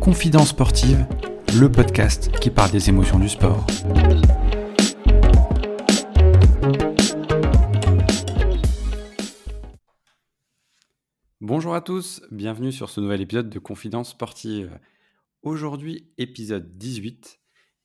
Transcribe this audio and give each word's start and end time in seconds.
Confidence 0.00 0.50
sportive, 0.50 1.06
le 1.58 1.72
podcast 1.72 2.30
qui 2.40 2.50
parle 2.50 2.70
des 2.70 2.90
émotions 2.90 3.18
du 3.18 3.28
sport. 3.28 3.66
Bonjour 11.40 11.74
à 11.74 11.80
tous, 11.80 12.20
bienvenue 12.30 12.72
sur 12.72 12.90
ce 12.90 13.00
nouvel 13.00 13.22
épisode 13.22 13.48
de 13.48 13.58
Confidence 13.58 14.10
sportive. 14.10 14.78
Aujourd'hui, 15.42 16.12
épisode 16.18 16.76
18. 16.76 17.39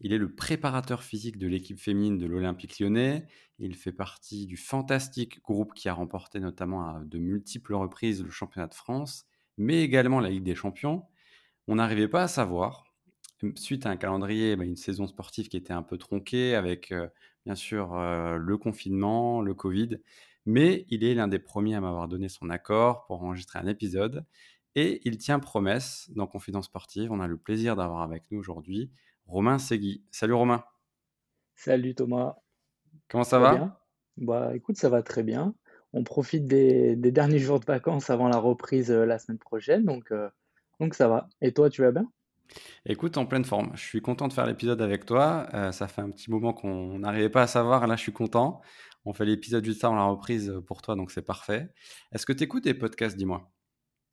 Il 0.05 0.13
est 0.13 0.19
le 0.19 0.29
préparateur 0.29 1.01
physique 1.01 1.39
de 1.39 1.47
l'équipe 1.47 1.79
féminine 1.79 2.19
de 2.19 2.27
l'Olympique 2.27 2.77
lyonnais. 2.77 3.25
Il 3.57 3.73
fait 3.73 3.91
partie 3.91 4.45
du 4.45 4.55
fantastique 4.55 5.41
groupe 5.41 5.73
qui 5.73 5.89
a 5.89 5.95
remporté 5.95 6.39
notamment 6.39 6.87
à 6.87 7.03
de 7.03 7.17
multiples 7.17 7.73
reprises 7.73 8.23
le 8.23 8.29
championnat 8.29 8.67
de 8.67 8.75
France, 8.75 9.25
mais 9.57 9.81
également 9.81 10.19
la 10.19 10.29
Ligue 10.29 10.43
des 10.43 10.53
Champions. 10.53 11.07
On 11.67 11.77
n'arrivait 11.77 12.07
pas 12.07 12.21
à 12.21 12.27
savoir, 12.27 12.93
suite 13.55 13.87
à 13.87 13.89
un 13.89 13.97
calendrier, 13.97 14.55
bah, 14.55 14.63
une 14.63 14.75
saison 14.75 15.07
sportive 15.07 15.47
qui 15.47 15.57
était 15.57 15.73
un 15.73 15.81
peu 15.81 15.97
tronquée 15.97 16.53
avec 16.53 16.91
euh, 16.91 17.07
bien 17.47 17.55
sûr 17.55 17.95
euh, 17.95 18.37
le 18.37 18.57
confinement, 18.59 19.41
le 19.41 19.55
Covid, 19.55 19.97
mais 20.45 20.85
il 20.89 21.03
est 21.03 21.15
l'un 21.15 21.27
des 21.27 21.39
premiers 21.39 21.73
à 21.73 21.81
m'avoir 21.81 22.07
donné 22.07 22.29
son 22.29 22.51
accord 22.51 23.07
pour 23.07 23.23
enregistrer 23.23 23.57
un 23.57 23.65
épisode. 23.65 24.23
Et 24.75 25.01
il 25.03 25.17
tient 25.17 25.39
promesse 25.39 26.11
dans 26.15 26.27
Confidence 26.27 26.65
Sportive. 26.65 27.11
On 27.11 27.21
a 27.21 27.27
le 27.27 27.37
plaisir 27.37 27.75
d'avoir 27.75 28.03
avec 28.03 28.25
nous 28.29 28.37
aujourd'hui 28.37 28.91
Romain 29.27 29.57
Segui. 29.57 30.03
Salut 30.11 30.33
Romain. 30.33 30.63
Salut 31.55 31.95
Thomas. 31.95 32.35
Comment 33.09 33.23
ça, 33.23 33.39
va? 33.39 33.79
Bah 34.17 34.55
écoute, 34.55 34.77
ça 34.77 34.89
va 34.89 35.03
très 35.03 35.23
bien. 35.23 35.55
On 35.93 36.03
profite 36.03 36.45
des, 36.45 36.95
derniers 36.95 37.39
jours 37.39 37.59
de 37.59 37.65
vacances 37.65 38.09
avant 38.09 38.27
la 38.27 38.37
reprise 38.37 38.91
euh, 38.91 39.05
la 39.05 39.17
semaine 39.17 39.37
prochaine, 39.37 39.85
donc, 39.85 40.11
euh, 40.11 40.29
donc 40.79 40.93
ça 40.93 41.07
va. 41.07 41.29
Et 41.41 41.53
toi, 41.53 41.69
tu 41.69 41.81
vas 41.81 41.91
bien? 41.91 42.11
Écoute, 42.85 43.17
en 43.17 43.25
pleine 43.25 43.45
forme. 43.45 43.71
Je 43.75 43.81
suis 43.81 44.01
content 44.01 44.27
de 44.27 44.33
faire 44.33 44.45
l'épisode 44.45 44.81
avec 44.81 45.05
toi. 45.05 45.47
Euh, 45.53 45.71
ça 45.71 45.87
fait 45.87 46.01
un 46.01 46.11
petit 46.11 46.29
moment 46.29 46.53
qu'on 46.53 46.99
n'arrivait 46.99 47.29
pas 47.29 47.43
à 47.43 47.47
savoir. 47.47 47.87
Là, 47.87 47.95
je 47.95 48.01
suis 48.01 48.13
content. 48.13 48.61
On 49.05 49.13
fait 49.13 49.25
l'épisode 49.25 49.63
juste 49.63 49.83
avant 49.83 49.95
la 49.95 50.03
reprise 50.03 50.53
pour 50.67 50.81
toi, 50.81 50.95
donc 50.95 51.11
c'est 51.11 51.21
parfait. 51.21 51.69
Est-ce 52.11 52.25
que 52.25 52.33
tu 52.33 52.43
écoutes 52.43 52.63
des 52.63 52.73
podcasts, 52.73 53.17
dis-moi? 53.17 53.51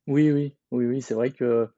Oui, 0.07 0.31
oui, 0.31 0.55
oui, 0.71 0.85
oui. 0.85 1.01
C'est 1.01 1.13
vrai 1.13 1.31
que 1.31 1.69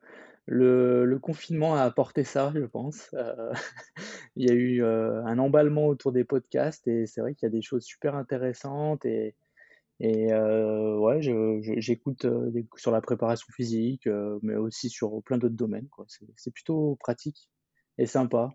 le, 0.48 1.18
confinement 1.20 1.76
a 1.76 1.82
apporté 1.82 2.24
ça, 2.24 2.52
je 2.56 2.66
pense. 2.66 3.10
Euh, 3.14 3.54
il 4.36 4.48
y 4.48 4.52
a 4.52 4.54
eu 4.54 4.84
euh, 4.84 5.24
un 5.26 5.40
emballement 5.40 5.88
autour 5.88 6.12
des 6.12 6.24
podcasts 6.24 6.88
et 6.88 7.06
c'est 7.08 7.22
vrai 7.22 7.34
qu'il 7.34 7.48
y 7.48 7.52
a 7.52 7.52
des 7.52 7.62
choses 7.62 7.84
super 7.84 8.16
intéressantes 8.16 9.06
et, 9.06 9.36
euh, 10.02 10.98
ouais, 10.98 11.22
j'écoute 11.78 12.28
sur 12.76 12.92
la 12.92 13.02
préparation 13.02 13.48
physique, 13.56 14.08
mais 14.42 14.56
aussi 14.56 14.90
sur 14.90 15.24
plein 15.24 15.38
d'autres 15.38 15.56
domaines. 15.56 15.88
C'est 16.36 16.52
plutôt 16.52 16.98
pratique 17.00 17.50
et 17.98 18.06
sympa. 18.06 18.50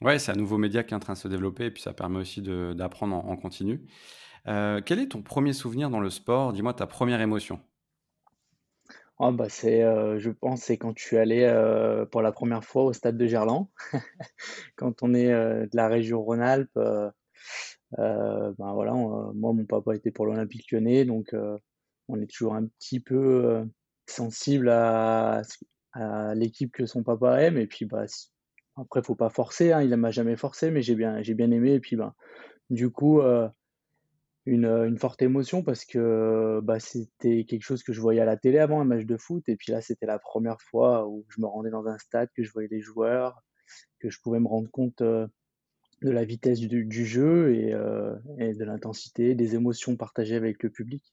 Ouais, 0.00 0.18
c'est 0.18 0.32
un 0.32 0.36
nouveau 0.36 0.58
média 0.58 0.82
qui 0.82 0.94
est 0.94 0.96
en 0.96 1.00
train 1.00 1.12
de 1.12 1.18
se 1.18 1.28
développer 1.28 1.66
et 1.66 1.70
puis 1.70 1.82
ça 1.82 1.92
permet 1.92 2.18
aussi 2.18 2.40
d'apprendre 2.40 3.16
en, 3.16 3.28
en, 3.28 3.36
continu. 3.36 3.82
quel 4.46 4.98
est 4.98 5.10
ton 5.10 5.22
premier 5.22 5.52
souvenir 5.52 5.90
dans 5.90 6.00
le 6.00 6.10
sport? 6.10 6.54
Dis-moi 6.54 6.72
ta 6.72 6.86
première 6.86 7.20
émotion. 7.20 7.60
Ah 9.20 9.32
bah 9.32 9.48
c'est, 9.48 9.82
euh, 9.82 10.18
je 10.20 10.30
pense, 10.30 10.62
c'est 10.62 10.78
quand 10.78 10.96
suis 10.96 11.16
allé 11.16 11.42
euh, 11.42 12.06
pour 12.06 12.22
la 12.22 12.30
première 12.30 12.64
fois 12.64 12.84
au 12.84 12.92
stade 12.92 13.16
de 13.16 13.26
Gerland. 13.26 13.68
Quand 14.76 15.02
on 15.02 15.12
est 15.12 15.32
euh, 15.32 15.64
de 15.66 15.76
la 15.76 15.88
région 15.88 16.22
Rhône-Alpes, 16.22 16.78
ben 17.96 18.54
voilà, 18.58 18.92
moi 18.92 19.52
mon 19.52 19.64
papa 19.64 19.96
était 19.96 20.12
pour 20.12 20.26
l'Olympique 20.26 20.70
Lyonnais, 20.70 21.04
donc 21.04 21.34
on 22.08 22.20
est 22.20 22.26
toujours 22.30 22.54
un 22.54 22.66
petit 22.66 23.00
peu 23.00 23.64
sensible 24.06 24.68
à, 24.70 25.42
l'équipe 26.34 26.72
que 26.72 26.86
son 26.86 27.02
papa 27.02 27.42
aime. 27.42 27.58
Et 27.58 27.66
puis 27.66 27.86
bah 27.86 28.04
après 28.76 29.02
faut 29.02 29.16
pas 29.16 29.30
forcer, 29.30 29.72
hein, 29.72 29.82
il 29.82 29.90
ne 29.90 29.96
m'a 29.96 30.12
jamais 30.12 30.36
forcé, 30.36 30.70
mais 30.70 30.82
j'ai 30.82 30.94
bien, 30.94 31.22
j'ai 31.22 31.34
bien 31.34 31.50
aimé. 31.50 31.72
Et 31.74 31.80
puis 31.80 31.96
ben 31.96 32.14
du 32.70 32.90
coup 32.90 33.20
une, 34.48 34.66
une 34.66 34.98
forte 34.98 35.22
émotion 35.22 35.62
parce 35.62 35.84
que, 35.84 36.60
bah, 36.62 36.80
c'était 36.80 37.44
quelque 37.44 37.62
chose 37.62 37.82
que 37.82 37.92
je 37.92 38.00
voyais 38.00 38.20
à 38.20 38.24
la 38.24 38.36
télé 38.36 38.58
avant, 38.58 38.80
un 38.80 38.84
match 38.84 39.04
de 39.06 39.16
foot 39.16 39.48
et 39.48 39.56
puis 39.56 39.72
là, 39.72 39.80
c'était 39.80 40.06
la 40.06 40.18
première 40.18 40.60
fois 40.62 41.06
où 41.08 41.24
je 41.30 41.40
me 41.40 41.46
rendais 41.46 41.70
dans 41.70 41.86
un 41.86 41.98
stade, 41.98 42.28
que 42.36 42.42
je 42.44 42.52
voyais 42.52 42.68
les 42.70 42.80
joueurs, 42.80 43.42
que 44.00 44.10
je 44.10 44.20
pouvais 44.22 44.40
me 44.40 44.48
rendre 44.48 44.70
compte, 44.70 45.02
de 46.02 46.10
la 46.10 46.24
vitesse 46.24 46.60
du 46.60 46.84
du 46.84 47.06
jeu 47.06 47.54
et 47.54 47.70
et 48.38 48.54
de 48.54 48.64
l'intensité, 48.64 49.34
des 49.34 49.54
émotions 49.54 49.96
partagées 49.96 50.36
avec 50.36 50.62
le 50.62 50.70
public 50.70 51.04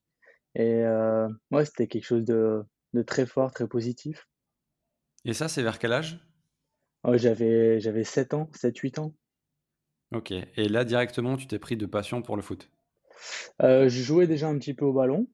et 0.56 0.84
heu, 0.84 1.28
ouais, 1.52 1.66
c'était 1.66 1.88
quelque 1.88 2.06
chose 2.06 2.26
de 2.26 2.64
de 2.94 3.02
très 3.04 3.26
fort, 3.28 3.52
très 3.54 3.68
positif. 3.68 4.28
Et 5.26 5.34
ça, 5.34 5.50
c'est 5.50 5.62
vers 5.62 5.78
quel 5.78 5.92
âge? 5.92 6.26
Oh, 7.06 7.16
j'avais 7.16 7.80
j'avais 7.80 8.04
7 8.04 8.34
ans, 8.34 8.50
7-8 8.54 9.00
ans. 9.00 9.16
OK 10.12 10.32
et 10.32 10.68
là, 10.68 10.84
directement, 10.84 11.38
tu 11.38 11.46
t'es 11.46 11.60
pris 11.60 11.78
de 11.78 11.86
passion 11.86 12.24
pour 12.24 12.36
le 12.36 12.42
foot? 12.42 12.72
Euh, 13.62 13.90
je 13.90 14.02
jouais 14.04 14.28
déjà 14.28 14.48
un 14.48 14.58
petit 14.58 14.74
peu 14.74 14.86
au 14.86 14.94
ballon, 14.94 15.28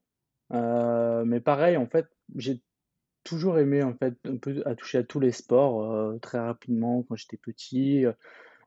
euh, 0.52 1.24
mais 1.24 1.40
pareil, 1.40 1.76
en 1.76 1.86
fait, 1.86 2.06
j'ai 2.36 2.62
toujours 3.24 3.58
aimé, 3.58 3.82
en 3.82 3.94
fait, 3.94 4.14
un 4.26 4.36
peu 4.36 4.62
à 4.66 4.74
toucher 4.74 4.98
à 4.98 5.04
tous 5.04 5.20
les 5.20 5.32
sports, 5.32 5.82
heu, 5.84 6.18
très 6.20 6.38
rapidement 6.38 7.04
quand 7.04 7.16
j'étais 7.16 7.36
petit, 7.38 8.04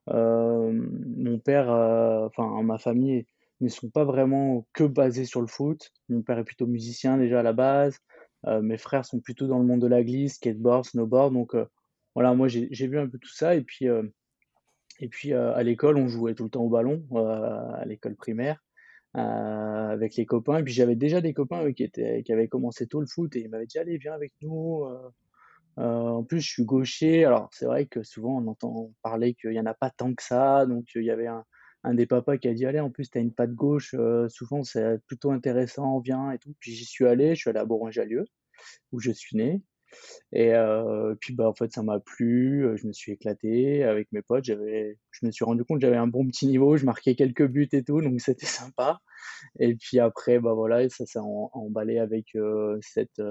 mon 0.07 1.39
père, 1.39 1.69
enfin 1.69 2.61
ma 2.63 2.77
famille 2.77 3.25
ne 3.61 3.69
sont 3.69 3.89
pas 3.89 4.03
vraiment 4.03 4.67
que 4.73 4.83
basés 4.83 5.25
sur 5.25 5.41
le 5.41 5.47
foot. 5.47 5.91
Mon 6.09 6.21
père 6.21 6.37
est 6.39 6.43
plutôt 6.43 6.67
musicien 6.67 7.17
déjà 7.17 7.39
à 7.39 7.43
la 7.43 7.53
base, 7.53 7.99
mes 8.47 8.77
frères 8.77 9.05
sont 9.05 9.19
plutôt 9.19 9.47
dans 9.47 9.59
le 9.59 9.65
monde 9.65 9.81
de 9.81 9.87
la 9.87 10.03
glisse, 10.03 10.35
skateboard, 10.35 10.85
snowboard, 10.85 11.33
donc 11.33 11.55
voilà, 12.13 12.33
moi 12.33 12.47
j'ai 12.47 12.67
j'ai 12.71 12.87
vu 12.87 12.99
un 12.99 13.07
peu 13.07 13.17
tout 13.17 13.33
ça 13.33 13.55
et 13.55 13.61
puis, 13.61 13.87
et 14.99 15.09
puis, 15.09 15.33
à 15.33 15.61
l'école, 15.63 15.97
on 15.97 16.07
jouait 16.07 16.35
tout 16.35 16.45
le 16.45 16.49
temps 16.49 16.63
au 16.63 16.69
ballon, 16.69 17.03
à 17.15 17.83
l'école 17.85 18.15
primaire. 18.15 18.63
Euh, 19.17 19.89
avec 19.89 20.17
les 20.17 20.25
copains. 20.25 20.57
Et 20.57 20.63
puis 20.63 20.73
j'avais 20.73 20.95
déjà 20.95 21.21
des 21.21 21.33
copains 21.33 21.71
qui, 21.71 21.83
étaient, 21.83 22.21
qui 22.23 22.33
avaient 22.33 22.49
commencé 22.49 22.85
tôt 22.85 22.99
le 22.99 23.07
foot 23.07 23.33
et 23.35 23.41
ils 23.41 23.49
m'avaient 23.49 23.65
dit 23.65 23.77
allez 23.77 23.97
viens 23.97 24.13
avec 24.13 24.33
nous. 24.41 24.83
Euh, 24.83 25.09
euh, 25.77 26.07
en 26.09 26.23
plus 26.23 26.41
je 26.41 26.49
suis 26.49 26.65
gaucher. 26.65 27.23
Alors 27.23 27.49
c'est 27.53 27.65
vrai 27.65 27.85
que 27.85 28.03
souvent 28.03 28.41
on 28.41 28.47
entend 28.47 28.91
parler 29.03 29.33
qu'il 29.33 29.51
n'y 29.51 29.59
en 29.59 29.65
a 29.67 29.73
pas 29.73 29.89
tant 29.89 30.13
que 30.13 30.21
ça. 30.21 30.65
Donc 30.65 30.85
il 30.95 31.03
y 31.03 31.11
avait 31.11 31.27
un, 31.27 31.45
des 31.93 32.05
papas 32.07 32.37
qui 32.37 32.49
a 32.49 32.53
dit 32.53 32.65
allez 32.65 32.81
en 32.81 32.89
plus 32.89 33.09
tu 33.09 33.17
as 33.17 33.21
une 33.21 33.33
patte 33.33 33.53
gauche. 33.53 33.95
souvent 34.27 34.63
c'est 34.63 34.99
plutôt 35.07 35.31
intéressant, 35.31 35.99
viens 35.99 36.31
et 36.31 36.37
tout. 36.37 36.53
Puis 36.59 36.73
j'y 36.73 36.85
suis 36.85 37.05
allé. 37.07 37.35
Je 37.35 37.41
suis 37.41 37.49
allé 37.49 37.59
à 37.59 37.65
Bourgoin-Jallieu 37.65 38.25
où 38.91 38.99
je 38.99 39.11
suis 39.11 39.37
né. 39.37 39.61
Et 40.31 40.53
puis 41.19 41.33
bah, 41.33 41.47
en 41.47 41.53
fait, 41.53 41.71
ça 41.71 41.83
m'a 41.83 41.99
plu, 41.99 42.67
je 42.75 42.87
me 42.87 42.93
suis 42.93 43.13
éclaté 43.13 43.83
avec 43.83 44.11
mes 44.11 44.21
potes. 44.21 44.45
J'avais, 44.45 44.97
je 45.11 45.25
me 45.25 45.31
suis 45.31 45.45
rendu 45.45 45.63
compte 45.63 45.79
que 45.79 45.85
j'avais 45.85 45.97
un 45.97 46.07
bon 46.07 46.27
petit 46.27 46.47
niveau, 46.47 46.77
je 46.77 46.85
marquais 46.85 47.15
quelques 47.15 47.47
buts 47.47 47.69
et 47.71 47.83
tout, 47.83 48.01
donc 48.01 48.19
c'était 48.21 48.45
sympa. 48.45 48.99
Et 49.59 49.75
puis 49.75 49.99
après, 49.99 50.39
bah 50.39 50.53
voilà, 50.53 50.87
ça 50.89 51.05
s'est 51.05 51.19
emballé 51.19 51.99
avec 51.99 52.37
cette, 52.81 53.21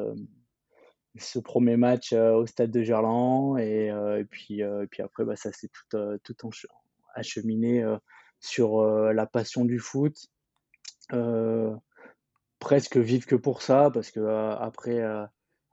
ce 1.19 1.39
premier 1.39 1.77
match 1.77 2.13
au 2.13 2.47
stade 2.47 2.71
de 2.71 2.83
Gerland. 2.83 3.59
Et, 3.59 3.91
puis, 4.31 4.61
et 4.61 4.87
puis 4.91 5.03
après, 5.03 5.25
bah, 5.25 5.37
ça 5.37 5.53
s'est 5.53 5.69
tout, 5.69 6.19
tout 6.23 6.51
acheminé 7.15 7.85
sur 8.41 8.83
la 8.85 9.27
passion 9.27 9.65
du 9.65 9.79
foot. 9.79 10.17
presque 12.59 12.97
vive 12.97 13.27
que 13.27 13.37
pour 13.37 13.63
ça, 13.63 13.91
parce 13.93 14.11
que 14.11 14.21
après 14.59 15.03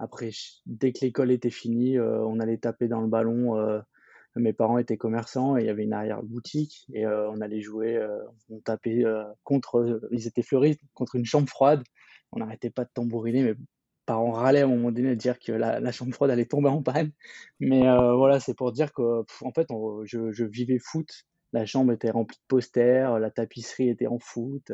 après, 0.02 0.32
dès 0.66 0.92
que 0.94 1.06
l'école 1.06 1.30
était 1.30 1.52
finie, 1.52 1.96
euh, 1.98 2.26
on 2.26 2.40
allait 2.40 2.58
taper 2.58 2.88
dans 2.88 3.02
le 3.02 3.08
ballon. 3.08 3.56
Euh, 3.60 3.80
mes 4.36 4.52
parents 4.52 4.80
étaient 4.80 4.98
commerçants 4.98 5.58
et 5.58 5.62
il 5.62 5.68
y 5.68 5.70
avait 5.70 5.84
une 5.84 5.94
arrière-boutique 5.94 6.88
et 6.92 7.06
euh, 7.06 7.30
on 7.30 7.40
allait 7.40 7.62
jouer, 7.62 8.04
on 8.50 8.60
tapait 8.62 9.04
contre, 9.44 10.02
ils 10.12 10.26
étaient 10.26 10.42
fleuristes, 10.42 10.82
contre 10.96 11.16
une 11.16 11.26
chambre 11.26 11.48
froide. 11.48 11.84
On 12.32 12.40
n'arrêtait 12.40 12.72
pas 12.72 12.84
de 12.84 12.90
tambouriner, 12.94 13.44
mes 13.44 13.54
parents 14.08 14.32
râlaient 14.32 14.62
à 14.62 14.66
un 14.66 14.70
moment 14.70 14.92
donné 14.92 15.10
de 15.10 15.16
dire 15.16 15.38
que 15.38 15.52
la, 15.52 15.92
chambre 15.92 16.14
froide 16.14 16.32
allait 16.32 16.46
tomber 16.46 16.70
en 16.70 16.82
panne. 16.82 17.12
Mais 17.60 17.82
voilà, 17.82 18.40
c'est 18.40 18.56
pour 18.56 18.72
dire 18.72 18.94
que 18.94 19.24
en 19.42 19.52
fait, 19.52 19.68
je, 20.06 20.44
vivais 20.46 20.80
foot. 20.80 21.10
La 21.54 21.66
chambre 21.66 21.92
était 21.92 22.10
remplie 22.10 22.38
de 22.38 22.48
posters, 22.48 23.20
la 23.20 23.30
tapisserie 23.30 23.90
était 23.90 24.08
en 24.08 24.18
foot. 24.18 24.72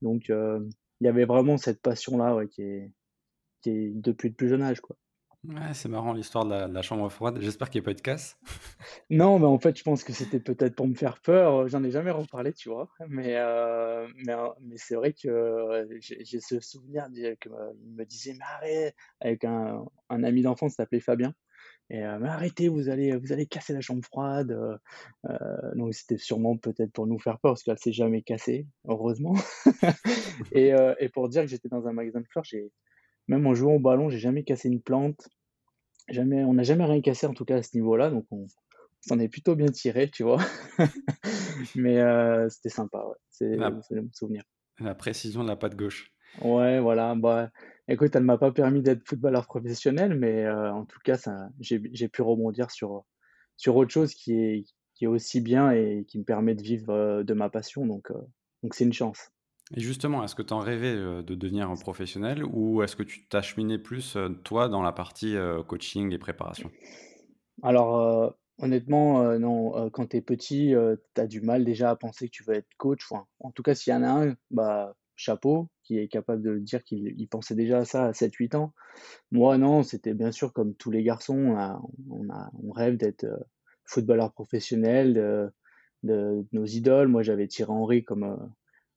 Donc, 0.00 0.28
il 0.28 1.04
y 1.04 1.08
avait 1.08 1.26
vraiment 1.26 1.58
cette 1.58 1.82
passion-là 1.82 2.46
qui 2.50 2.62
est, 2.62 2.90
depuis 3.64 4.28
le 4.28 4.34
plus 4.34 4.48
jeune 4.48 4.62
âge, 4.62 4.80
quoi. 4.80 4.96
Ouais, 5.48 5.74
c'est 5.74 5.88
marrant 5.88 6.12
l'histoire 6.12 6.44
de 6.44 6.72
la, 6.72 6.82
chambre 6.82 7.08
froide. 7.08 7.38
J'espère 7.40 7.70
qu'il 7.70 7.80
n'y 7.80 7.84
a 7.84 7.86
pas 7.86 7.90
eu 7.92 7.94
de 7.94 8.00
casse. 8.00 8.38
Non, 9.10 9.38
mais 9.38 9.46
en 9.46 9.58
fait, 9.58 9.78
je 9.78 9.84
pense 9.84 10.02
que 10.02 10.12
c'était 10.12 10.40
peut-être 10.40 10.74
pour 10.74 10.88
me 10.88 10.94
faire 10.94 11.20
peur. 11.20 11.68
J'en 11.68 11.84
ai 11.84 11.92
jamais 11.92 12.10
reparlé, 12.10 12.52
tu 12.52 12.68
vois. 12.68 12.88
Mais, 13.08 13.36
euh, 13.36 14.08
mais, 14.24 14.32
euh, 14.32 14.48
mais 14.60 14.74
c'est 14.76 14.96
vrai 14.96 15.12
que 15.12 15.28
euh, 15.28 15.86
j'ai 16.00 16.40
ce 16.40 16.58
souvenir 16.58 17.06
qu'il 17.40 17.52
me 17.52 18.04
disait, 18.04 18.32
mais 18.32 18.44
arrête, 18.44 18.96
avec 19.20 19.44
un, 19.44 19.84
un 20.08 20.24
ami 20.24 20.42
d'enfance 20.42 20.72
qui 20.72 20.76
s'appelait 20.76 20.98
Fabien. 20.98 21.32
et 21.90 22.00
«Mais 22.00 22.28
arrêtez, 22.28 22.68
vous 22.68 22.88
allez 22.88 23.16
vous 23.16 23.32
allez 23.32 23.46
casser 23.46 23.72
la 23.72 23.80
chambre 23.80 24.04
froide», 24.04 24.56
donc 25.76 25.94
c'était 25.94 26.18
sûrement 26.18 26.56
peut-être 26.56 26.92
pour 26.92 27.06
nous 27.06 27.20
faire 27.20 27.38
peur 27.38 27.52
parce 27.52 27.62
qu'elle 27.62 27.78
s'est 27.78 27.92
jamais 27.92 28.22
cassée, 28.22 28.66
heureusement 28.88 29.34
et 30.52 30.72
et 30.98 31.08
pour 31.10 31.28
dire 31.28 31.42
que 31.42 31.48
j'étais 31.48 31.68
dans 31.68 31.86
un 31.86 31.92
magasin 31.92 32.20
de 32.20 32.26
fleurs, 32.26 32.44
j'ai 32.44 32.72
même 33.28 33.46
en 33.46 33.54
jouant 33.54 33.74
au 33.74 33.80
ballon, 33.80 34.10
j'ai 34.10 34.18
jamais 34.18 34.44
cassé 34.44 34.68
une 34.68 34.82
plante, 34.82 35.28
jamais 36.10 36.44
on 36.44 36.54
n'a 36.54 36.64
jamais 36.64 36.84
rien 36.84 37.00
cassé 37.02 37.26
en 37.26 37.34
tout 37.34 37.44
cas 37.44 37.56
à 37.58 37.62
ce 37.62 37.76
niveau-là, 37.76 38.10
donc 38.10 38.26
on 38.32 38.46
s'en 39.02 39.18
est 39.20 39.28
plutôt 39.28 39.56
bien 39.56 39.68
tiré, 39.68 40.10
tu 40.10 40.24
vois? 40.24 40.38
Mais 41.74 41.98
heu, 42.00 42.48
c'était 42.50 42.70
sympa, 42.70 43.04
ouais, 43.06 43.16
c'est 43.30 43.60
bons 43.60 43.82
souvenirs. 44.12 44.44
la 44.78 44.94
précision 44.94 45.42
de 45.42 45.48
la 45.48 45.56
patte 45.56 45.76
gauche. 45.76 46.14
Ouais, 46.34 46.80
voilà, 46.80 47.14
bah, 47.14 47.50
écoute, 47.88 48.14
elle 48.14 48.22
m'a 48.24 48.36
pas 48.38 48.52
permis 48.52 48.82
d'être 48.82 49.06
footballeur 49.08 49.46
professionnel, 49.46 50.14
mais 50.18 50.44
heu, 50.44 50.68
en 50.70 50.84
tout 50.84 50.98
cas, 51.02 51.16
j'ai 51.60 52.08
pu 52.08 52.22
rebondir 52.22 52.70
sur, 52.70 53.04
sur 53.56 53.76
autre 53.76 53.90
chose 53.92 54.14
qui 54.14 54.34
est 54.34 54.64
qui 54.94 55.04
est 55.04 55.08
aussi 55.08 55.42
bien 55.42 55.72
et 55.72 56.06
qui 56.08 56.18
me 56.18 56.24
permet 56.24 56.54
de 56.54 56.62
vivre, 56.62 56.90
heu, 57.20 57.24
de 57.24 57.34
ma 57.34 57.50
passion, 57.50 57.86
donc 57.86 58.10
donc 58.62 58.74
c'est 58.74 58.84
une 58.84 58.92
chance. 58.94 59.30
Et 59.74 59.80
justement, 59.80 60.22
est-ce 60.22 60.34
que 60.34 60.42
tu 60.42 60.52
en 60.52 60.60
rêvais, 60.60 60.94
heu, 60.94 61.22
de 61.22 61.34
devenir 61.34 61.70
un 61.70 61.76
professionnel 61.76 62.44
ou 62.44 62.82
est-ce 62.82 62.94
que 62.94 63.02
tu 63.02 63.26
t'acheminais 63.26 63.78
plus, 63.78 64.16
heu, 64.16 64.34
toi, 64.44 64.68
dans 64.68 64.82
la 64.82 64.92
partie, 64.92 65.34
heu, 65.34 65.62
coaching 65.62 66.12
et 66.12 66.18
préparation? 66.18 66.70
Alors, 67.62 68.36
honnêtement, 68.58 69.38
non, 69.38 69.90
quand 69.90 70.10
tu 70.10 70.18
es 70.18 70.20
petit, 70.20 70.74
tu 71.14 71.20
as 71.20 71.26
du 71.26 71.40
mal 71.40 71.64
déjà 71.64 71.90
à 71.90 71.96
penser 71.96 72.26
que 72.26 72.32
tu 72.32 72.44
vas 72.44 72.54
être 72.54 72.68
coach, 72.76 73.10
en 73.40 73.50
tout 73.50 73.62
cas, 73.62 73.74
s'il 73.74 73.92
y 73.92 73.96
en 73.96 74.02
a 74.02 74.26
un, 74.26 74.36
bah, 74.50 74.94
chapeau, 75.16 75.68
qui 75.82 75.98
est 75.98 76.08
capable 76.08 76.42
de 76.42 76.58
dire 76.58 76.84
qu'il 76.84 77.14
il 77.16 77.26
pensait 77.26 77.54
déjà 77.54 77.78
à 77.78 77.84
ça 77.84 78.04
à 78.04 78.12
sept 78.12 78.34
huit 78.34 78.54
ans. 78.54 78.74
Moi, 79.32 79.58
non, 79.58 79.82
c'était 79.82 80.14
bien 80.14 80.32
sûr 80.32 80.52
comme 80.52 80.74
tous 80.74 80.90
les 80.90 81.02
garçons, 81.02 81.56
on 82.10 82.30
a 82.30 82.50
on 82.62 82.70
rêve 82.72 82.96
d'être, 82.96 83.26
footballeur 83.84 84.32
professionnel, 84.32 85.14
de 85.14 85.50
de 86.02 86.46
nos 86.52 86.66
idoles. 86.66 87.08
Moi, 87.08 87.22
j'avais 87.22 87.48
Thierry 87.48 87.72
Henry 87.72 88.04
comme, 88.04 88.52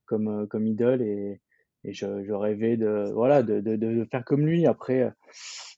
comme, 0.09 0.47
comme 0.47 0.67
idole 0.67 1.01
et 1.01 1.39
et 1.85 1.93
je 1.93 2.33
rêvais 2.33 2.75
de 2.75 3.09
voilà, 3.13 3.41
de 3.41 3.61
de 3.61 4.07
faire 4.11 4.25
comme 4.25 4.45
lui. 4.45 4.65
Après, 4.65 5.13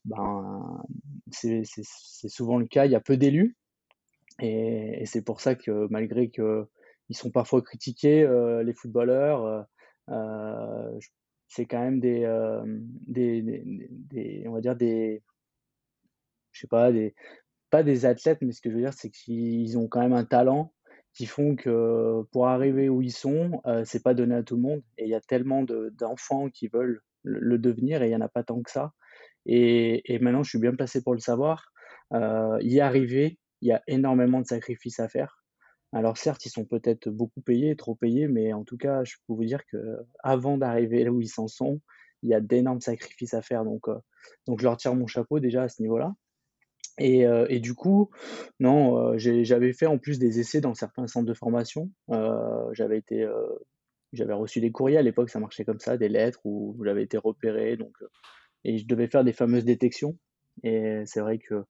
ben, 0.06 0.82
c'est 1.32 1.64
souvent 2.28 2.58
le 2.58 2.66
cas, 2.66 2.86
il 2.86 2.92
y 2.92 2.96
a 2.96 3.00
peu 3.00 3.18
d'élus 3.18 3.56
et 4.40 5.02
et 5.02 5.06
c'est 5.06 5.24
pour 5.24 5.42
ça 5.42 5.54
que 5.56 5.88
malgré 5.92 6.30
qu'ils 6.32 6.66
sont 7.12 7.30
parfois 7.32 7.62
critiqués, 7.62 8.28
les 8.66 8.74
footballeurs, 8.74 9.68
c'est 11.48 11.66
quand 11.68 11.82
même 11.82 12.00
des 12.00 12.26
des 13.08 13.42
des 13.92 14.44
on 14.48 14.54
va 14.54 14.62
dire 14.62 14.76
des 14.76 15.22
je 16.52 16.62
sais 16.62 16.68
pas, 16.68 16.92
des 16.92 17.14
pas 17.70 17.84
des 17.84 18.06
athlètes, 18.06 18.40
mais 18.42 18.52
ce 18.52 18.62
que 18.62 18.70
je 18.70 18.76
veux 18.76 18.82
dire, 18.82 18.94
c'est 18.94 19.10
qu'ils 19.10 19.78
ont 19.78 19.88
quand 19.88 20.02
même 20.02 20.14
un 20.14 20.26
talent 20.26 20.74
qui 21.14 21.26
font 21.26 21.56
que 21.56 22.24
pour 22.32 22.48
arriver 22.48 22.90
où 22.90 23.02
ils 23.02 23.12
sont, 23.12 23.62
heu, 23.68 23.84
c'est 23.86 24.04
pas 24.04 24.14
donné 24.14 24.36
à 24.36 24.44
tout 24.44 24.56
le 24.56 24.62
monde 24.62 24.82
et 24.98 25.04
il 25.06 25.10
y 25.10 25.16
a 25.16 25.22
tellement 25.22 25.64
de 25.64 25.90
d'enfants 25.98 26.50
qui 26.50 26.68
veulent 26.68 27.02
le 27.24 27.58
devenir 27.60 28.02
et 28.04 28.08
il 28.10 28.12
y 28.12 28.16
en 28.16 28.22
a 28.22 28.30
pas 28.30 28.44
tant 28.44 28.62
que 28.64 28.72
ça 28.72 28.94
et 29.46 30.14
et 30.14 30.20
maintenant 30.20 30.44
je 30.44 30.50
suis 30.50 30.60
bien 30.60 30.76
placé 30.76 31.04
pour 31.04 31.14
le 31.14 31.20
savoir. 31.20 31.72
Heu, 32.14 32.60
y 32.62 32.80
arriver, 32.82 33.40
il 33.62 33.70
y 33.70 33.72
a 33.74 33.82
énormément 33.88 34.42
de 34.42 34.46
sacrifices 34.48 35.00
à 35.00 35.08
faire. 35.10 35.44
Alors 35.94 36.18
certes, 36.18 36.46
ils 36.46 36.50
sont 36.50 36.66
peut-être 36.66 37.10
beaucoup 37.10 37.42
payés, 37.42 37.76
trop 37.76 37.96
payés, 37.96 38.28
mais 38.28 38.54
en 38.54 38.64
tout 38.64 38.78
cas, 38.78 39.04
je 39.04 39.16
peux 39.28 39.34
vous 39.34 39.46
dire 39.46 39.62
qu'avant 39.68 40.58
d'arriver 40.58 41.04
là 41.04 41.12
où 41.12 41.22
ils 41.22 41.32
en 41.40 41.48
sont, 41.48 41.82
il 42.24 42.30
y 42.30 42.34
a 42.34 42.42
d'énormes 42.42 42.82
sacrifices 42.82 43.34
à 43.34 43.42
faire 43.42 43.64
donc 43.66 43.88
heu, 43.90 43.98
donc 44.48 44.60
je 44.60 44.66
leur 44.66 44.78
tire 44.78 44.96
mon 44.96 45.08
chapeau 45.08 45.40
déjà 45.40 45.64
à 45.64 45.70
ce 45.70 45.82
niveau-là. 45.82 46.14
Et 47.00 47.26
heu 47.26 47.46
et 47.50 47.60
du 47.60 47.74
coup, 47.74 48.10
non, 48.60 49.18
j'ai 49.18 49.44
j'avais 49.46 49.74
fait 49.74 49.86
en 49.88 49.98
plus 49.98 50.20
des 50.20 50.40
essais 50.40 50.62
dans 50.62 50.74
certains 50.74 51.08
centres 51.08 51.26
de 51.28 51.34
formation. 51.34 51.90
Heu, 52.12 52.70
j'avais 52.74 52.98
été, 52.98 53.28
j'avais 54.14 54.34
reçu 54.34 54.60
des 54.62 54.72
courriers 54.72 54.98
à 54.98 55.02
l'époque, 55.02 55.30
ça 55.30 55.40
marchait 55.40 55.66
comme 55.66 55.80
ça, 55.80 55.98
des 55.98 56.10
lettres 56.10 56.40
où 56.46 56.78
j'avais 56.84 57.04
été 57.04 57.18
repéré 57.18 57.78
donc 57.78 57.96
et 58.64 58.78
je 58.78 58.88
devais 58.88 59.08
faire 59.08 59.24
des 59.24 59.34
fameuses 59.34 59.66
détections 59.66 60.18
et 60.64 61.04
c'est 61.06 61.22
vrai 61.22 61.40
que, 61.40 61.64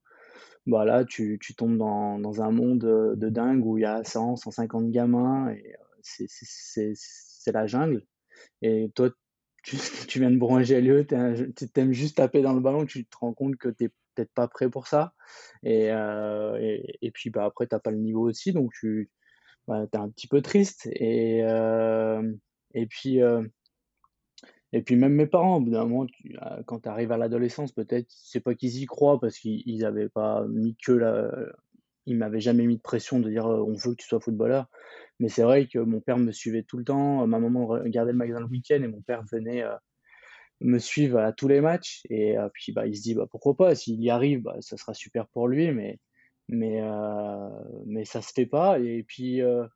bah, 0.67 1.05
tu 1.05 1.39
tu 1.41 1.55
tombes 1.55 1.77
dans 1.77 2.19
dans 2.19 2.41
un 2.41 2.51
monde, 2.51 2.79
de 3.17 3.29
dingue 3.29 3.65
où 3.65 3.77
il 3.77 3.81
y 3.81 3.85
a 3.85 4.03
100-150 4.03 4.91
gamins 4.91 5.51
et 5.51 5.75
c'est 6.03 7.51
la 7.53 7.67
jungle 7.67 8.05
et 8.61 8.91
toi, 8.95 9.11
tu 9.63 9.77
viens 10.19 10.31
de 10.31 10.37
bronzer 10.37 10.81
lieu, 10.81 11.05
tu 11.07 11.15
aimes 11.75 11.93
juste 11.93 12.17
taper 12.17 12.41
dans 12.41 12.53
le 12.53 12.61
ballon, 12.61 12.85
tu 12.85 13.05
te 13.05 13.17
rends 13.17 13.33
compte 13.33 13.57
que 13.57 13.69
tu 13.69 13.85
es 13.85 13.89
peut-être 14.15 14.33
pas 14.33 14.47
prêt 14.47 14.69
pour 14.69 14.87
ça. 14.87 15.13
Et 15.63 15.91
heu 15.91 16.57
et 17.01 17.11
puis, 17.11 17.29
bah, 17.29 17.45
après 17.45 17.67
tu 17.67 17.75
as 17.75 17.79
pas 17.79 17.91
le 17.91 17.97
niveau 17.97 18.27
aussi 18.29 18.53
donc 18.53 18.71
tu 18.73 19.09
bah, 19.67 19.85
es 19.93 19.97
un 19.97 20.09
petit 20.09 20.27
peu 20.27 20.41
triste. 20.41 20.87
Et 20.93 21.39
hem 21.39 22.39
et 22.73 22.87
puis, 22.87 23.21
heu 23.21 23.51
et 24.73 24.81
puis 24.81 24.95
même 24.95 25.13
mes 25.13 25.27
parents, 25.27 25.57
au 25.57 25.61
bout 25.61 25.71
d'un 25.71 25.85
moment, 25.85 26.07
quand 26.65 26.79
tu 26.81 26.89
arrives 26.89 27.11
à 27.11 27.17
l'adolescence, 27.17 27.73
peut-être, 27.73 28.07
c'est 28.09 28.39
pas 28.39 28.55
qu'ils 28.55 28.77
y 28.81 28.85
croient 28.85 29.19
parce 29.19 29.37
qu'ils 29.37 29.61
ils 29.65 29.85
avaient 29.85 30.09
pas 30.09 30.45
mis 30.47 30.75
que 30.77 30.93
la 30.93 31.29
ils 32.07 32.17
m'avaient 32.17 32.39
jamais 32.41 32.65
mis 32.65 32.77
de 32.77 32.81
pression 32.81 33.19
de 33.19 33.29
dire, 33.29 33.45
«On 33.45 33.73
veut 33.73 33.91
que 33.91 34.01
tu 34.01 34.07
sois 34.07 34.19
footballeur». 34.19 34.67
Mais 35.19 35.29
c'est 35.29 35.43
vrai 35.43 35.67
que 35.67 35.77
mon 35.79 36.01
père 36.01 36.17
me 36.17 36.31
suivait 36.31 36.63
tout 36.63 36.77
le 36.77 36.83
temps, 36.85 37.27
ma 37.27 37.39
maman 37.39 37.67
regardait 37.67 38.11
le 38.11 38.17
magasin 38.17 38.39
le 38.39 38.47
week-end 38.47 38.81
et 38.81 38.87
mon 38.87 39.01
père 39.01 39.23
venait, 39.31 39.63
me 40.61 40.79
suivre 40.79 41.19
à 41.19 41.33
tous 41.33 41.47
les 41.49 41.61
matchs 41.61 42.01
et 42.09 42.37
heu, 42.37 42.49
puis, 42.53 42.71
bah, 42.73 42.87
il 42.87 42.95
se 42.97 43.03
dit: 43.03 43.15
«Bah, 43.15 43.27
pourquoi 43.31 43.55
pas? 43.57 43.75
S'il 43.75 44.01
y 44.03 44.09
arrive, 44.11 44.41
bah, 44.43 44.57
ça 44.61 44.77
sera 44.77 44.93
super 44.95 45.27
pour 45.29 45.47
lui» 45.49 45.71
mais 45.73 45.99
mais 46.49 46.81
heu, 46.81 47.49
mais 47.87 48.05
ça 48.05 48.21
se 48.21 48.33
fait 48.33 48.45
pas 48.47 48.79
et 48.79 49.03
puis, 49.07 49.41
heu, 49.41 49.67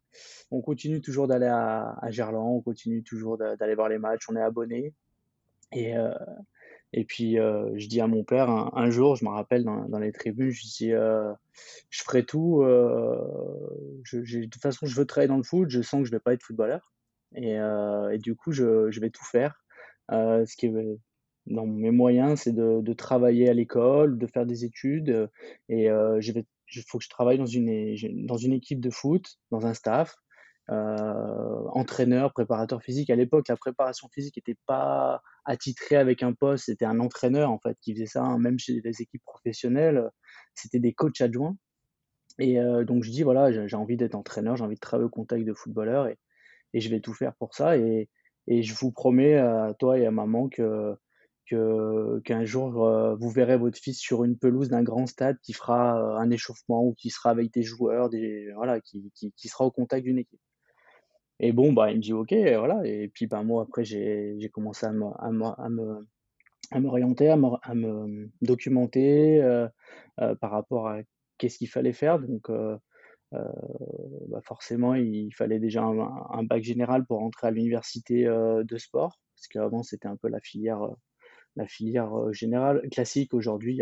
on 0.51 0.61
continue 0.61 1.01
toujours 1.01 1.27
d'aller 1.27 1.47
à 1.47 1.91
à 2.01 2.11
Gerland, 2.11 2.57
on 2.57 2.61
continue 2.61 3.03
toujours 3.03 3.37
d'a 3.37 3.55
d'aller 3.57 3.75
voir 3.75 3.89
les 3.89 3.99
matchs, 3.99 4.25
on 4.29 4.35
est 4.37 4.41
abonné 4.41 4.93
et 5.73 5.95
heu 5.97 6.11
et 6.93 7.05
puis, 7.05 7.35
je 7.37 7.87
dis 7.89 8.01
à 8.01 8.07
mon 8.07 8.23
père 8.25 8.49
un 8.49 8.89
jour, 8.91 9.15
je 9.17 9.25
me 9.25 9.29
rappelle 9.31 9.63
dans 9.65 9.89
dans 9.89 9.99
les 9.99 10.11
tribunes, 10.13 10.51
je 10.51 10.61
dis, 10.63 10.91
«Je 11.89 12.03
ferai 12.03 12.25
tout, 12.25 12.63
je 14.03 14.19
de 14.19 14.45
toute 14.49 14.61
façon, 14.61 14.85
je 14.87 14.95
veux 14.95 15.05
travailler 15.05 15.27
dans 15.29 15.37
le 15.37 15.43
foot, 15.43 15.69
je 15.69 15.81
sens 15.81 16.01
que 16.01 16.07
je 16.07 16.11
vais 16.11 16.19
pas 16.19 16.33
être 16.33 16.43
footballeur 16.43 16.93
et 17.35 17.55
et 18.13 18.17
du 18.19 18.35
coup, 18.35 18.51
je 18.53 18.91
je 18.91 18.99
vais 19.01 19.09
tout 19.11 19.25
faire». 19.25 19.64
Heu, 20.11 20.45
ce 20.45 20.55
qui 20.55 20.67
est 20.67 20.99
dans 21.47 21.65
mes 21.67 21.91
moyens, 21.91 22.41
c'est 22.41 22.53
de 22.53 22.81
de 22.81 22.93
travailler 22.93 23.49
à 23.49 23.53
l'école, 23.53 24.17
de 24.17 24.27
faire 24.27 24.45
des 24.45 24.65
études, 24.65 25.09
heu 25.09 25.29
et 25.69 25.89
vais 25.89 26.45
il 26.75 26.81
faut 26.87 26.97
que 26.97 27.03
je 27.03 27.09
travaille 27.09 27.37
dans 27.37 27.45
une 27.45 28.25
dans 28.25 28.37
une 28.37 28.53
équipe 28.53 28.81
de 28.81 28.89
foot, 28.89 29.37
dans 29.51 29.65
un 29.67 29.73
staff, 29.75 30.15
heu, 30.71 30.75
entraîneur, 31.73 32.33
préparateur 32.33 32.81
physique. 32.83 33.09
À 33.11 33.15
l'époque, 33.15 33.47
la 33.49 33.55
préparation 33.57 34.09
physique 34.13 34.37
était 34.37 34.57
pas 34.65 35.21
attitrée 35.45 35.95
avec 35.97 36.23
un 36.23 36.33
poste, 36.33 36.65
c'était 36.65 36.85
un 36.85 36.99
entraîneur, 36.99 37.51
en 37.51 37.59
fait, 37.59 37.77
qui 37.81 37.93
faisait 37.93 38.05
ça, 38.07 38.23
hein, 38.23 38.39
même 38.39 38.57
chez 38.59 38.81
les 38.83 39.01
équipes 39.01 39.23
professionnelles, 39.25 40.09
c'était 40.55 40.79
des 40.79 40.93
coachs 40.93 41.21
adjoints 41.21 41.55
et 42.39 42.57
donc 42.85 43.03
je 43.03 43.11
dis: 43.11 43.23
«Voilà, 43.23 43.51
j'ai 43.67 43.75
envie 43.77 43.97
d'être 43.97 44.15
entraîneur, 44.15 44.57
j'ai 44.57 44.63
envie 44.63 44.75
de 44.75 44.79
travailler 44.79 45.07
au 45.07 45.09
contact 45.09 45.45
de 45.45 45.53
footballeurs 45.53 46.07
et 46.07 46.17
et 46.73 46.81
je 46.81 46.89
vais 46.89 47.01
tout 47.01 47.13
faire 47.13 47.35
pour 47.35 47.55
ça 47.55 47.77
et 47.77 48.09
et 48.47 48.63
je 48.63 48.73
vous 48.75 48.91
promets 48.91 49.35
à 49.37 49.73
toi 49.79 49.97
et 49.99 50.05
à 50.05 50.11
maman 50.11 50.49
que 50.49 50.95
qu'un 51.47 52.45
jour, 52.45 52.85
heu, 52.87 53.15
vous 53.19 53.29
verrez 53.29 53.57
votre 53.57 53.77
fils 53.77 53.99
sur 53.99 54.23
une 54.23 54.37
pelouse 54.37 54.69
d'un 54.69 54.83
grand 54.83 55.05
stade 55.07 55.37
qui 55.43 55.53
fera, 55.53 55.99
heu, 55.99 56.15
un 56.17 56.31
échauffement 56.31 56.83
ou 56.85 56.93
qui 56.95 57.09
sera 57.11 57.29
avec 57.31 57.51
des 57.53 57.63
joueurs, 57.63 58.09
des 58.09 58.51
voilà, 58.55 58.79
qui 58.81 59.11
qui 59.15 59.31
qui 59.33 59.47
sera 59.47 59.65
au 59.65 59.71
contact 59.71 60.03
d'une 60.05 60.17
équipe» 60.19 60.39
et 61.39 61.51
bon, 61.51 61.73
bah, 61.73 61.91
il 61.91 61.97
me 61.97 62.01
dit: 62.01 62.13
«OK» 62.13 62.31
et 62.31 62.55
voilà. 62.57 62.81
Et 62.85 63.09
puis, 63.09 63.27
bah, 63.27 63.43
moi 63.43 63.63
après 63.63 63.83
j'ai 63.85 64.49
commencé 64.53 64.85
à 64.85 64.91
me 64.91 65.05
à 65.17 65.31
me 65.69 66.07
à 66.71 66.79
m'orienter, 66.79 67.29
à 67.29 67.37
me 67.37 67.49
à 67.63 67.75
me 67.75 68.29
documenter, 68.41 69.41
heu, 69.43 69.69
par 70.41 70.51
rapport 70.51 70.87
à 70.89 70.99
qu'est-ce 71.37 71.57
qu'il 71.59 71.69
fallait 71.69 71.93
faire. 71.93 72.19
Donc 72.19 72.49
bah, 74.29 74.41
forcément 74.43 74.95
il 74.95 75.31
fallait 75.33 75.59
déjà 75.59 75.83
un 75.83 76.43
bac 76.43 76.63
général 76.63 77.05
pour 77.05 77.19
rentrer 77.19 77.47
à 77.47 77.51
l'université, 77.51 78.25
heu, 78.27 78.63
de 78.63 78.77
sport. 78.77 79.19
Parce 79.35 79.47
qu'avant 79.49 79.83
c'était 79.83 80.07
un 80.07 80.15
peu 80.17 80.29
la 80.29 80.39
filière, 80.39 80.83
heu, 80.83 80.95
la 81.55 81.67
filière, 81.67 82.11
générale 82.33 82.87
classique. 82.91 83.33
Aujourd'hui, 83.33 83.75
il 83.75 83.77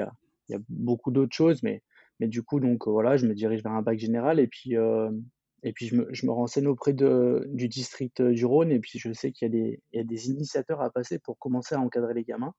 y 0.50 0.56
a 0.56 0.60
beaucoup 0.70 1.12
d'autres 1.12 1.36
choses 1.36 1.64
mais 1.64 1.82
du 2.22 2.44
coup 2.44 2.60
donc 2.60 2.88
voilà, 2.88 3.18
je 3.18 3.28
me 3.28 3.34
dirige 3.34 3.64
vers 3.64 3.74
un 3.74 3.82
bac 3.82 4.00
général 4.00 4.40
et 4.40 4.48
puis, 4.48 4.72
je 4.74 6.26
me 6.26 6.32
renseigne 6.32 6.68
auprès 6.68 6.94
du 6.94 7.68
district, 7.70 8.22
du 8.22 8.46
Rhône 8.46 8.72
et 8.72 8.80
puis 8.80 9.00
je 9.00 9.12
sais 9.14 9.32
qu'il 9.32 9.48
y 9.48 9.52
a 9.52 9.54
des 9.54 9.82
il 9.92 9.98
y 9.98 10.02
a 10.02 10.04
des 10.04 10.30
initiateurs 10.30 10.82
à 10.82 10.90
passer 10.90 11.20
pour 11.20 11.38
commencer 11.40 11.76
à 11.76 11.80
encadrer 11.80 12.14
les 12.14 12.24
gamins 12.24 12.54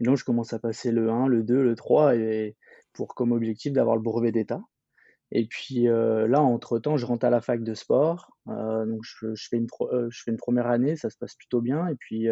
et 0.00 0.04
donc 0.04 0.16
je 0.16 0.24
commence 0.24 0.52
à 0.52 0.58
passer 0.58 0.92
le 0.92 1.10
1, 1.10 1.26
le 1.26 1.42
2, 1.42 1.62
le 1.62 1.74
3 1.74 2.14
et 2.16 2.56
pour 2.92 3.14
comme 3.14 3.32
objectif 3.32 3.72
d'avoir 3.72 3.96
le 3.96 4.02
brevet 4.02 4.32
d'État 4.32 4.62
et 5.32 5.46
puis, 5.46 5.88
heu, 5.88 6.26
là, 6.26 6.42
entre-temps, 6.42 6.96
je 6.96 7.06
rentre 7.06 7.26
à 7.26 7.30
la 7.30 7.40
fac 7.40 7.62
de 7.62 7.74
sport, 7.74 8.30
heu, 8.48 8.86
donc 8.86 9.00
je 9.04 9.34
fais 9.50 9.58
une 9.58 9.66
heu, 9.92 10.08
je 10.10 10.22
fais 10.24 10.30
une 10.30 10.36
1re 10.38 10.66
année, 10.68 10.96
ça 10.96 11.10
se 11.10 11.18
passe 11.18 11.34
plutôt 11.36 11.60
bien. 11.60 11.86
Et 11.88 11.96
puis, 11.96 12.28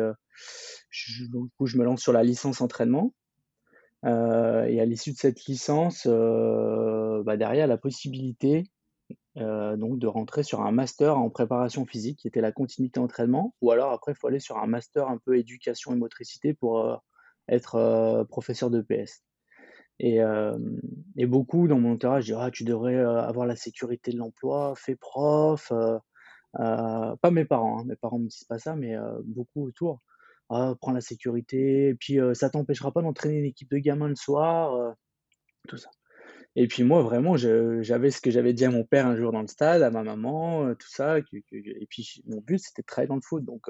je 0.91 1.25
du 1.25 1.51
coup, 1.59 1.67
je 1.67 1.77
me 1.79 1.85
lance 1.85 2.03
sur 2.03 2.13
la 2.13 2.23
licence 2.25 2.61
entraînement, 2.61 3.15
et 4.05 4.09
à 4.81 4.85
l'issue 4.87 5.13
de 5.13 5.19
cette 5.19 5.45
licence, 5.47 6.07
bah, 6.07 7.37
derrière 7.37 7.67
la 7.69 7.79
possibilité, 7.79 8.65
donc 9.37 9.99
de 10.01 10.07
rentrer 10.09 10.43
sur 10.45 10.63
un 10.63 10.73
master 10.73 11.19
en 11.19 11.31
préparation 11.31 11.87
physique 11.87 12.21
qui 12.21 12.29
était 12.29 12.41
la 12.43 12.53
continuité 12.53 13.01
entraînement. 13.01 13.55
Ou 13.63 13.71
alors 13.73 13.93
après 13.93 14.13
il 14.13 14.17
faut 14.17 14.29
aller 14.29 14.41
sur 14.41 14.59
un 14.59 14.67
master 14.69 15.09
un 15.09 15.19
peu 15.19 15.39
éducation 15.39 15.93
et 15.95 15.97
motricité 15.97 16.55
pour, 16.55 17.03
être, 17.49 18.25
professeur 18.31 18.71
d'EPS. 18.71 19.21
Et, 19.99 20.21
beaucoup 21.27 21.69
dans 21.69 21.79
mon 21.79 21.93
entourage 21.93 22.27
disent: 22.27 22.37
«Ah 22.39 22.51
tu 22.51 22.65
devrais, 22.65 22.97
avoir 22.97 23.47
la 23.47 23.57
sécurité 23.57 24.13
de 24.13 24.19
l'emploi, 24.19 24.75
fais 24.77 24.97
prof», 24.97 25.73
pas 26.53 27.31
mes 27.31 27.45
parents, 27.45 27.81
hein, 27.81 27.85
mes 27.87 27.97
parents 27.97 28.19
me 28.19 28.29
disent 28.29 28.45
pas 28.45 28.59
ça, 28.59 28.77
mais 28.77 28.97
beaucoup 29.25 29.67
autour: 29.67 30.01
«Ah 30.51 30.75
prends 30.81 30.93
la 30.93 31.01
sécurité 31.01 31.89
et 31.89 31.95
puis, 31.95 32.19
ça 32.35 32.51
t'empêchera 32.51 32.93
pas 32.93 33.03
d'entraîner 33.03 33.39
une 33.39 33.47
équipe 33.47 33.71
de 33.71 33.79
gamins 33.79 34.09
le 34.09 34.17
soir», 34.17 34.95
tout 35.69 35.77
ça. 35.77 35.91
Et 36.59 36.69
puis 36.69 36.85
moi 36.85 37.03
vraiment 37.03 37.37
j'avais 37.37 38.11
ce 38.11 38.21
que 38.21 38.31
j'avais 38.31 38.55
dit 38.55 38.65
à 38.65 38.71
mon 38.71 38.85
père 38.85 39.07
un 39.07 39.17
jour 39.17 39.31
dans 39.33 39.43
le 39.43 39.47
stade, 39.47 39.83
à 39.83 39.91
ma 39.91 40.03
maman, 40.03 40.75
tout 40.75 40.89
ça, 40.89 41.19
et 41.19 41.23
puis 41.91 42.23
mon 42.27 42.41
but 42.41 42.59
c'était 42.59 42.83
de 42.83 42.87
travailler 42.87 43.09
dans 43.09 43.17
le 43.17 43.21
foot 43.23 43.45
donc 43.45 43.69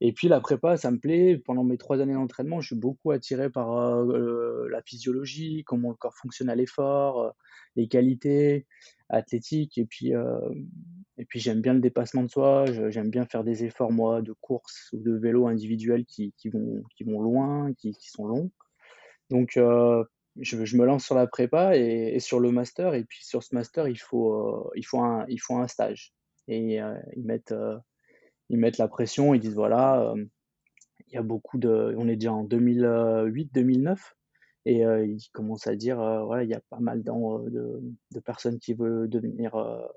et 0.00 0.12
puis 0.12 0.28
la 0.28 0.40
prépa, 0.40 0.76
ça 0.76 0.90
me 0.90 0.98
plaît. 0.98 1.38
Pendant 1.38 1.64
mes 1.64 1.76
trois 1.76 2.00
années 2.00 2.14
d'entraînement, 2.14 2.60
je 2.60 2.68
suis 2.68 2.76
beaucoup 2.76 3.10
attiré 3.10 3.50
par 3.50 3.72
euh, 3.72 4.68
la 4.70 4.80
physiologie, 4.82 5.64
comment 5.66 5.90
le 5.90 5.96
corps 5.96 6.16
fonctionne 6.16 6.48
à 6.48 6.54
l'effort, 6.54 7.20
euh, 7.20 7.30
les 7.74 7.88
qualités 7.88 8.66
athlétiques. 9.08 9.76
Et 9.76 9.86
puis, 9.86 10.14
euh, 10.14 10.38
puis 11.28 11.40
j'aime 11.40 11.60
bien 11.60 11.74
le 11.74 11.80
dépassement 11.80 12.22
de 12.22 12.28
soi. 12.28 12.66
J'aime 12.90 13.10
bien 13.10 13.26
faire 13.26 13.42
des 13.42 13.64
efforts, 13.64 13.90
moi, 13.90 14.22
de 14.22 14.32
course 14.40 14.90
ou 14.92 15.02
de 15.02 15.16
vélo 15.16 15.48
individuel 15.48 16.04
qui, 16.04 16.32
qui, 16.36 16.48
vont, 16.48 16.82
qui 16.96 17.02
vont 17.02 17.20
loin, 17.20 17.72
qui, 17.74 17.92
sont 18.00 18.26
longs. 18.26 18.52
Donc, 19.30 19.52
je, 19.56 20.04
je, 20.64 20.76
me 20.76 20.86
lance 20.86 21.04
sur 21.06 21.16
la 21.16 21.26
prépa 21.26 21.76
et, 21.76 22.14
et, 22.14 22.20
sur 22.20 22.38
le 22.38 22.52
master. 22.52 22.94
Et 22.94 23.02
puis, 23.04 23.24
sur 23.24 23.42
ce 23.42 23.52
master, 23.52 23.88
il 23.88 23.98
faut, 23.98 24.70
il 24.76 24.86
faut, 24.86 25.00
un, 25.00 25.24
il 25.28 25.38
faut 25.38 25.56
un 25.56 25.66
stage. 25.66 26.14
Et 26.46 26.76
ils 27.16 27.24
mettent 27.24 27.52
ils 28.48 28.58
mettent 28.58 28.78
la 28.78 28.88
pression, 28.88 29.34
ils 29.34 29.40
disent 29.40 29.54
voilà, 29.54 30.02
euh, 30.02 30.24
il 31.08 31.14
y 31.14 31.16
a 31.16 31.22
beaucoup 31.22 31.58
de. 31.58 31.94
On 31.98 32.08
est 32.08 32.16
déjà 32.16 32.32
en 32.32 32.44
2008-2009 32.46 33.98
et 34.66 34.84
euh, 34.84 35.06
ils 35.06 35.28
commencent 35.32 35.66
à 35.66 35.76
dire 35.76 36.00
euh, 36.00 36.24
voilà, 36.24 36.44
il 36.44 36.50
y 36.50 36.54
a 36.54 36.60
pas 36.70 36.80
mal 36.80 37.02
de, 37.02 38.20
personnes 38.24 38.58
qui 38.58 38.74
veulent 38.74 39.08
devenir 39.08 39.52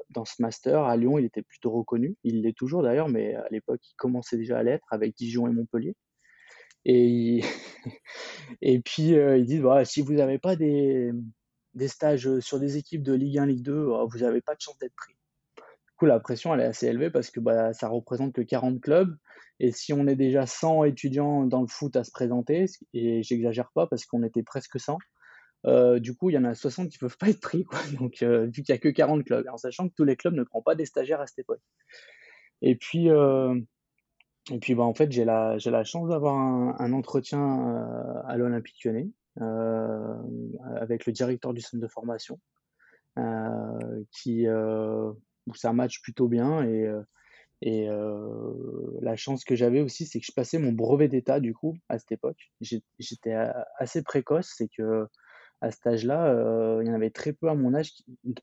dans 0.10 0.26
ce 0.26 0.42
master. 0.42 0.84
À 0.84 0.98
Lyon, 0.98 1.18
il 1.20 1.26
était 1.26 1.42
plutôt 1.42 1.72
reconnu. 1.72 2.16
Il 2.24 2.42
l'est 2.44 2.58
toujours 2.58 2.84
d'ailleurs, 2.84 3.10
mais 3.10 3.36
à 3.36 3.48
l'époque, 3.52 3.82
il 3.90 3.96
commençait 3.96 4.38
déjà 4.38 4.60
à 4.60 4.64
l'être 4.64 4.88
avec 4.92 5.16
Dijon 5.16 5.48
et 5.48 5.52
Montpellier. 5.52 5.96
Et, 6.86 7.42
et 8.62 8.80
puis, 8.80 9.10
ils 9.12 9.46
disent 9.46 9.62
voilà, 9.62 9.86
si 9.86 10.02
vous 10.02 10.14
n'avez 10.14 10.40
pas 10.40 10.56
des, 10.56 11.12
des 11.74 11.88
stages 11.88 12.40
sur 12.40 12.60
des 12.60 12.78
équipes 12.78 13.04
de 13.04 13.14
Ligue 13.14 13.40
1, 13.40 13.46
Ligue 13.48 13.64
2, 13.64 14.06
vous 14.10 14.20
n'avez 14.20 14.42
pas 14.42 14.56
de 14.56 14.62
chance 14.62 14.78
d'être 14.80 14.96
pris 14.96 15.16
la 16.06 16.20
pression, 16.20 16.54
elle 16.54 16.62
est 16.62 16.66
assez 16.66 16.88
élevée 16.88 17.10
parce 17.10 17.32
que 17.32 17.40
bah, 17.40 17.74
ça 17.74 17.88
représente 17.88 18.34
que 18.34 18.42
40 18.42 18.82
clubs. 18.82 19.16
Et 19.60 19.72
si 19.72 19.94
on 19.94 20.08
est 20.08 20.16
déjà 20.16 20.46
100 20.46 20.86
étudiants 20.86 21.46
dans 21.46 21.62
le 21.62 21.68
foot 21.68 21.96
à 21.96 22.04
se 22.04 22.12
présenter, 22.12 22.66
et 22.94 23.22
j'exagère 23.22 23.72
pas 23.74 23.86
parce 23.86 24.06
qu'on 24.06 24.24
était 24.24 24.44
presque 24.44 24.80
100, 24.80 24.98
euh, 25.68 26.00
du 26.00 26.16
coup, 26.16 26.30
il 26.30 26.34
y 26.34 26.38
en 26.38 26.44
a 26.44 26.56
60 26.56 26.90
qui 26.90 26.98
peuvent 26.98 27.18
pas 27.18 27.30
être 27.30 27.40
pris, 27.40 27.64
quoi. 27.64 27.80
Donc, 28.00 28.24
euh, 28.24 28.46
vu 28.46 28.64
qu'il 28.64 28.70
y 28.70 28.72
a 28.72 28.78
que 28.78 28.90
40 28.90 29.24
clubs, 29.24 29.48
en 29.52 29.58
sachant 29.58 29.88
que 29.88 29.94
tous 29.96 30.04
les 30.04 30.16
clubs 30.16 30.34
ne 30.34 30.44
prennent 30.44 30.64
pas 30.64 30.76
des 30.76 30.86
stagiaires 30.86 31.22
à 31.22 31.28
cette 31.28 31.40
époque. 31.40 31.62
Et 32.62 32.76
puis, 32.76 33.10
euh, 33.10 33.60
et 34.52 34.60
puis 34.60 34.76
bah, 34.76 34.84
en 34.84 34.94
fait, 34.94 35.12
j'ai 35.12 35.26
la, 35.26 35.58
j'ai 35.58 35.70
la 35.70 35.84
chance 35.84 36.10
d'avoir 36.10 36.36
un, 36.36 36.94
entretien 36.94 38.24
à 38.28 38.38
l'Olympique 38.38 38.84
lyonnais 38.84 39.10
avec 40.76 41.06
le 41.06 41.14
directeur 41.14 41.54
du 41.54 41.62
centre 41.62 41.82
de 41.82 41.88
formation 41.88 42.40
qui, 44.12 44.48
ça 45.58 45.74
match 45.74 46.02
plutôt 46.02 46.28
bien. 46.28 46.64
Et, 46.64 46.86
euh, 46.86 47.02
et 47.62 47.90
euh, 47.90 48.54
la 49.02 49.16
chance 49.16 49.44
que 49.44 49.56
j'avais 49.56 49.82
aussi, 49.82 50.06
c'est 50.06 50.20
que 50.20 50.26
je 50.26 50.32
passais 50.34 50.58
mon 50.58 50.72
brevet 50.72 51.08
d'état 51.08 51.40
du 51.40 51.54
coup 51.54 51.76
à 51.90 52.00
cette 52.00 52.12
époque. 52.12 52.52
J'étais 52.60 53.36
assez 53.78 54.04
précoce, 54.04 54.54
c'est 54.56 54.70
que 54.76 55.08
à 55.62 55.70
cet 55.70 55.86
âge-là, 55.86 56.26
euh, 56.26 56.82
il 56.82 56.88
y 56.88 56.92
en 56.92 56.96
avait 56.96 57.12
très 57.12 57.34
peu 57.34 57.48
à 57.50 57.54
mon 57.56 57.76
âge. 57.76 57.92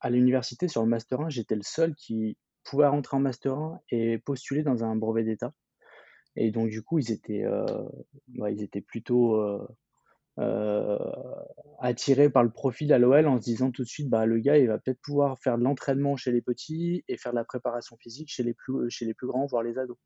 À 0.01 0.11
l'université, 0.11 0.69
sur 0.69 0.83
le 0.83 0.89
Master 0.89 1.21
1, 1.21 1.31
j'étais 1.31 1.57
le 1.57 1.63
seul 1.65 1.95
qui 1.97 2.39
pouvait 2.63 2.87
rentrer 2.87 3.17
en 3.17 3.21
Master 3.21 3.55
1 3.55 3.81
et 3.91 4.19
postuler 4.19 4.63
dans 4.63 4.85
un 4.85 4.95
brevet 4.95 5.25
d'État. 5.25 5.53
Et 6.37 6.53
donc, 6.53 6.69
du 6.69 6.83
coup, 6.83 7.01
ils 7.01 7.11
étaient, 7.11 7.45
ils 8.29 8.63
étaient 8.63 8.81
plutôt 8.81 9.43
attiré 11.79 12.29
par 12.29 12.43
le 12.43 12.51
profil 12.51 12.93
à 12.93 12.99
l'OL 12.99 13.27
en 13.27 13.39
se 13.39 13.45
disant 13.45 13.71
tout 13.71 13.83
de 13.83 13.89
suite, 13.89 14.09
bah, 14.09 14.27
le 14.27 14.39
gars, 14.39 14.59
il 14.59 14.67
va 14.67 14.79
peut-être 14.79 15.01
pouvoir 15.01 15.39
faire 15.39 15.59
de 15.59 15.65
l'entraînement 15.65 16.17
chez 16.17 16.33
les 16.33 16.43
petits 16.43 17.05
et 17.09 17.17
faire 17.17 17.33
de 17.33 17.37
la 17.37 17.45
préparation 17.45 17.97
physique 17.97 18.31
chez 18.31 18.43
les 18.43 18.55
plus, 18.55 18.91
chez 18.91 19.05
les 19.05 19.15
plus 19.15 19.27
grands, 19.27 19.47
voire 19.47 19.63
les 19.63 19.79
ados. 19.79 19.97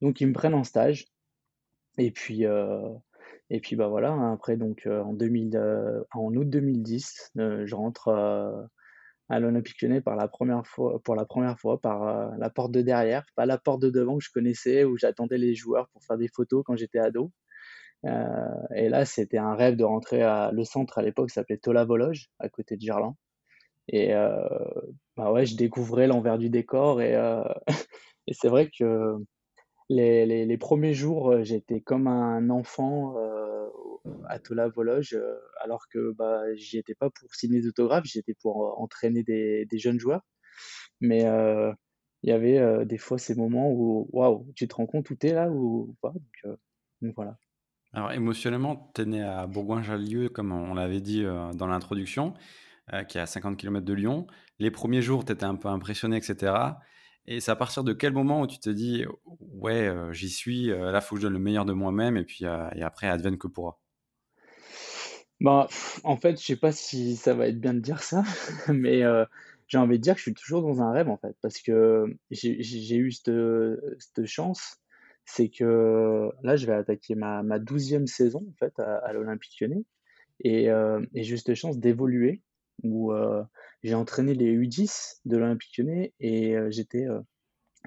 Donc, 0.00 0.20
ils 0.20 0.26
me 0.26 0.32
prennent 0.32 0.54
en 0.54 0.64
stage. 0.64 1.06
Et 1.98 2.10
puis, 2.10 2.46
euh, 2.46 2.88
et 3.50 3.60
puis 3.60 3.76
bah 3.76 3.88
voilà, 3.88 4.10
hein, 4.10 4.32
après, 4.32 4.56
donc, 4.56 4.86
euh, 4.86 5.02
en, 5.02 5.12
2000, 5.12 5.58
en 6.12 6.34
août 6.34 6.48
2010, 6.48 7.32
je 7.36 7.74
rentre 7.74 8.08
à 9.28 9.40
l'Olympique 9.40 9.80
Lyonnais 9.82 10.00
par 10.00 10.16
la 10.16 10.28
première 10.28 10.66
fois, 10.66 11.00
pour 11.04 11.14
la 11.14 11.26
première 11.26 11.58
fois 11.58 11.80
par 11.80 12.36
la 12.36 12.50
porte 12.50 12.72
de 12.72 12.80
derrière, 12.80 13.24
pas 13.34 13.46
la 13.46 13.58
porte 13.58 13.80
de 13.80 13.90
devant 13.90 14.18
que 14.18 14.24
je 14.24 14.30
connaissais 14.30 14.84
où 14.84 14.96
j'attendais 14.96 15.38
les 15.38 15.54
joueurs 15.54 15.88
pour 15.90 16.02
faire 16.04 16.18
des 16.18 16.28
photos 16.28 16.62
quand 16.66 16.76
j'étais 16.76 16.98
ado. 16.98 17.30
Euh, 18.04 18.66
et 18.74 18.88
là, 18.88 19.04
c'était 19.04 19.38
un 19.38 19.54
rêve 19.54 19.76
de 19.76 19.84
rentrer 19.84 20.22
à 20.22 20.50
le 20.52 20.64
centre 20.64 20.98
à 20.98 21.02
l'époque 21.02 21.30
s'appelait 21.30 21.58
Tola 21.58 21.84
Vologe, 21.84 22.30
à 22.38 22.48
côté 22.48 22.76
de 22.76 22.82
Gerland. 22.82 23.14
Et 23.88 24.14
euh, 24.14 24.48
bah 25.16 25.32
ouais, 25.32 25.46
je 25.46 25.56
découvrais 25.56 26.06
l'envers 26.06 26.38
du 26.38 26.50
décor 26.50 27.02
et, 27.02 27.16
euh, 27.16 27.42
et 28.26 28.34
c'est 28.34 28.48
vrai 28.48 28.70
que 28.76 29.16
les, 29.88 30.26
les, 30.46 30.58
premiers 30.58 30.94
jours, 30.94 31.42
j'étais 31.42 31.80
comme 31.80 32.06
un 32.06 32.48
enfant 32.50 33.16
à 34.28 34.38
Tola 34.38 34.68
Vologe, 34.68 35.18
alors 35.60 35.86
que 35.88 36.12
bah, 36.12 36.42
j'y 36.54 36.78
étais 36.78 36.94
pas 36.94 37.10
pour 37.10 37.34
signer 37.34 37.60
d'autographes, 37.60 38.04
j'y 38.06 38.18
étais 38.18 38.34
pour 38.34 38.80
entraîner 38.80 39.22
des, 39.22 39.66
des, 39.66 39.78
jeunes 39.78 39.98
joueurs. 40.00 40.22
Mais 41.00 41.22
il 42.22 42.30
y 42.30 42.32
avait 42.32 42.86
des 42.86 42.98
fois 42.98 43.18
ces 43.18 43.34
moments 43.34 43.70
où 43.70 44.08
waouh, 44.12 44.46
tu 44.56 44.68
te 44.68 44.76
rends 44.76 44.86
compte 44.86 45.10
où 45.10 45.16
tu 45.16 45.28
es 45.28 45.34
là 45.34 45.50
ou 45.50 45.94
donc 47.02 47.14
voilà. 47.16 47.36
Alors 47.94 48.12
émotionnellement, 48.12 48.90
tu 48.94 49.02
es 49.02 49.04
né 49.04 49.22
à 49.22 49.46
Bourgoin-Jallieu, 49.46 50.30
comme 50.30 50.52
on 50.52 50.74
l'avait 50.74 51.02
dit 51.02 51.24
euh, 51.24 51.52
dans 51.52 51.66
l'introduction, 51.66 52.32
euh, 52.92 53.04
qui 53.04 53.18
est 53.18 53.20
à 53.20 53.26
50 53.26 53.58
km 53.58 53.84
de 53.84 53.92
Lyon. 53.92 54.26
Les 54.58 54.70
premiers 54.70 55.02
jours, 55.02 55.26
tu 55.26 55.32
étais 55.32 55.44
un 55.44 55.56
peu 55.56 55.68
impressionné, 55.68 56.16
etc. 56.16 56.54
Et 57.26 57.40
c'est 57.40 57.50
à 57.50 57.56
partir 57.56 57.84
de 57.84 57.92
quel 57.92 58.14
moment 58.14 58.40
où 58.40 58.46
tu 58.46 58.58
te 58.58 58.70
dis, 58.70 59.04
ouais, 59.40 59.88
euh, 59.88 60.10
j'y 60.12 60.30
suis, 60.30 60.68
là, 60.68 61.00
faut 61.02 61.16
que 61.16 61.20
je 61.20 61.26
donne 61.26 61.34
le 61.34 61.38
meilleur 61.38 61.66
de 61.66 61.74
moi-même, 61.74 62.16
et 62.16 62.24
puis 62.24 62.44
et 62.44 62.82
après, 62.82 63.08
advienne 63.08 63.36
que 63.36 63.46
pourra 63.46 63.78
bah, 65.40 65.68
En 66.02 66.16
fait, 66.16 66.40
je 66.40 66.44
sais 66.44 66.56
pas 66.56 66.72
si 66.72 67.16
ça 67.16 67.34
va 67.34 67.46
être 67.48 67.60
bien 67.60 67.74
de 67.74 67.80
dire 67.80 68.02
ça, 68.02 68.24
mais 68.68 69.02
j'ai 69.68 69.78
envie 69.78 69.98
de 69.98 70.02
dire 70.02 70.14
que 70.14 70.18
je 70.18 70.24
suis 70.24 70.34
toujours 70.34 70.62
dans 70.62 70.80
un 70.80 70.92
rêve, 70.92 71.10
en 71.10 71.18
fait, 71.18 71.36
parce 71.42 71.60
que 71.60 72.06
j'ai 72.30 72.96
eu 72.96 73.12
cette 73.12 74.24
chance 74.24 74.81
c'est 75.24 75.48
que 75.48 76.30
là, 76.42 76.56
je 76.56 76.66
vais 76.66 76.74
attaquer 76.74 77.14
ma, 77.14 77.42
ma 77.42 77.58
12e 77.58 78.06
saison 78.06 78.44
en 78.48 78.54
fait, 78.58 78.78
à, 78.78 79.12
l'Olympique 79.12 79.60
lyonnais 79.60 79.84
et, 80.40 80.70
euh, 80.70 81.00
et 81.14 81.22
j'ai 81.22 81.30
juste 81.30 81.54
chance 81.54 81.78
d'évoluer 81.78 82.42
où 82.82 83.12
euh, 83.12 83.42
j'ai 83.82 83.94
entraîné 83.94 84.34
les 84.34 84.52
U10 84.56 85.20
de 85.24 85.36
l'Olympique 85.36 85.78
lyonnais 85.78 86.14
et 86.20 86.56
euh, 86.56 86.70
j'étais 86.70 87.06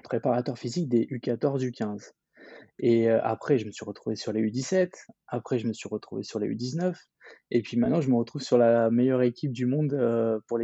préparateur 0.04 0.58
physique 0.58 0.88
des 0.88 1.06
U14, 1.06 1.62
U15. 1.62 2.12
Et 2.78 3.08
après, 3.08 3.56
je 3.56 3.64
me 3.64 3.70
suis 3.70 3.86
retrouvé 3.86 4.16
sur 4.16 4.34
les 4.34 4.42
U17, 4.42 4.92
après, 5.28 5.58
je 5.58 5.66
me 5.66 5.72
suis 5.72 5.88
retrouvé 5.88 6.22
sur 6.22 6.38
les 6.38 6.46
U19, 6.46 6.94
et 7.50 7.62
puis 7.62 7.78
maintenant, 7.78 8.02
je 8.02 8.10
me 8.10 8.16
retrouve 8.16 8.42
sur 8.42 8.58
la 8.58 8.90
meilleure 8.90 9.22
équipe 9.22 9.52
du 9.52 9.64
monde 9.64 9.98
pour 10.46 10.58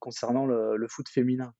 concernant 0.00 0.44
le, 0.44 0.86
foot 0.88 1.08
féminin. 1.08 1.54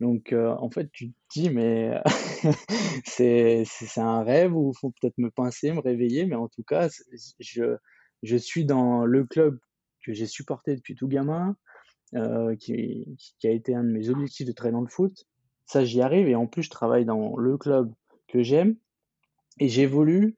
Donc, 0.00 0.32
en 0.32 0.70
fait, 0.70 0.90
tu 0.92 1.10
te 1.10 1.14
dis, 1.30 1.50
mais 1.50 2.00
c'est 3.04 3.64
un 3.96 4.22
rêve 4.22 4.54
ou 4.56 4.72
faut 4.72 4.90
peut-être 4.90 5.18
me 5.18 5.30
pincer, 5.30 5.72
me 5.72 5.80
réveiller, 5.80 6.26
mais 6.26 6.36
en 6.36 6.48
tout 6.48 6.62
cas, 6.62 6.88
je, 7.40 7.76
je 8.22 8.36
suis 8.36 8.64
dans 8.64 9.04
le 9.04 9.24
club 9.24 9.58
que 10.04 10.12
j'ai 10.12 10.26
supporté 10.26 10.76
depuis 10.76 10.94
tout 10.94 11.08
gamin, 11.08 11.56
qui, 12.60 13.06
qui, 13.38 13.48
a 13.48 13.50
été 13.50 13.74
un 13.74 13.82
de 13.84 13.90
mes 13.90 14.08
objectifs 14.08 14.46
de 14.46 14.52
traîner 14.52 14.72
dans 14.72 14.80
le 14.80 14.88
foot. 14.88 15.26
Ça, 15.66 15.84
j'y 15.84 16.00
arrive 16.00 16.28
et 16.28 16.34
en 16.34 16.46
plus, 16.46 16.62
je 16.62 16.70
travaille 16.70 17.04
dans 17.04 17.36
le 17.36 17.58
club 17.58 17.92
que 18.28 18.42
j'aime 18.42 18.76
et 19.58 19.68
j'évolue 19.68 20.36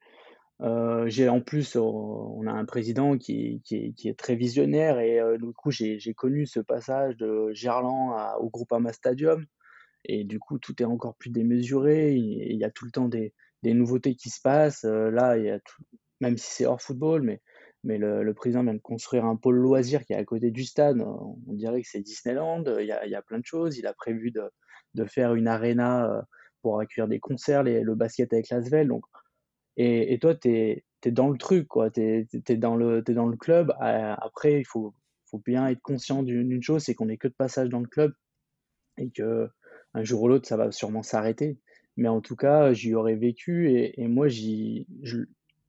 euh, 0.63 1.09
j'ai 1.09 1.29
en 1.29 1.41
plus, 1.41 1.77
on 1.77 2.47
a 2.47 2.53
un 2.53 2.65
président 2.67 3.17
qui, 3.17 3.63
est, 3.71 4.19
très 4.19 4.37
visionnaire 4.37 4.99
et 5.01 5.19
euh, 5.19 5.39
du 5.39 5.53
coup, 5.55 5.71
j'ai 5.71 6.15
connu 6.15 6.47
ce 6.47 6.61
passage 6.61 7.17
de 7.17 7.51
Gerland 7.53 8.13
à, 8.17 8.39
au 8.41 8.51
Groupama 8.51 8.93
Stadium 8.93 9.45
et 10.05 10.25
du 10.25 10.39
coup, 10.39 10.59
tout 10.59 10.81
est 10.83 10.87
encore 10.87 11.17
plus 11.17 11.31
démesuré. 11.31 12.15
Il, 12.15 12.57
y 12.57 12.65
a 12.65 12.71
tout 12.71 12.85
le 12.85 12.91
temps 12.91 13.09
des, 13.09 13.33
nouveautés 13.65 14.15
qui 14.15 14.29
se 14.29 14.41
passent. 14.41 14.85
Euh, 14.85 15.11
là, 15.11 15.39
il 15.39 15.45
y 15.45 15.51
a 15.51 15.61
même 16.21 16.37
si 16.37 16.51
c'est 16.51 16.67
hors 16.67 16.83
football, 16.83 17.23
mais 17.85 17.99
le, 17.99 18.33
président 18.35 18.63
vient 18.63 18.75
de 18.75 18.79
construire 18.79 19.25
un 19.25 19.37
pôle 19.37 19.57
loisir 19.57 20.05
qui 20.05 20.13
est 20.13 20.17
à 20.17 20.25
côté 20.25 20.51
du 20.51 20.65
stade. 20.65 21.01
On 21.01 21.55
dirait 21.55 21.81
que 21.81 21.89
c'est 21.91 22.01
Disneyland. 22.01 22.65
Il 22.79 22.87
y, 22.87 22.93
a, 22.93 23.23
plein 23.23 23.39
de 23.39 23.47
choses. 23.47 23.79
Il 23.79 23.87
a 23.87 23.95
prévu 23.95 24.31
de, 24.31 25.05
faire 25.07 25.35
une 25.35 25.49
arena 25.49 26.27
pour 26.61 26.79
accueillir 26.81 27.09
des 27.09 27.21
concerts, 27.21 27.63
le 27.63 27.95
basket 27.95 28.31
avec 28.35 28.51
l'Asvel. 28.51 28.89
Donc, 28.89 29.05
et, 29.77 30.19
toi, 30.21 30.35
tu 30.35 30.49
es, 30.49 30.85
dans 31.07 31.29
le 31.29 31.39
truc. 31.39 31.69
Tu 31.95 32.01
es, 32.01 32.57
dans 32.57 32.77
le, 32.77 33.37
club. 33.37 33.73
Après, 33.81 34.61
il 34.61 34.67
faut, 34.67 34.95
bien 35.45 35.67
être 35.69 35.81
conscient 35.81 36.23
d'une 36.23 36.63
chose 36.63 36.83
c'est 36.83 36.95
qu'on 36.95 37.07
n'est 37.07 37.17
que 37.17 37.29
de 37.29 37.35
passage 37.35 37.69
dans 37.69 37.81
le 37.81 37.87
club 37.87 38.13
et 38.99 39.11
que 39.11 39.49
un 39.95 40.05
jour 40.05 40.23
ou 40.23 40.29
l'autre, 40.29 40.47
ça 40.47 40.57
va 40.57 40.71
sûrement 40.73 41.03
s'arrêter. 41.03 41.59
Mais 41.97 42.09
en 42.09 42.21
tout 42.21 42.37
cas, 42.37 42.73
j'y 42.73 42.95
aurais 42.95 43.17
vécu 43.17 43.71
et, 43.73 44.09
moi, 44.09 44.29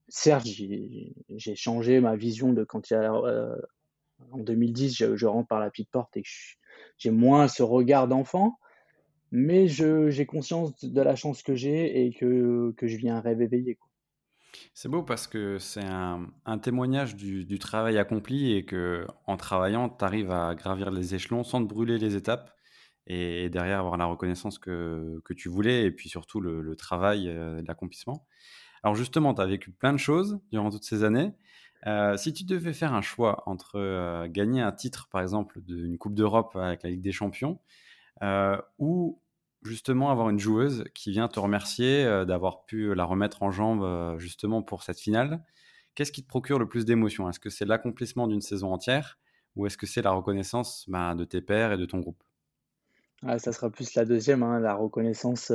certes, 0.08 0.46
j'ai 0.46 1.56
changé 1.56 2.00
ma 2.00 2.16
vision 2.16 2.54
de 2.54 2.64
quand 2.64 2.90
il 2.90 2.94
y 2.94 2.98
a, 2.98 3.14
euh, 3.14 3.56
en 4.32 4.40
2010, 4.40 4.96
je, 5.16 5.26
rentre 5.26 5.48
par 5.48 5.60
la 5.60 5.70
petite 5.70 5.90
porte 5.90 6.16
et 6.18 6.24
j'ai 6.98 7.12
moins 7.12 7.48
ce 7.48 7.64
regard 7.64 8.08
d'enfant, 8.08 8.60
mais 9.32 9.68
j'ai 9.68 10.26
conscience 10.26 10.84
de 10.84 11.02
la 11.02 11.16
chance 11.16 11.42
que 11.44 11.56
j'ai 11.56 12.06
et 12.06 12.14
que, 12.14 12.74
que 12.78 12.88
je 12.88 12.98
vis 12.98 13.10
un 13.10 13.22
rêve 13.22 13.42
éveillé. 13.42 13.78
C'est 14.74 14.90
beau 14.90 15.04
parce 15.04 15.28
que 15.28 15.58
c'est 15.60 15.84
un, 15.84 16.58
témoignage 16.62 17.16
du, 17.16 17.60
travail 17.60 17.98
accompli 17.98 18.54
et 18.54 18.66
que 18.66 19.06
en 19.28 19.38
travaillant, 19.38 19.90
tu 19.90 20.04
arrives 20.04 20.32
à 20.32 20.56
gravir 20.56 20.92
les 20.92 21.16
échelons 21.16 21.44
sans 21.44 21.64
te 21.64 21.70
brûler 21.70 21.98
les 21.98 22.16
étapes 22.16 22.52
et, 23.08 23.50
derrière 23.50 23.80
avoir 23.80 23.98
la 23.98 24.06
reconnaissance 24.06 24.60
que, 24.60 25.22
tu 25.36 25.50
voulais 25.50 25.86
et 25.86 25.92
puis 25.92 26.10
surtout 26.10 26.42
le, 26.42 26.62
le 26.62 26.76
travail, 26.76 27.30
euh, 27.30 27.62
l'accomplissement. 27.66 28.26
Alors 28.84 28.96
justement, 28.96 29.34
tu 29.34 29.42
as 29.42 29.46
vécu 29.46 29.72
plein 29.72 29.94
de 29.94 29.98
choses 29.98 30.40
durant 30.52 30.70
toutes 30.70 30.84
ces 30.86 31.04
années. 31.04 31.34
Euh, 31.88 32.16
si 32.18 32.34
tu 32.34 32.44
devais 32.44 32.74
faire 32.74 32.94
un 32.94 33.02
choix 33.02 33.44
entre 33.48 33.76
euh, 33.76 34.28
gagner 34.28 34.62
un 34.62 34.72
titre, 34.72 35.08
par 35.12 35.22
exemple, 35.22 35.62
d'une 35.62 35.98
Coupe 35.98 36.14
d'Europe 36.14 36.56
avec 36.56 36.84
la 36.84 36.90
Ligue 36.92 37.02
des 37.02 37.12
Champions, 37.12 37.60
euh, 38.24 38.58
ou 38.78 39.21
justement 39.64 40.10
avoir 40.10 40.30
une 40.30 40.40
joueuse 40.40 40.86
qui 40.94 41.12
vient 41.12 41.28
te 41.28 41.40
remercier 41.40 42.04
d'avoir 42.26 42.66
pu 42.66 42.94
la 42.96 43.06
remettre 43.06 43.44
en 43.44 43.52
jambe 43.52 44.18
justement 44.20 44.62
pour 44.62 44.84
cette 44.84 45.00
finale, 45.00 45.44
qu'est-ce 45.96 46.12
qui 46.12 46.24
te 46.24 46.28
procure 46.28 46.60
le 46.60 46.68
plus 46.68 46.86
d'émotion 46.86 47.30
Est-ce 47.30 47.40
que 47.40 47.50
c'est 47.50 47.66
l'accomplissement 47.66 48.28
d'une 48.28 48.42
saison 48.42 48.74
entière 48.74 49.20
ou 49.56 49.66
est-ce 49.66 49.78
que 49.78 49.86
c'est 49.86 50.02
la 50.02 50.12
reconnaissance 50.12 50.86
bah, 50.88 51.14
de 51.16 51.26
tes 51.26 51.42
pairs 51.42 51.74
et 51.74 51.78
de 51.78 51.86
ton 51.86 52.00
groupe? 52.00 52.24
Ah, 53.24 53.38
Ça 53.38 53.52
sera 53.52 53.70
plus 53.70 53.94
la 53.96 54.06
deuxième, 54.06 54.44
hein, 54.44 54.60
la 54.60 54.74
reconnaissance 54.74 55.52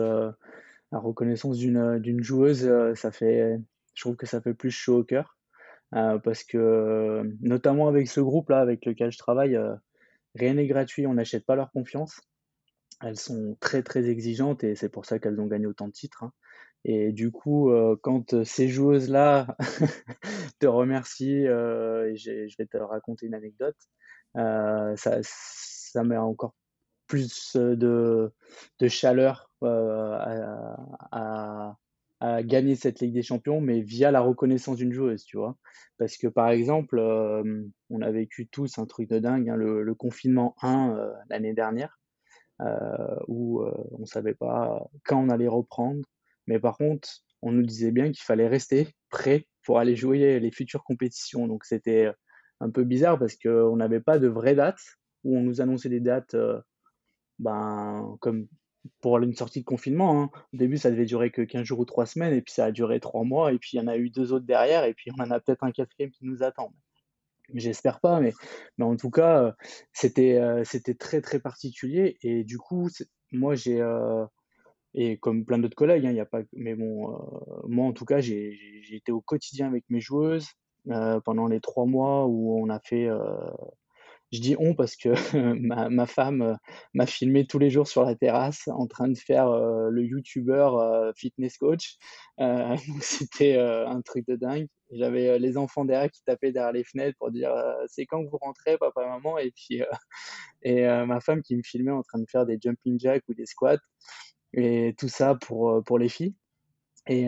reconnaissance 0.92 1.58
d'une 1.58 1.76
euh, 1.76 2.22
joueuse, 2.22 2.66
euh, 2.66 2.94
ça 2.94 3.10
fait, 3.10 3.58
je 3.94 4.02
trouve 4.02 4.16
que 4.16 4.26
ça 4.26 4.40
fait 4.40 4.54
plus 4.54 4.70
chaud 4.70 4.98
au 4.98 5.04
cœur. 5.04 5.36
Euh, 5.94 6.18
parce 6.18 6.42
que, 6.42 7.22
notamment 7.40 7.86
avec 7.86 8.08
ce 8.08 8.20
groupe-là 8.20 8.60
avec 8.60 8.84
lequel 8.84 9.12
je 9.12 9.18
travaille, 9.18 9.58
rien 10.34 10.54
n'est 10.54 10.66
gratuit, 10.66 11.06
on 11.06 11.14
n'achète 11.14 11.46
pas 11.46 11.54
leur 11.54 11.70
confiance. 11.70 12.20
Elles 13.02 13.18
sont 13.18 13.56
très 13.60 13.82
très 13.82 14.08
exigeantes 14.08 14.64
et 14.64 14.74
c'est 14.74 14.88
pour 14.88 15.06
ça 15.06 15.18
qu'elles 15.18 15.40
ont 15.40 15.46
gagné 15.46 15.66
autant 15.66 15.88
de 15.88 15.92
titres. 15.92 16.24
Hein. 16.24 16.32
Et 16.84 17.12
du 17.12 17.32
coup, 17.32 17.72
quand 18.02 18.44
ces 18.44 18.68
joueuses-là 18.68 19.56
te 20.60 20.66
remercient, 20.66 21.46
et 21.46 22.16
je 22.16 22.56
vais 22.56 22.66
te 22.66 22.76
raconter 22.76 23.26
une 23.26 23.34
anecdote, 23.34 23.76
ça, 24.34 25.18
ça 25.22 26.04
met 26.04 26.16
encore 26.16 26.54
plus 27.06 27.56
de, 27.56 28.32
de 28.78 28.88
chaleur 28.88 29.50
à, 31.12 31.76
gagner 32.42 32.76
cette 32.76 33.00
Ligue 33.00 33.14
des 33.14 33.22
Champions, 33.22 33.60
mais 33.60 33.80
via 33.80 34.10
la 34.10 34.20
reconnaissance 34.20 34.76
d'une 34.76 34.92
joueuse, 34.92 35.24
tu 35.24 35.36
vois. 35.36 35.56
Parce 35.98 36.16
que 36.16 36.28
par 36.28 36.50
exemple, 36.50 37.00
on 37.00 38.02
a 38.02 38.10
vécu 38.10 38.48
tous 38.48 38.78
un 38.78 38.86
truc 38.86 39.08
de 39.08 39.18
dingue, 39.18 39.50
hein, 39.50 39.56
le, 39.56 39.94
confinement 39.94 40.54
1 40.62 40.96
l'année 41.30 41.54
dernière, 41.54 41.98
où 43.28 43.62
on 43.62 43.98
ne 43.98 44.06
savait 44.06 44.34
pas 44.34 44.86
quand 45.04 45.22
on 45.22 45.28
allait 45.28 45.48
reprendre, 45.48 46.04
mais 46.46 46.58
par 46.58 46.76
contre, 46.76 47.08
on 47.42 47.52
nous 47.52 47.64
disait 47.64 47.90
bien 47.90 48.06
qu'il 48.06 48.22
fallait 48.22 48.48
rester 48.48 48.88
prêt 49.10 49.46
pour 49.64 49.78
aller 49.78 49.96
jouer 49.96 50.40
les 50.40 50.50
futures 50.50 50.84
compétitions. 50.84 51.46
Donc 51.46 51.64
c'était 51.64 52.12
un 52.60 52.70
peu 52.70 52.84
bizarre 52.84 53.18
parce 53.18 53.36
qu'on 53.36 53.76
n'avait 53.76 54.00
pas 54.00 54.18
de 54.18 54.28
vraies 54.28 54.54
dates, 54.54 54.82
où 55.24 55.36
on 55.36 55.42
nous 55.42 55.60
annonçait 55.60 55.88
des 55.88 56.00
dates 56.00 56.36
ben, 57.38 58.16
comme 58.20 58.46
pour 59.00 59.18
une 59.18 59.34
sortie 59.34 59.60
de 59.60 59.64
confinement. 59.64 60.22
Hein. 60.22 60.30
Au 60.54 60.56
début, 60.56 60.78
ça 60.78 60.90
devait 60.90 61.04
durer 61.04 61.30
que 61.30 61.42
15 61.42 61.64
jours 61.64 61.80
ou 61.80 61.84
3 61.84 62.06
semaines, 62.06 62.32
et 62.32 62.42
puis 62.42 62.54
ça 62.54 62.66
a 62.66 62.72
duré 62.72 63.00
3 63.00 63.24
mois, 63.24 63.52
et 63.52 63.58
puis 63.58 63.70
il 63.74 63.76
y 63.76 63.80
en 63.80 63.88
a 63.88 63.96
eu 63.96 64.10
deux 64.10 64.32
autres 64.32 64.46
derrière, 64.46 64.84
et 64.84 64.94
puis 64.94 65.10
on 65.18 65.22
en 65.22 65.30
a 65.30 65.40
peut-être 65.40 65.64
un 65.64 65.72
quatrième 65.72 66.10
qui 66.10 66.24
nous 66.24 66.42
attend. 66.42 66.72
J'espère 67.54 68.00
pas, 68.00 68.20
mais, 68.20 68.32
mais 68.78 68.84
en 68.84 68.96
tout 68.96 69.10
cas, 69.10 69.42
euh, 69.42 69.52
c'était 69.92 70.38
euh, 70.38 70.64
c'était 70.64 70.94
très 70.94 71.20
très 71.20 71.38
particulier, 71.38 72.18
et 72.22 72.44
du 72.44 72.58
coup, 72.58 72.88
moi 73.32 73.54
j'ai. 73.54 73.80
Euh, 73.80 74.24
et 74.94 75.18
comme 75.18 75.44
plein 75.44 75.58
d'autres 75.58 75.76
collègues, 75.76 76.06
hein, 76.06 76.12
y 76.12 76.20
a 76.20 76.26
pas, 76.26 76.40
mais 76.54 76.74
bon, 76.74 77.18
moi 77.68 77.86
en 77.86 77.92
tout 77.92 78.06
cas, 78.06 78.20
j'ai 78.20 78.56
été 78.90 79.12
au 79.12 79.20
quotidien 79.20 79.66
avec 79.66 79.84
mes 79.90 80.00
joueuses 80.00 80.48
pendant 81.24 81.48
les 81.48 81.60
trois 81.60 81.84
mois 81.84 82.26
où 82.26 82.58
on 82.58 82.70
a 82.70 82.80
fait 82.80 83.06
je 84.32 84.40
dis 84.40 84.56
on 84.58 84.74
parce 84.74 84.96
que 84.96 85.10
ma, 85.90 86.06
femme 86.06 86.42
euh, 86.42 86.54
m'a 86.94 87.06
filmé 87.06 87.46
tous 87.46 87.58
les 87.58 87.70
jours 87.70 87.86
sur 87.86 88.04
la 88.04 88.14
terrasse 88.14 88.68
en 88.68 88.86
train 88.86 89.08
de 89.08 89.16
faire 89.16 89.48
euh, 89.48 89.88
le 89.90 90.04
youtubeur 90.04 90.78
euh, 90.78 91.12
fitness 91.16 91.58
coach. 91.58 91.96
c'était 93.00 93.58
un 93.58 94.00
truc 94.02 94.26
de 94.26 94.36
dingue. 94.36 94.68
J'avais 94.92 95.38
les 95.38 95.56
enfants 95.56 95.84
derrière 95.84 96.10
qui 96.10 96.22
tapaient 96.22 96.52
derrière 96.52 96.72
les 96.72 96.84
fenêtres 96.84 97.16
pour 97.18 97.30
dire 97.30 97.50
c'est 97.88 98.06
quand 98.06 98.22
vous 98.22 98.36
rentrez 98.38 98.76
papa 98.78 99.06
maman? 99.06 99.38
Et 99.38 99.50
puis 99.50 99.80
et 100.62 100.86
ma 101.06 101.20
femme 101.20 101.42
qui 101.42 101.56
me 101.56 101.62
filmait 101.62 101.92
en 101.92 102.02
train 102.02 102.18
de 102.18 102.26
faire 102.28 102.46
des 102.46 102.58
jumping 102.60 103.00
jacks 103.00 103.24
ou 103.28 103.34
des 103.34 103.46
squats 103.46 103.78
et 104.52 104.94
tout 104.98 105.08
ça 105.08 105.34
pour 105.34 105.82
pour 105.84 105.98
les 105.98 106.08
filles. 106.08 106.34
Et, 107.08 107.26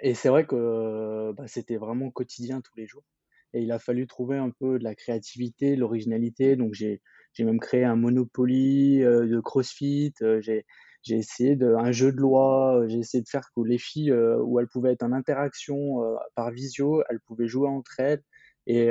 et 0.00 0.14
c'est 0.14 0.28
vrai 0.28 0.46
que 0.46 1.32
bah, 1.36 1.46
c'était 1.46 1.76
vraiment 1.76 2.10
quotidien 2.10 2.60
tous 2.60 2.74
les 2.76 2.86
jours 2.86 3.04
et 3.52 3.62
il 3.62 3.72
a 3.72 3.78
fallu 3.78 4.06
trouver 4.06 4.36
un 4.36 4.50
peu 4.50 4.78
de 4.78 4.84
la 4.84 4.94
créativité, 4.94 5.74
de 5.74 5.80
l'originalité. 5.80 6.56
Donc 6.56 6.74
j'ai 6.74 7.00
même 7.38 7.60
créé 7.60 7.84
un 7.84 7.96
Monopoly 7.96 9.02
euh, 9.02 9.26
de 9.26 9.40
CrossFit. 9.40 10.14
Euh, 10.22 10.40
j'ai 10.40 10.66
j'ai 11.02 11.16
essayé 11.16 11.56
de, 11.56 11.74
un 11.74 11.92
jeu 11.92 12.12
de 12.12 12.18
loi. 12.18 12.78
Euh, 12.78 12.88
j'ai 12.88 12.98
essayé 12.98 13.22
de 13.22 13.28
faire 13.28 13.48
que 13.56 13.62
les 13.62 13.78
filles 13.78 14.12
où 14.12 14.60
elles 14.60 14.68
pouvaient 14.68 14.92
être 14.92 15.02
en 15.02 15.12
interaction 15.12 16.02
par 16.34 16.50
visio, 16.50 17.02
elles 17.08 17.20
pouvaient 17.20 17.48
jouer 17.48 17.68
entre 17.68 18.00
elles. 18.00 18.22
Et 18.66 18.90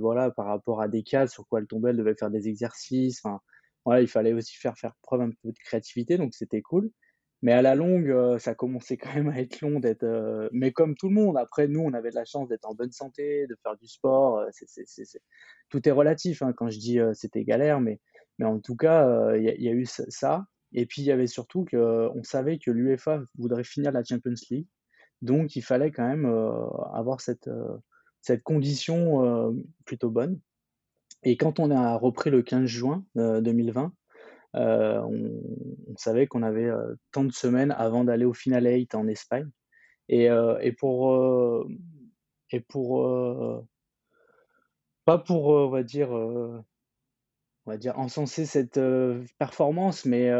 voilà, 0.00 0.30
par 0.30 0.46
rapport 0.46 0.82
à 0.82 0.88
des 0.88 1.02
cas 1.02 1.26
sur 1.28 1.46
quoi 1.46 1.60
elles 1.60 1.66
tombaient, 1.66 1.90
elles 1.90 1.96
devaient 1.96 2.16
faire 2.16 2.30
des 2.30 2.48
exercices. 2.48 3.20
Enfin, 3.24 3.40
voilà, 3.84 4.00
il 4.02 4.08
fallait 4.08 4.32
aussi 4.32 4.56
faire 4.56 4.76
faire 4.76 4.94
preuve 5.02 5.20
un 5.22 5.30
peu 5.42 5.52
de 5.52 5.58
créativité, 5.64 6.18
donc 6.18 6.34
c'était 6.34 6.62
cool. 6.62 6.90
Mais 7.42 7.52
à 7.52 7.62
la 7.62 7.74
longue, 7.74 8.08
euh, 8.08 8.38
ça 8.38 8.54
commençait 8.54 8.96
quand 8.96 9.14
même 9.14 9.28
à 9.28 9.38
être 9.40 9.60
long 9.60 9.78
d'être. 9.78 10.04
Euh, 10.04 10.48
mais 10.52 10.72
comme 10.72 10.94
tout 10.94 11.08
le 11.08 11.14
monde, 11.14 11.36
après, 11.36 11.68
nous, 11.68 11.80
on 11.80 11.92
avait 11.92 12.10
de 12.10 12.14
la 12.14 12.24
chance 12.24 12.48
d'être 12.48 12.64
en 12.66 12.74
bonne 12.74 12.92
santé, 12.92 13.46
de 13.46 13.56
faire 13.62 13.76
du 13.76 13.86
sport. 13.86 14.38
Euh, 14.38 14.48
tout 15.68 15.88
est 15.88 15.92
relatif. 15.92 16.42
Hein, 16.42 16.52
quand 16.56 16.70
je 16.70 16.78
dis 16.78 16.98
c'était 17.14 17.44
galère, 17.44 17.80
mais, 17.80 18.00
mais 18.38 18.46
en 18.46 18.58
tout 18.60 18.76
cas, 18.76 19.34
il 19.36 19.42
y, 19.42 19.68
a 19.68 19.72
eu 19.72 19.86
ça. 19.86 20.46
Et 20.72 20.86
puis, 20.86 21.02
il 21.02 21.04
y 21.06 21.12
avait 21.12 21.26
surtout 21.26 21.64
qu'on 21.64 22.22
savait 22.22 22.58
que 22.58 22.70
l'UEFA 22.70 23.22
voudrait 23.36 23.64
finir 23.64 23.92
la 23.92 24.02
Champions 24.04 24.34
League. 24.50 24.66
Donc, 25.22 25.56
il 25.56 25.62
fallait 25.62 25.90
quand 25.90 26.06
même 26.06 26.26
avoir 26.92 27.20
cette, 27.20 27.50
cette 28.22 28.42
condition 28.42 29.54
plutôt 29.84 30.10
bonne. 30.10 30.38
Et 31.22 31.36
quand 31.36 31.58
on 31.58 31.70
a 31.70 31.96
repris 31.96 32.30
le 32.30 32.42
15 32.42 32.66
juin 32.66 33.04
2020, 33.16 33.92
euh, 34.56 35.00
on, 35.02 35.96
savait 35.96 36.26
qu'on 36.26 36.42
avait 36.42 36.66
euh, 36.66 36.94
tant 37.12 37.24
de 37.24 37.32
semaines 37.32 37.72
avant 37.72 38.04
d'aller 38.04 38.24
au 38.24 38.34
Final 38.34 38.66
8 38.66 38.94
en 38.94 39.08
Espagne. 39.08 39.50
Et, 40.08 40.30
euh, 40.30 40.58
et 40.60 40.72
pour, 40.72 41.66
pour 42.68 43.66
pas 45.04 45.18
pour, 45.18 45.46
on 45.46 45.68
va 45.68 45.82
dire, 45.82 46.10
on 46.10 46.62
va 47.66 47.76
dire 47.76 47.98
encenser 47.98 48.46
cette 48.46 48.80
performance, 49.38 50.04
mais 50.04 50.30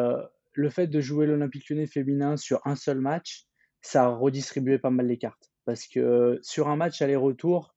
le 0.52 0.70
fait 0.70 0.86
de 0.86 1.00
jouer 1.00 1.26
l'Olympique 1.26 1.68
lyonnais 1.68 1.86
féminin 1.86 2.36
sur 2.36 2.60
un 2.66 2.76
seul 2.76 3.00
match, 3.00 3.46
ça 3.82 4.04
a 4.04 4.08
redistribué 4.08 4.78
pas 4.78 4.90
mal 4.90 5.06
les 5.06 5.18
cartes. 5.18 5.50
Parce 5.64 5.86
que 5.86 6.38
sur 6.42 6.68
un 6.68 6.76
match 6.76 7.02
aller-retour, 7.02 7.74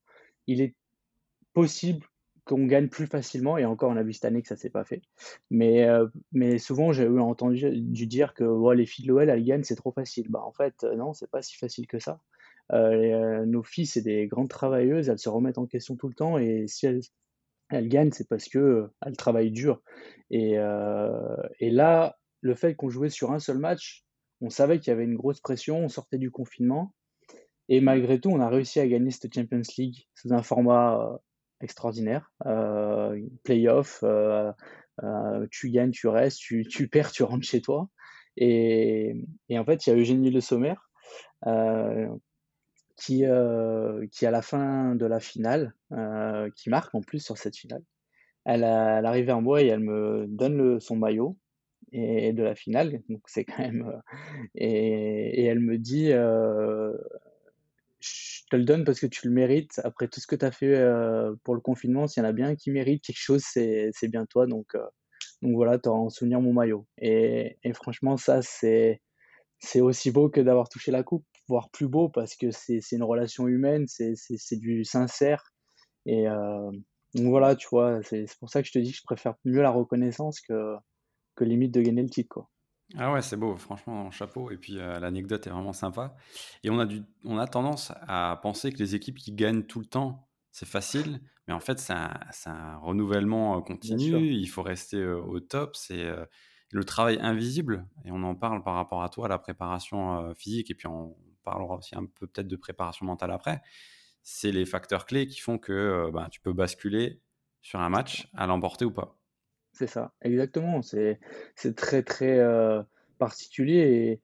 il 0.48 0.62
est 0.62 0.76
possible 1.54 2.06
qu'on 2.50 2.66
gagne 2.66 2.88
plus 2.88 3.06
facilement. 3.06 3.58
Et 3.58 3.66
encore, 3.66 3.92
on 3.92 3.96
a 3.96 4.04
vu 4.04 4.14
cette 4.14 4.26
année 4.26 4.42
que 4.42 4.48
ça 4.48 4.56
s'est 4.56 4.72
pas 4.72 4.84
fait. 4.84 5.02
Mais, 5.52 5.88
euh, 5.88 6.08
mais 6.32 6.58
souvent, 6.58 6.92
j'ai 6.92 7.08
entendu 7.08 7.70
dire 8.08 8.34
que 8.34 8.74
les 8.74 8.88
filles 8.88 9.06
de 9.06 9.10
l'OL, 9.12 9.30
elles 9.30 9.46
gagnent, 9.46 9.64
c'est 9.64 9.76
trop 9.76 9.92
facile. 9.92 10.28
Bah, 10.30 10.42
en 10.44 10.52
fait, 10.52 10.84
euh, 10.84 10.96
non, 10.96 11.14
c'est 11.14 11.30
pas 11.30 11.44
si 11.44 11.56
facile 11.56 11.86
que 11.86 12.00
ça. 12.00 12.20
Euh, 12.74 13.46
nos 13.46 13.62
filles, 13.62 13.86
c'est 13.86 14.02
des 14.02 14.28
grandes 14.28 14.50
travailleuses, 14.50 15.10
elles 15.10 15.20
se 15.20 15.30
remettent 15.30 15.60
en 15.60 15.68
question 15.68 15.96
tout 15.96 16.08
le 16.08 16.16
temps. 16.16 16.40
Et 16.40 16.66
si 16.68 16.88
elles, 16.88 17.02
elles 17.70 17.88
gagnent, 17.88 18.12
c'est 18.12 18.28
parce 18.28 18.50
que 18.50 18.90
elles 19.06 19.18
travaillent 19.18 19.52
dur. 19.52 19.82
Et, 20.32 20.56
et 21.60 21.70
là, 21.70 22.18
le 22.42 22.56
fait 22.56 22.76
qu'on 22.76 22.90
jouait 22.90 23.10
sur 23.10 23.32
un 23.32 23.40
seul 23.40 23.60
match, 23.60 24.06
on 24.42 24.50
savait 24.50 24.80
qu'il 24.80 24.90
y 24.90 24.94
avait 24.94 25.04
une 25.04 25.16
grosse 25.16 25.42
pression, 25.42 25.80
on 25.80 25.90
sortait 25.90 26.18
du 26.18 26.32
confinement. 26.32 26.94
Et 27.68 27.82
malgré 27.82 28.20
tout, 28.20 28.30
on 28.30 28.40
a 28.40 28.50
réussi 28.50 28.80
à 28.80 28.88
gagner 28.88 29.12
cette 29.12 29.34
Champions 29.34 29.62
League 29.78 30.08
sous 30.16 30.34
un 30.34 30.42
format 30.42 31.20
extraordinaire. 31.62 32.32
playoff, 33.44 34.04
tu 35.52 35.70
gagnes, 35.70 35.92
tu 35.92 36.08
restes, 36.08 36.40
tu, 36.40 36.66
tu, 36.68 36.88
perds, 36.88 37.12
tu 37.12 37.24
rentres 37.24 37.46
chez 37.46 37.62
toi. 37.62 37.90
Et, 38.38 39.26
et 39.50 39.60
en 39.60 39.66
fait, 39.66 39.86
il 39.86 39.90
y 39.90 39.94
a 39.94 39.96
Eugénie 39.98 40.32
Le 40.32 40.42
Sommer 40.42 40.76
qui, 43.00 43.24
qui, 44.12 44.26
à 44.26 44.32
la 44.32 44.42
fin 44.42 44.96
de 44.96 45.06
la 45.06 45.20
finale, 45.20 45.74
qui 46.56 46.70
marque 46.70 46.94
en 46.94 47.02
plus 47.02 47.20
sur 47.20 47.38
cette 47.38 47.56
finale, 47.56 47.84
elle, 48.46 48.64
elle 48.64 49.06
arrive 49.06 49.26
vers 49.26 49.42
moi 49.42 49.62
et 49.62 49.68
elle 49.68 49.80
me 49.80 50.26
donne 50.28 50.58
le, 50.58 50.80
son 50.80 50.96
maillot 50.96 51.38
et 51.92 52.34
de 52.34 52.44
la 52.44 52.56
finale. 52.56 53.02
Donc 53.10 53.22
c'est 53.28 53.46
quand 53.46 53.60
même. 53.60 54.02
et, 54.56 55.46
elle 55.46 55.60
me 55.60 55.78
dit 55.78 56.12
te 58.50 58.56
le 58.56 58.66
donne 58.66 58.84
parce 58.84 59.00
que 59.00 59.08
tu 59.08 59.28
le 59.28 59.34
mérites. 59.34 59.80
Après 59.84 60.08
tout 60.08 60.20
ce 60.20 60.28
que 60.28 60.36
tu 60.36 60.46
as 60.46 60.52
fait 60.52 60.84
pour 61.44 61.56
le 61.56 61.62
confinement, 61.62 62.08
s'il 62.08 62.24
y 62.24 62.26
en 62.26 62.30
a 62.30 62.34
bien 62.34 62.56
qui 62.56 62.72
mérite 62.72 63.04
quelque 63.04 63.18
chose, 63.20 63.44
c'est 63.46 63.92
bien 64.10 64.26
toi. 64.26 64.48
Donc, 64.48 64.76
donc 65.42 65.56
voilà, 65.56 65.80
tu 65.80 65.90
en 65.90 66.10
souvenir 66.10 66.42
mon 66.42 66.54
maillot. 66.54 66.86
Et, 66.98 67.58
et 67.64 67.74
franchement, 67.74 68.18
ça, 68.18 68.42
c'est 68.42 69.02
aussi 69.82 70.12
beau 70.12 70.30
que 70.30 70.42
d'avoir 70.42 70.70
touché 70.70 70.92
la 70.92 71.04
coupe, 71.04 71.26
voire 71.48 71.70
plus 71.72 71.88
beau 71.88 72.10
parce 72.10 72.36
que 72.36 72.52
c'est 72.52 72.82
une 72.92 73.04
relation 73.04 73.48
humaine, 73.48 73.86
c'est 73.88 74.60
du 74.60 74.84
sincère. 74.84 75.54
Et 76.06 76.26
donc 77.16 77.28
voilà, 77.28 77.56
tu 77.56 77.68
vois, 77.72 78.02
c'est 78.04 78.26
pour 78.40 78.50
ça 78.50 78.62
que 78.62 78.68
je 78.68 78.74
te 78.74 78.80
dis 78.80 78.92
que 78.92 78.98
je 78.98 79.04
préfère 79.04 79.36
mieux 79.46 79.62
la 79.62 79.72
reconnaissance 79.72 80.40
que, 80.42 80.76
que 81.36 81.44
limite 81.44 81.74
de 81.74 81.82
gagner 81.82 82.04
le 82.04 82.10
titre, 82.10 82.30
quoi. 82.30 82.50
Ah 82.98 83.12
ouais, 83.14 83.22
c'est 83.22 83.38
beau, 83.38 83.56
franchement, 83.58 84.10
chapeau. 84.12 84.52
Et 84.52 84.58
puis 84.58 84.74
l'anecdote 84.74 85.46
est 85.48 85.50
vraiment 85.50 85.74
sympa. 85.74 86.16
Et 86.64 86.70
on 86.70 86.80
a, 86.80 86.86
du, 86.86 87.04
on 87.24 87.38
a 87.38 87.48
tendance 87.48 87.92
à 88.08 88.40
penser 88.42 88.72
que 88.72 88.80
les 88.80 88.96
équipes 88.96 89.18
qui 89.18 89.32
gagnent 89.32 89.64
tout 89.64 89.80
le 89.80 89.86
temps, 89.86 90.28
c'est 90.52 90.68
facile, 90.68 91.22
mais 91.48 91.54
en 91.54 91.60
fait, 91.60 91.80
c'est 91.80 91.94
un, 91.94 92.78
renouvellement 92.78 93.62
continu. 93.62 94.32
Il 94.32 94.48
faut 94.48 94.64
rester 94.64 95.06
au 95.06 95.40
top. 95.40 95.76
C'est 95.76 96.10
le 96.72 96.84
travail 96.84 97.20
invisible, 97.22 97.88
et 98.06 98.12
on 98.12 98.24
en 98.24 98.36
parle 98.36 98.64
par 98.64 98.76
rapport 98.76 99.04
à 99.04 99.10
toi, 99.10 99.28
la 99.28 99.38
préparation 99.38 100.34
physique, 100.36 100.72
et 100.72 100.76
puis 100.76 100.88
on 100.88 101.16
parlera 101.44 101.76
aussi 101.76 101.96
un 101.96 102.06
peu 102.06 102.28
peut-être 102.28 102.48
de 102.48 102.56
préparation 102.56 103.06
mentale 103.06 103.32
après. 103.32 103.62
C'est 104.24 104.52
les 104.52 104.66
facteurs 104.66 105.06
clés 105.06 105.28
qui 105.28 105.40
font 105.40 105.58
que 105.58 106.10
bah, 106.12 106.28
tu 106.32 106.42
peux 106.42 106.54
basculer 106.54 107.22
sur 107.62 107.80
un 107.80 107.90
match 107.90 108.28
à 108.36 108.48
l'emporter 108.48 108.86
ou 108.86 108.92
pas. 108.92 109.19
C'est 109.74 109.88
ça, 109.88 110.14
exactement. 110.22 110.82
C'est 110.82 111.20
très, 111.76 112.04
très 112.04 112.40
particulier. 113.18 114.22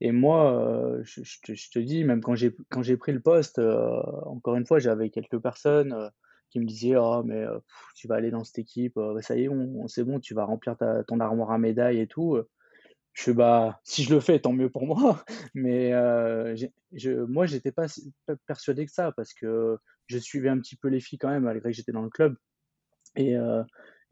Et, 0.00 0.12
moi, 0.12 0.98
je, 1.02 1.22
te, 1.70 1.78
dis, 1.78 2.04
même 2.04 2.22
quand 2.22 2.34
j'ai 2.34 2.96
pris 2.96 3.12
le 3.12 3.20
poste, 3.20 3.58
encore 3.58 4.56
une 4.56 4.66
fois, 4.66 4.78
j'avais 4.78 5.10
quelques 5.10 5.38
personnes 5.38 6.10
qui 6.50 6.60
me 6.60 6.66
disaient 6.66 6.96
Oh, 6.96 7.22
mais 7.24 7.44
tu 7.94 8.08
vas 8.08 8.16
aller 8.16 8.30
dans 8.30 8.44
cette 8.44 8.58
équipe, 8.58 8.98
ça 9.20 9.36
y 9.36 9.44
est, 9.44 9.48
on, 9.48 9.88
c'est 9.88 10.04
bon, 10.04 10.20
tu 10.20 10.34
vas 10.34 10.44
remplir 10.44 10.76
ta, 10.76 11.02
ton 11.04 11.20
armoire 11.20 11.50
à 11.50 11.58
médailles 11.58 12.00
et 12.00 12.06
tout. 12.06 12.38
Je 13.12 13.24
fais 13.24 13.34
bah, 13.34 13.80
si 13.84 14.04
je 14.04 14.14
le 14.14 14.20
fais, 14.20 14.40
tant 14.40 14.52
mieux 14.52 14.70
pour 14.70 14.86
moi. 14.86 15.24
Mais 15.54 15.90
je, 16.92 17.24
moi, 17.24 17.46
j'étais 17.46 17.72
pas 17.72 17.86
persuadé 18.46 18.86
que 18.86 18.92
ça 18.92 19.12
parce 19.12 19.34
que 19.34 19.78
je 20.06 20.18
suivais 20.18 20.48
un 20.48 20.58
petit 20.58 20.76
peu 20.76 20.88
les 20.88 21.00
filles 21.00 21.18
quand 21.18 21.30
même, 21.30 21.44
malgré 21.44 21.70
que 21.70 21.76
j'étais 21.76 21.92
dans 21.92 22.02
le 22.02 22.10
club. 22.10 22.36
Et, 23.16 23.36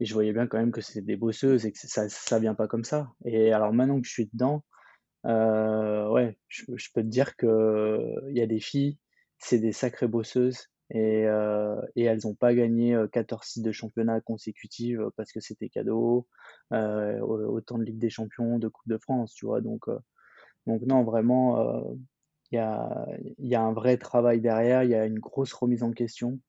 et 0.01 0.05
je 0.05 0.13
voyais 0.15 0.33
bien 0.33 0.47
quand 0.47 0.57
même 0.57 0.71
que 0.71 0.81
c'était 0.81 1.01
des 1.01 1.15
bosseuses 1.15 1.65
et 1.67 1.71
que 1.71 1.77
ça, 1.77 2.09
ça 2.09 2.39
vient 2.39 2.55
pas 2.55 2.67
comme 2.67 2.83
ça. 2.83 3.13
Et 3.23 3.53
alors 3.53 3.71
maintenant 3.71 4.01
que 4.01 4.07
je 4.07 4.11
suis 4.11 4.29
dedans, 4.33 4.65
ouais, 5.23 6.37
je, 6.47 6.87
peux 6.93 7.03
te 7.03 7.07
dire 7.07 7.35
qu'il 7.37 8.31
y 8.31 8.41
a 8.41 8.47
des 8.47 8.59
filles, 8.59 8.97
c'est 9.37 9.59
des 9.59 9.71
sacrées 9.71 10.07
bosseuses 10.07 10.69
et, 10.89 11.27
euh, 11.27 11.79
et 11.95 12.05
elles 12.05 12.21
n'ont 12.23 12.33
pas 12.33 12.55
gagné 12.55 12.97
14 13.11 13.45
sites 13.45 13.63
de 13.63 13.71
championnat 13.71 14.21
consécutifs 14.21 14.97
parce 15.15 15.31
que 15.31 15.39
c'était 15.39 15.69
cadeau, 15.69 16.27
euh, 16.73 17.19
autant 17.19 17.77
de 17.77 17.83
Ligue 17.83 17.99
des 17.99 18.09
Champions, 18.09 18.57
de 18.57 18.69
Coupe 18.69 18.89
de 18.89 18.97
France, 18.97 19.35
tu 19.35 19.45
vois. 19.45 19.61
Donc, 19.61 19.85
donc 20.65 20.81
non, 20.81 21.03
vraiment, 21.03 21.95
il 22.51 22.55
y, 22.55 22.57
a, 22.57 23.07
y 23.37 23.53
a 23.53 23.61
un 23.61 23.73
vrai 23.73 23.97
travail 23.97 24.41
derrière, 24.41 24.83
il 24.83 24.89
y 24.89 24.95
a 24.95 25.05
une 25.05 25.19
grosse 25.19 25.53
remise 25.53 25.83
en 25.83 25.91
question. 25.91 26.39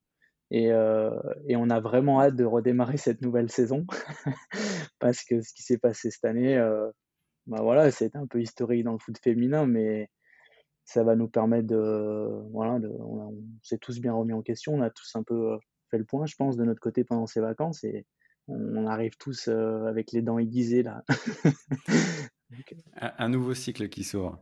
Et, 0.54 0.66
et, 0.66 1.56
on 1.56 1.70
a 1.70 1.80
vraiment 1.80 2.20
hâte 2.20 2.36
de 2.36 2.44
redémarrer 2.44 2.98
cette 2.98 3.22
nouvelle 3.22 3.50
saison 3.50 3.86
parce 4.98 5.24
que 5.24 5.40
ce 5.40 5.54
qui 5.54 5.62
s'est 5.62 5.78
passé 5.78 6.10
cette 6.10 6.26
année, 6.26 6.58
bah 7.46 7.62
voilà, 7.62 7.90
c'est 7.90 8.14
un 8.16 8.26
peu 8.26 8.40
historique 8.40 8.84
dans 8.84 8.92
le 8.92 8.98
foot 8.98 9.18
féminin, 9.18 9.66
mais 9.66 10.08
ça 10.84 11.02
va 11.02 11.16
nous 11.16 11.28
permettre 11.28 11.66
de. 11.66 12.48
Voilà, 12.52 12.74
on, 13.00 13.34
s'est 13.62 13.78
tous 13.78 14.00
bien 14.00 14.12
remis 14.12 14.32
en 14.32 14.42
question, 14.42 14.74
on 14.74 14.82
a 14.82 14.90
tous 14.90 15.10
un 15.14 15.22
peu 15.22 15.52
euh, 15.52 15.58
fait 15.90 15.98
le 15.98 16.04
point, 16.04 16.26
je 16.26 16.36
pense, 16.36 16.56
de 16.56 16.64
notre 16.64 16.80
côté 16.80 17.04
pendant 17.04 17.26
ces 17.26 17.40
vacances 17.40 17.84
et 17.84 18.06
on, 18.48 18.86
arrive 18.86 19.16
tous 19.18 19.48
euh, 19.48 19.86
avec 19.86 20.12
les 20.12 20.22
dents 20.22 20.38
aiguisées 20.38 20.82
là. 20.82 21.04
un, 22.96 23.28
nouveau 23.28 23.54
cycle 23.54 23.88
qui 23.88 24.04
s'ouvre. 24.04 24.40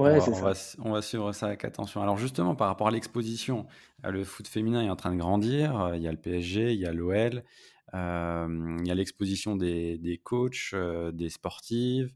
Ouais, 0.00 0.18
on, 0.26 0.32
va, 0.32 0.52
on, 0.78 0.92
va, 0.92 1.02
suivre 1.02 1.32
ça 1.32 1.46
avec 1.46 1.64
attention. 1.64 2.02
Alors 2.02 2.16
justement, 2.16 2.54
par 2.54 2.68
rapport 2.68 2.88
à 2.88 2.90
l'exposition, 2.90 3.66
euh, 4.04 4.10
le 4.10 4.24
foot 4.24 4.48
féminin 4.48 4.82
est 4.82 4.90
en 4.90 4.96
train 4.96 5.12
de 5.12 5.18
grandir. 5.18 5.92
Il 5.94 6.02
y 6.02 6.08
a 6.08 6.12
le 6.12 6.18
PSG, 6.18 6.72
il 6.72 6.80
y 6.80 6.86
a 6.86 6.92
l'OL, 6.92 7.44
il 7.92 8.86
y 8.86 8.90
a 8.90 8.94
l'exposition 8.94 9.56
des, 9.56 9.98
des 9.98 10.18
coachs, 10.18 10.74
des 11.12 11.28
sportives, 11.28 12.12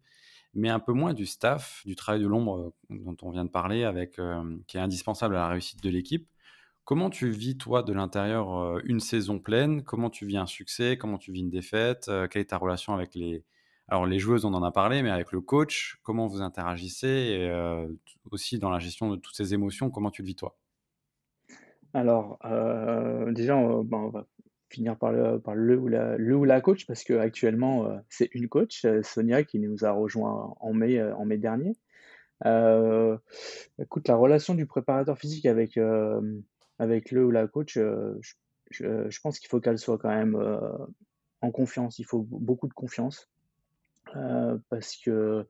mais 0.54 0.68
un 0.68 0.78
peu 0.78 0.92
moins 0.92 1.14
du 1.14 1.26
staff, 1.26 1.82
du 1.84 1.96
travail 1.96 2.20
de 2.20 2.26
l'ombre 2.26 2.74
euh, 2.90 2.96
dont 2.96 3.16
on 3.22 3.30
vient 3.30 3.44
de 3.44 3.50
parler, 3.50 3.84
avec, 3.84 4.18
euh, 4.18 4.56
qui 4.66 4.76
est 4.76 4.80
indispensable 4.80 5.36
à 5.36 5.40
la 5.40 5.48
réussite 5.48 5.82
de 5.82 5.90
l'équipe. 5.90 6.28
Comment 6.84 7.10
tu 7.10 7.30
vis, 7.30 7.56
toi, 7.56 7.82
de 7.82 7.92
l'intérieur, 7.92 8.56
euh, 8.56 8.80
une 8.84 9.00
saison 9.00 9.38
pleine? 9.38 9.82
Comment 9.82 10.10
tu 10.10 10.26
vis 10.26 10.36
un 10.36 10.46
succès? 10.46 10.96
Comment 10.96 11.18
tu 11.18 11.32
vis 11.32 11.40
une 11.40 11.50
défaite? 11.50 12.10
Quelle 12.30 12.42
est 12.42 12.50
ta 12.50 12.58
relation 12.58 12.94
avec 12.94 13.14
les... 13.14 13.44
Alors, 13.88 14.06
les 14.06 14.18
joueuses, 14.18 14.44
on 14.44 14.54
en 14.54 14.62
a 14.62 14.72
parlé, 14.72 15.02
mais 15.02 15.10
avec 15.10 15.32
le 15.32 15.40
coach, 15.40 15.98
comment 16.02 16.26
vous 16.26 16.40
interagissez 16.40 17.06
Et 17.06 17.84
aussi 18.30 18.58
dans 18.58 18.70
la 18.70 18.78
gestion 18.78 19.10
de 19.10 19.16
toutes 19.16 19.36
ces 19.36 19.52
émotions, 19.52 19.90
comment 19.90 20.10
tu 20.10 20.22
le 20.22 20.26
vis, 20.26 20.36
toi? 20.36 20.56
Alors, 21.92 22.38
déjà, 23.32 23.56
on, 23.56 23.84
ben, 23.84 23.98
on 23.98 24.08
va 24.08 24.26
finir 24.74 24.98
par 24.98 25.12
le, 25.12 25.78
ou, 25.78 25.88
la, 25.88 26.16
le 26.16 26.36
ou 26.36 26.44
la 26.44 26.60
coach, 26.60 26.86
parce 26.86 27.04
qu'actuellement, 27.04 27.86
euh, 27.86 27.96
c'est 28.08 28.28
une 28.34 28.48
coach, 28.48 28.84
euh, 28.84 29.02
Sonia, 29.02 29.44
qui 29.44 29.58
nous 29.58 29.84
a 29.84 29.92
rejoint 29.92 30.54
en 30.60 30.72
mai, 30.72 30.98
euh, 30.98 31.14
en 31.16 31.24
mai 31.24 31.38
dernier. 31.38 31.76
écoute, 33.78 34.08
la 34.08 34.16
relation 34.16 34.54
du 34.54 34.66
préparateur 34.66 35.16
physique 35.16 35.46
avec, 35.46 35.78
avec 36.78 37.10
le 37.10 37.24
ou 37.24 37.30
la 37.30 37.46
coach, 37.46 37.78
je, 38.70 39.20
pense 39.22 39.38
qu'il 39.38 39.48
faut 39.48 39.60
qu'elle 39.60 39.78
soit 39.78 39.98
quand 39.98 40.10
même 40.10 40.36
en 41.40 41.50
confiance. 41.50 41.98
Il 41.98 42.04
faut 42.04 42.22
beaucoup 42.22 42.68
de 42.68 42.74
confiance. 42.74 43.30
Parce 44.68 44.96
que 44.96 45.46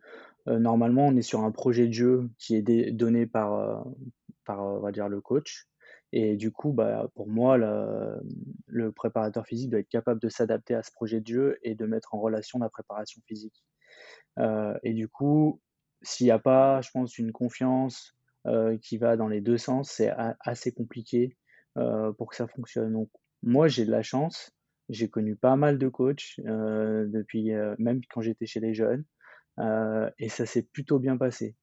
normalement, 0.46 1.06
on 1.08 1.16
est 1.16 1.22
sur 1.22 1.40
un 1.40 1.50
projet 1.50 1.86
de 1.86 1.92
jeu 1.92 2.30
qui 2.38 2.56
est 2.56 2.92
donné 2.92 3.26
par, 3.26 3.84
par 4.44 4.60
on 4.60 4.80
va 4.80 4.92
dire, 4.92 5.08
le 5.08 5.20
coach. 5.20 5.68
Et 6.16 6.36
du 6.36 6.52
coup, 6.52 6.72
bah, 6.72 7.08
pour 7.16 7.28
moi, 7.28 7.56
le, 7.58 8.92
préparateur 8.92 9.44
physique 9.46 9.70
doit 9.70 9.80
être 9.80 9.88
capable 9.88 10.20
de 10.20 10.28
s'adapter 10.28 10.76
à 10.76 10.84
ce 10.84 10.92
projet 10.92 11.20
de 11.20 11.26
jeu 11.26 11.58
et 11.62 11.74
de 11.74 11.86
mettre 11.86 12.14
en 12.14 12.20
relation 12.20 12.60
la 12.60 12.68
préparation 12.68 13.20
physique. 13.26 13.64
Euh, 14.38 14.78
et 14.84 14.92
du 14.92 15.08
coup, 15.08 15.60
s'il 16.02 16.26
n'y 16.26 16.30
a 16.30 16.38
pas, 16.38 16.80
je 16.82 16.90
pense, 16.92 17.18
une 17.18 17.32
confiance 17.32 18.14
euh, 18.46 18.78
qui 18.78 18.96
va 18.96 19.16
dans 19.16 19.26
les 19.26 19.40
deux 19.40 19.58
sens, 19.58 19.90
c'est 19.90 20.12
assez 20.38 20.70
compliqué 20.70 21.36
euh, 21.78 22.12
pour 22.12 22.30
que 22.30 22.36
ça 22.36 22.46
fonctionne. 22.46 22.92
Donc, 22.92 23.10
moi, 23.42 23.66
j'ai 23.66 23.84
de 23.84 23.90
la 23.90 24.04
chance. 24.04 24.52
J'ai 24.88 25.08
connu 25.08 25.36
pas 25.36 25.56
mal 25.56 25.78
de 25.78 25.88
coachs 25.88 26.34
depuis, 26.38 27.52
même 27.78 28.00
quand 28.10 28.20
j'étais 28.20 28.46
chez 28.46 28.60
les 28.60 28.74
jeunes, 28.74 29.04
et 30.18 30.28
ça 30.28 30.46
s'est 30.46 30.62
plutôt 30.62 30.98
bien 30.98 31.16
passé 31.16 31.56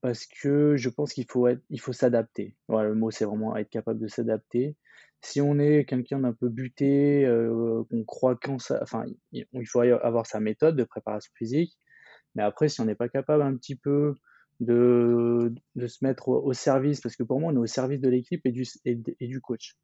parce 0.00 0.26
que 0.26 0.76
je 0.76 0.88
pense 0.88 1.12
qu'il 1.12 1.26
faut 1.30 1.46
être, 1.48 1.62
il 1.70 1.80
faut 1.80 1.92
s'adapter. 1.92 2.54
Le 2.68 2.94
mot, 2.94 3.10
c'est 3.10 3.24
vraiment 3.24 3.56
être 3.56 3.70
capable 3.70 4.00
de 4.00 4.08
s'adapter. 4.08 4.76
Si 5.20 5.40
on 5.40 5.58
est 5.58 5.84
quelqu'un 5.84 6.20
d'un 6.20 6.32
peu 6.32 6.48
buté, 6.48 7.24
euh, 7.26 7.82
qu'on 7.90 8.04
croit 8.04 8.36
qu'en 8.36 8.58
ça, 8.58 8.78
enfin, 8.82 9.04
il 9.32 9.66
faut 9.66 9.80
avoir 9.80 10.26
sa 10.26 10.38
méthode 10.38 10.76
de 10.76 10.84
préparation 10.84 11.32
physique. 11.36 11.76
Mais 12.34 12.42
après, 12.44 12.68
si 12.68 12.80
on 12.80 12.84
n'est 12.84 12.94
pas 12.94 13.08
capable 13.08 13.42
un 13.42 13.56
petit 13.56 13.74
peu 13.74 14.14
de, 14.60 15.52
de 15.74 15.86
se 15.86 16.04
mettre 16.04 16.28
au, 16.28 16.52
service, 16.52 17.00
parce 17.00 17.16
que 17.16 17.24
pour 17.24 17.40
moi, 17.40 17.52
on 17.52 17.56
est 17.56 17.58
au 17.58 17.66
service 17.66 18.00
de 18.00 18.08
l'équipe 18.08 18.44
et 18.46 18.52
du, 18.52 18.64
et, 18.84 19.26
du 19.26 19.40
coach. 19.40 19.76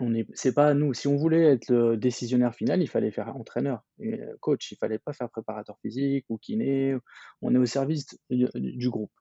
On 0.00 0.14
est, 0.14 0.26
c'est 0.34 0.54
pas 0.54 0.74
nous. 0.74 0.94
Si 0.94 1.08
on 1.08 1.16
voulait 1.16 1.44
être 1.44 1.70
le 1.70 1.96
décisionnaire 1.96 2.54
final, 2.54 2.82
il 2.82 2.88
fallait 2.88 3.10
faire 3.10 3.34
entraîneur, 3.36 3.84
et 4.00 4.20
coach. 4.40 4.70
Il 4.72 4.76
fallait 4.76 4.98
pas 4.98 5.12
faire 5.12 5.28
préparateur 5.30 5.78
physique 5.80 6.26
ou 6.28 6.38
kiné. 6.38 6.96
On 7.42 7.54
est 7.54 7.58
au 7.58 7.66
service 7.66 8.06
du 8.30 8.90
groupe. 8.90 9.12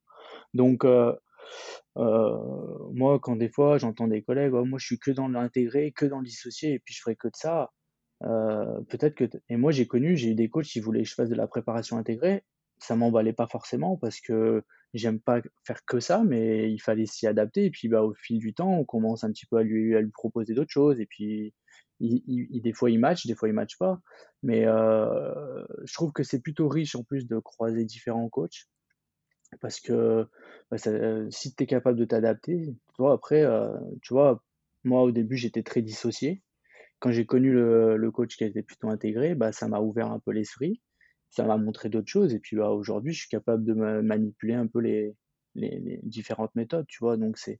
Donc, 0.53 0.85
euh, 0.85 1.13
euh, 1.97 2.37
moi, 2.93 3.19
quand 3.19 3.35
des 3.35 3.49
fois 3.49 3.77
j'entends 3.77 4.07
des 4.07 4.21
collègues, 4.21 4.53
«Oh, 4.53 4.65
moi 4.65 4.79
je 4.79 4.85
suis 4.85 4.99
que 4.99 5.11
dans 5.11 5.27
l'intégré, 5.27 5.91
que 5.91 6.05
dans 6.05 6.19
le 6.19 6.25
dissocié, 6.25 6.73
et 6.73 6.79
puis 6.79 6.93
je 6.93 7.01
ferai 7.01 7.15
que 7.15 7.27
de 7.27 7.35
ça, 7.35 7.71
euh, 8.23 8.81
peut-être 8.89 9.15
que. 9.15 9.25
Et 9.49 9.57
moi, 9.57 9.71
j'ai 9.71 9.87
connu, 9.87 10.17
j'ai 10.17 10.29
eu 10.31 10.35
des 10.35 10.49
coachs 10.49 10.65
qui 10.65 10.79
voulaient 10.79 11.03
que 11.03 11.09
je 11.09 11.15
fasse 11.15 11.29
de 11.29 11.35
la 11.35 11.47
préparation 11.47 11.97
intégrée. 11.97 12.43
Ça 12.79 12.95
m'emballait 12.95 13.33
pas 13.33 13.47
forcément 13.47 13.97
parce 13.97 14.21
que 14.21 14.63
j'aime 14.93 15.19
pas 15.19 15.41
faire 15.63 15.83
que 15.85 15.99
ça, 15.99 16.23
mais 16.25 16.71
il 16.71 16.79
fallait 16.79 17.05
s'y 17.05 17.27
adapter 17.27 17.65
et 17.65 17.71
puis, 17.71 17.87
bah, 17.89 18.03
au 18.03 18.13
fil 18.13 18.39
du 18.39 18.53
temps, 18.53 18.71
on 18.79 18.85
commence 18.85 19.23
un 19.23 19.31
petit 19.31 19.45
peu 19.45 19.57
à 19.57 19.63
lui 19.63 19.95
à 19.95 20.01
lui 20.01 20.11
proposer 20.11 20.53
d'autres 20.53 20.71
choses 20.71 20.99
et 20.99 21.05
puis 21.07 21.53
il 21.99 22.61
des 22.61 22.73
fois 22.73 22.91
il 22.91 22.99
match, 22.99 23.25
des 23.27 23.35
fois 23.35 23.49
il 23.49 23.53
match 23.53 23.77
pas. 23.77 24.01
Mais, 24.43 24.65
heu, 24.67 25.65
je 25.85 25.93
trouve 25.93 26.11
que 26.13 26.23
c'est 26.23 26.39
plutôt 26.41 26.67
riche 26.69 26.95
en 26.95 27.03
plus 27.03 27.27
de 27.27 27.39
croiser 27.39 27.85
différents 27.85 28.29
coachs 28.29 28.67
parce 29.61 29.79
que, 29.79 30.27
bah, 30.71 30.77
ça, 30.77 30.91
si 31.31 31.55
tu 31.55 31.63
es 31.63 31.67
capable 31.67 31.97
de 31.99 32.05
t'adapter, 32.05 32.75
toi 32.95 33.13
après, 33.13 33.43
heu, 33.43 33.71
tu 34.01 34.13
vois, 34.13 34.43
moi 34.83 35.01
au 35.03 35.11
début 35.11 35.37
j'étais 35.37 35.63
très 35.63 35.81
dissocié. 35.81 36.43
Quand 36.99 37.11
j'ai 37.11 37.25
connu 37.27 37.51
le 37.53 37.97
le 37.97 38.11
coach 38.11 38.37
qui 38.37 38.45
était 38.45 38.63
plutôt 38.63 38.89
intégré, 38.89 39.35
bah, 39.35 39.51
ça 39.53 39.67
m'a 39.69 39.81
ouvert 39.81 40.11
un 40.11 40.19
peu 40.19 40.31
l'esprit. 40.31 40.81
Ça 41.29 41.43
m'a 41.45 41.57
montré 41.57 41.89
d'autres 41.89 42.09
choses 42.09 42.33
et 42.33 42.39
puis, 42.39 42.55
bah, 42.57 42.69
aujourd'hui, 42.71 43.13
je 43.13 43.19
suis 43.21 43.29
capable 43.29 43.63
de 43.65 43.73
ma 43.73 44.01
manipuler 44.01 44.53
un 44.55 44.67
peu 44.67 44.79
les 44.79 45.15
les 45.55 45.99
différentes 46.03 46.53
méthodes, 46.55 46.85
tu 46.87 46.99
vois? 46.99 47.17
Donc 47.17 47.37
c'est 47.37 47.59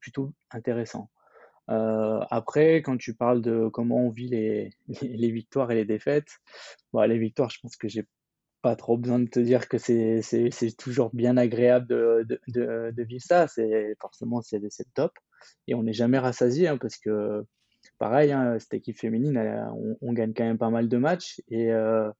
plutôt 0.00 0.32
intéressant. 0.50 1.10
Heu, 1.70 2.20
après, 2.30 2.76
quand 2.82 2.96
tu 2.98 3.14
parles 3.14 3.42
de 3.42 3.68
comment 3.68 3.98
on 4.06 4.10
vit 4.10 4.28
les 4.28 4.70
les 5.02 5.30
victoires 5.32 5.70
et 5.72 5.76
les 5.76 5.84
défaites, 5.84 6.28
bah, 6.92 7.06
les 7.06 7.18
victoires, 7.18 7.50
je 7.50 7.60
pense 7.62 7.76
que 7.76 7.88
j'ai 7.88 8.06
pas 8.62 8.76
trop 8.76 8.98
besoin 8.98 9.20
de 9.20 9.28
te 9.30 9.40
dire 9.40 9.68
que 9.68 9.78
c'est 9.78 10.22
toujours 10.78 11.10
bien 11.14 11.36
agréable 11.36 11.88
de 11.88 12.26
de 12.48 13.02
vivre 13.04 13.24
ça. 13.24 13.48
C'est 13.48 13.94
forcément, 14.00 14.42
c'est 14.42 14.60
top 14.94 15.12
et 15.68 15.74
on 15.74 15.82
n'est 15.84 15.92
jamais 15.92 16.18
rassasié, 16.18 16.68
hein, 16.68 16.78
parce 16.78 16.96
que 16.98 17.44
pareil, 17.98 18.32
hein, 18.32 18.58
cette 18.60 18.74
équipe 18.74 18.98
féminine, 18.98 19.38
on 20.02 20.12
gagne 20.12 20.34
quand 20.34 20.44
même 20.44 20.58
pas 20.58 20.70
mal 20.70 20.88
de 20.88 20.96
matchs 20.98 21.40
et 21.48 21.70
heu 21.72 22.10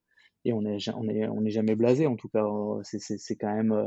et 0.47 0.53
on 0.53 0.63
n'est 0.63 0.79
on 0.95 1.09
est 1.09 1.29
on 1.29 1.45
est 1.45 1.51
jamais 1.51 1.75
blasé 1.77 2.07
en 2.07 2.17
tout 2.17 2.29
cas, 2.29 2.45
heu, 2.45 2.81
c'est 2.85 3.37
quand 3.37 3.55
même, 3.55 3.73
heu, 3.73 3.87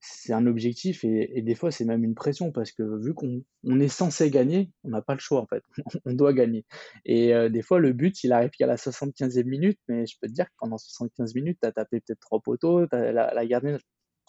c'est 0.00 0.32
un 0.32 0.46
objectif 0.46 1.04
et 1.04 1.42
des 1.42 1.54
fois 1.56 1.70
c'est 1.72 1.84
même 1.84 2.04
une 2.04 2.14
pression 2.14 2.52
parce 2.52 2.72
que 2.72 2.82
vu 3.04 3.14
qu'on 3.14 3.42
on 3.64 3.80
est 3.80 3.88
censé 3.88 4.30
gagner, 4.30 4.70
on 4.84 4.90
n'a 4.90 5.02
pas 5.02 5.14
le 5.14 5.20
choix 5.20 5.40
en 5.40 5.46
fait, 5.46 5.62
on 6.06 6.12
doit 6.14 6.32
gagner. 6.32 6.64
Et 7.04 7.34
heu, 7.34 7.50
des 7.50 7.62
fois 7.62 7.80
le 7.80 7.92
but 7.92 8.22
il 8.24 8.32
arrive 8.32 8.50
qu'à 8.50 8.66
la 8.66 8.76
75e 8.76 9.48
minute, 9.48 9.78
mais 9.88 10.06
je 10.06 10.16
peux 10.20 10.28
te 10.28 10.32
dire 10.32 10.46
que 10.46 10.54
pendant 10.58 10.78
75 10.78 11.34
minutes, 11.34 11.58
tu 11.62 11.68
as 11.68 11.72
tapé 11.72 12.00
peut-être 12.00 12.20
3 12.20 12.40
poteaux, 12.40 12.86
la 12.92 13.46
gardienne, 13.46 13.78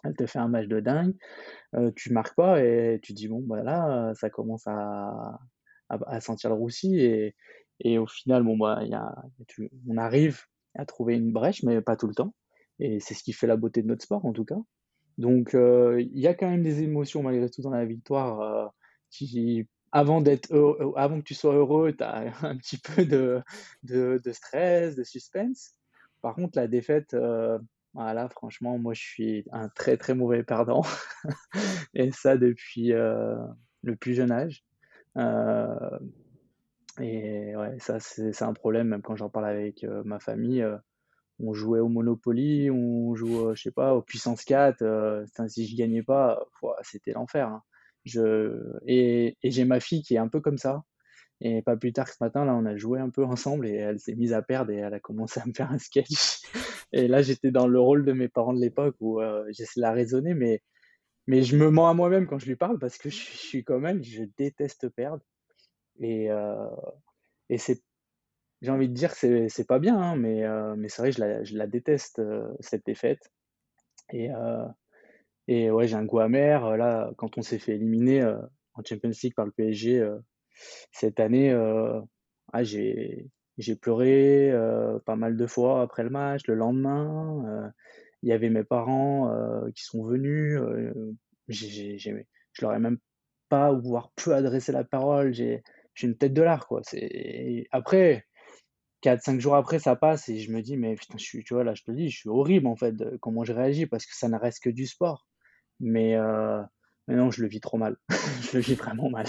elle 0.04 0.15
te 0.15 0.26
fait 0.28 0.39
un 0.39 0.48
match 0.50 0.68
de 0.68 0.80
dingue, 0.82 1.15
heu, 1.76 1.92
tu 1.96 2.13
marques 2.13 2.36
pas 2.36 2.63
et 2.63 3.00
tu 3.04 3.13
dis: 3.13 3.28
«Bon 3.28 3.42
bah 3.42 4.13
ça 4.15 4.30
commence 4.30 4.68
à 4.68 5.39
à 5.89 6.22
sentir 6.22 6.50
le 6.50 6.56
roussi» 6.56 7.00
et 7.00 7.36
et 7.82 7.98
au 7.98 8.08
final, 8.08 8.44
bon 8.44 8.58
bah, 8.58 8.80
il 8.84 8.89
y 8.89 8.94
a 8.94 9.15
on 9.88 9.98
arrive 9.98 10.42
à 10.76 10.86
trouver 10.86 11.16
une 11.16 11.32
brèche, 11.32 11.64
mais 11.64 11.82
pas 11.82 11.96
tout 11.98 12.08
le 12.08 12.16
temps. 12.16 12.34
Et 12.80 13.00
c'est 13.00 13.14
ce 13.14 13.24
qui 13.24 13.34
fait 13.34 13.48
la 13.48 13.58
beauté 13.58 13.82
de 13.82 13.88
notre 13.88 14.04
sport, 14.04 14.26
en 14.26 14.34
tout 14.34 14.46
cas. 14.46 14.58
Donc, 15.18 15.54
heu, 15.56 16.02
il 16.02 16.20
y 16.20 16.28
a 16.28 16.34
quand 16.34 16.50
même 16.50 16.64
des 16.64 16.82
émotions 16.84 17.24
malgré 17.24 17.50
tout 17.50 17.62
dans 17.62 17.72
la 17.72 17.86
victoire, 17.86 18.42
heu, 18.42 18.70
qui 19.12 19.68
avant 19.92 20.24
heu, 20.26 20.76
avant 20.96 21.20
que 21.20 21.24
tu 21.26 21.34
sois 21.36 21.56
heureux, 21.56 21.94
tu 21.94 22.04
as 22.04 22.32
un 22.46 22.58
petit 22.58 22.78
peu 22.80 23.06
de 23.06 23.42
de 23.84 24.32
stress, 24.32 24.96
de 24.96 25.04
suspense. 25.04 25.76
Par 26.22 26.36
contre, 26.36 26.58
la 26.60 26.68
défaite, 26.68 27.14
heu, 27.14 27.60
voilà, 27.94 28.30
franchement, 28.30 28.78
moi, 28.78 28.94
je 28.94 29.02
suis 29.02 29.46
un 29.52 29.70
très, 29.70 29.98
très 29.98 30.14
mauvais 30.16 30.44
perdant 30.44 30.84
et 31.94 32.12
ça 32.12 32.38
depuis, 32.38 32.92
le 33.84 33.96
plus 33.96 34.14
jeune 34.14 34.32
âge. 34.32 34.64
Et 37.02 37.56
ouais, 37.56 37.78
ça, 37.80 38.00
c'est 38.00 38.42
un 38.44 38.54
problème, 38.54 38.88
même 38.90 39.02
quand 39.02 39.16
j'en 39.16 39.30
parle 39.30 39.46
avec, 39.48 39.84
ma 40.06 40.20
famille, 40.20 40.66
on 41.40 41.54
jouait 41.54 41.80
au 41.80 41.88
Monopoly, 41.90 42.70
on 42.72 43.16
joue, 43.16 43.50
heu, 43.50 43.56
je 43.56 43.64
sais 43.64 43.72
pas, 43.72 43.96
aux 43.96 44.02
puissance 44.02 44.44
4, 44.44 44.82
heu, 44.84 45.24
enfin, 45.26 45.48
si 45.48 45.68
je 45.68 45.76
gagnais 45.78 46.04
pas, 46.04 46.46
c'était 46.84 47.14
l'enfer, 47.14 47.48
hein. 47.48 47.64
Je 48.06 48.78
et 48.88 49.38
et 49.44 49.52
j'ai 49.52 49.66
ma 49.66 49.80
fille 49.82 50.02
qui 50.04 50.16
est 50.16 50.18
un 50.20 50.30
peu 50.30 50.40
comme 50.42 50.58
ça. 50.58 50.84
Et 51.42 51.62
pas 51.64 51.78
plus 51.78 51.94
tard 51.94 52.08
que 52.08 52.14
ce 52.14 52.24
matin, 52.24 52.46
là, 52.46 52.56
on 52.56 52.66
a 52.66 52.78
joué 52.78 53.00
un 53.00 53.10
peu 53.12 53.26
ensemble 53.26 53.68
et 53.68 53.74
elle 53.76 54.00
s'est 54.00 54.16
mise 54.16 54.34
à 54.34 54.42
perdre 54.44 54.72
et 54.72 54.78
elle 54.78 54.94
a 54.94 55.00
commencé 55.02 55.40
à 55.42 55.46
me 55.48 55.54
faire 55.54 55.72
un 55.72 55.80
sketch. 55.80 56.42
Et 56.94 57.08
là, 57.10 57.22
j'étais 57.24 57.52
dans 57.52 57.68
le 57.68 57.80
rôle 57.80 58.06
de 58.06 58.14
mes 58.14 58.30
parents 58.30 58.54
de 58.54 58.62
l'époque 58.62 58.96
où, 59.02 59.22
j'essaie 59.52 59.80
de 59.80 59.84
la 59.84 59.94
raisonner 59.94 60.34
mais 60.36 60.62
mais 61.28 61.44
je 61.44 61.58
me 61.58 61.70
mens 61.72 61.90
à 61.90 61.94
moi-même 61.96 62.28
quand 62.28 62.40
je 62.40 62.48
lui 62.48 62.56
parle 62.58 62.80
parce 62.80 62.98
que 62.98 63.10
je 63.10 63.16
suis 63.16 63.34
je 63.38 63.48
suis 63.48 63.64
comme 63.64 63.86
elle, 63.86 64.04
je 64.04 64.24
déteste 64.38 64.90
perdre 64.90 65.24
et 66.00 66.30
heu 66.32 66.56
et 67.50 67.58
c'est 67.58 67.84
j'ai 68.62 68.72
envie 68.72 68.90
de 68.90 68.94
dire 68.96 69.18
que 69.20 69.48
c'est 69.50 69.68
pas 69.68 69.80
bien, 69.80 69.98
hein, 70.00 70.16
mais 70.18 70.44
heu, 70.46 70.76
mais 70.78 70.90
c'est 70.90 71.02
vrai, 71.04 71.12
je 71.14 71.20
la 71.22 71.44
je 71.44 71.58
la 71.58 71.68
déteste, 71.68 72.20
heu, 72.20 72.56
cette 72.62 72.86
défaite 72.86 73.32
et 74.12 74.32
heu 74.32 74.66
et 75.48 75.72
ouais, 75.72 75.88
j'ai 75.88 75.96
un 75.96 76.06
goût 76.06 76.20
amer, 76.20 76.78
là, 76.78 77.12
quand 77.18 77.38
on 77.38 77.42
s'est 77.42 77.60
fait 77.60 77.76
éliminer, 77.76 78.24
en 78.76 78.84
Champions 78.86 79.12
League 79.24 79.36
par 79.36 79.46
le 79.46 79.52
PSG, 79.52 80.08
cette 80.92 81.20
année, 81.20 81.52
ah 82.54 82.64
j'ai 82.64 83.30
pleuré, 83.82 84.52
pas 85.06 85.16
mal 85.16 85.38
de 85.38 85.48
fois 85.48 85.82
après 85.82 86.04
le 86.04 86.10
match. 86.12 86.42
Le 86.48 86.56
lendemain, 86.56 87.72
il 88.24 88.30
y 88.30 88.34
avait 88.34 88.50
mes 88.50 88.64
parents, 88.64 89.32
qui 89.76 89.84
sont 89.86 90.04
venus, 90.06 90.60
j'ai 91.48 91.98
j'ai 91.98 92.28
je 92.54 92.62
leur 92.66 92.74
ai 92.74 92.80
même 92.80 93.00
pas 93.50 93.74
ou 93.74 93.82
voire 93.82 94.12
peu 94.16 94.34
adressé 94.36 94.72
la 94.72 94.84
parole. 94.84 95.34
J'ai 95.34 95.64
j'ai 96.00 96.08
une 96.08 96.18
tête 96.18 96.34
de 96.34 96.42
l'art, 96.42 96.68
quoi. 96.68 96.82
C'est 96.84 97.68
après 97.72 98.26
4-5 99.02 99.40
jours 99.42 99.56
après, 99.56 99.80
ça 99.80 99.96
passe 99.96 100.30
et 100.30 100.40
je 100.40 100.52
me 100.52 100.62
dis: 100.62 100.78
«Mais 100.78 100.96
putain, 100.96 101.18
je 101.18 101.24
suis» 101.26 101.44
tu 101.44 101.54
vois, 101.54 101.64
là, 101.64 101.74
je 101.76 101.84
te 101.84 101.92
le 101.92 101.98
dis, 101.98 102.10
je 102.10 102.18
suis 102.20 102.30
horrible, 102.30 102.68
en 102.68 102.76
fait, 102.76 102.94
de 102.94 103.18
comment 103.22 103.44
je 103.46 103.54
réagis 103.54 103.86
parce 103.88 104.06
que 104.06 104.16
ça 104.16 104.30
ne 104.30 104.38
reste 104.38 104.64
que 104.64 104.70
du 104.70 104.88
sport. 104.88 105.28
Mais 105.80 106.16
heu, 106.18 106.62
mais 107.08 107.16
non, 107.16 107.32
je 107.32 107.42
le 107.44 107.50
vis 107.50 107.62
trop 107.62 107.78
mal. 107.78 107.98
Je 108.52 108.58
le 108.58 108.64
vis 108.64 108.76
vraiment 108.76 109.10
mal. 109.10 109.28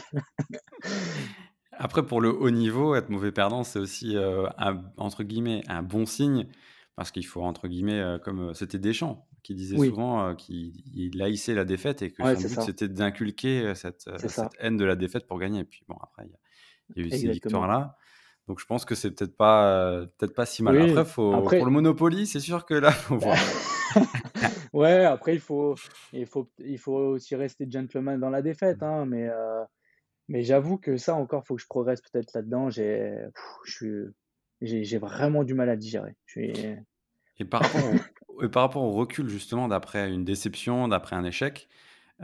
Après, 1.72 2.04
pour 2.04 2.20
le 2.20 2.30
haut 2.33 2.50
niveau, 2.50 2.94
être 2.94 3.09
mauvais 3.11 3.33
perdant, 3.33 3.64
c'est 3.64 3.78
aussi, 3.78 4.16
heu, 4.16 4.46
un 4.59 4.83
entre 4.98 5.22
guillemets, 5.22 5.62
«un 5.68 5.83
bon 5.83 6.06
signe» 6.06 6.46
parce 6.96 7.11
qu'il 7.11 7.24
faut 7.24 7.42
entre 7.42 7.68
guillemets, 7.68 8.00
heu, 8.00 8.18
comme, 8.18 8.52
c'était 8.54 8.78
Deschamps 8.78 9.26
qui 9.42 9.54
disait 9.54 9.78
Oui, 9.78 9.88
souvent, 9.88 10.35
qu'il 10.35 10.72
il 10.94 11.22
haïssait 11.22 11.54
la 11.54 11.64
défaite 11.64 12.02
et 12.02 12.11
que 12.12 12.24
ouais, 12.24 12.35
son 12.35 12.42
but, 12.42 12.61
c'était 12.61 12.88
d'inculquer, 12.88 13.74
cette, 13.74 14.11
cette 14.18 14.42
haine 14.59 14.76
de 14.76 14.85
la 14.85 14.96
défaite 14.96 15.26
pour 15.26 15.38
gagner 15.38 15.61
et 15.61 15.64
puis 15.64 15.83
bon, 15.88 15.96
après, 16.02 16.24
il 16.26 16.30
y 16.30 16.35
a 16.35 16.38
il 16.96 17.03
y 17.03 17.05
a 17.05 17.09
eu 17.09 17.18
ces 17.18 17.29
victoires-là. 17.31 17.96
Donc 18.48 18.59
je 18.59 18.66
pense 18.66 18.85
que 18.85 18.94
c'est 18.94 19.11
peut-être 19.11 19.37
pas, 19.37 19.92
heu, 19.92 20.12
peut-être 20.18 20.35
pas 20.35 20.46
si 20.46 20.62
mal. 20.62 20.76
Après, 20.76 20.90
Oui, 20.90 21.05
faut 21.05 21.31
pour 21.31 21.37
après 21.37 21.61
le 21.61 21.70
Monopoly, 21.70 22.26
c'est 22.26 22.40
sûr 22.40 22.66
que 22.66 22.74
là, 22.74 22.90
faut 22.90 23.16
bah, 23.16 23.26
voir. 23.26 23.38
ouais, 24.72 25.05
après 25.05 25.35
il 25.35 25.40
faut 25.40 25.76
il 26.12 26.26
faut 26.26 26.50
il 26.59 26.79
faut 26.79 26.96
aussi 26.96 27.37
rester 27.37 27.66
gentleman 27.70 28.18
dans 28.18 28.31
la 28.31 28.42
défaite, 28.42 28.83
hein, 28.83 29.07
mais 29.07 29.29
heu, 29.29 29.64
mais 30.29 30.42
j'avoue 30.42 30.79
que 30.79 30.96
ça 30.96 31.14
encore, 31.14 31.46
faut 31.46 31.57
que 31.57 31.62
je 31.62 31.66
progresse 31.66 32.00
peut-être 32.00 32.33
là-dedans. 32.35 32.70
J'ai 32.70 33.29
vraiment 34.98 35.44
du 35.44 35.55
mal 35.55 35.68
à 35.68 35.76
digérer. 35.76 36.16
Et 36.37 37.44
par 37.44 37.62
rapport 37.62 37.85
au 37.85 37.96
et 38.42 38.48
par 38.48 38.62
rapport 38.62 38.83
au 38.83 38.92
recul 38.92 39.29
justement 39.29 39.68
d'après 39.68 40.11
une 40.11 40.24
déception, 40.24 40.88
d'après 40.88 41.16
un 41.16 41.24
échec, 41.24 41.68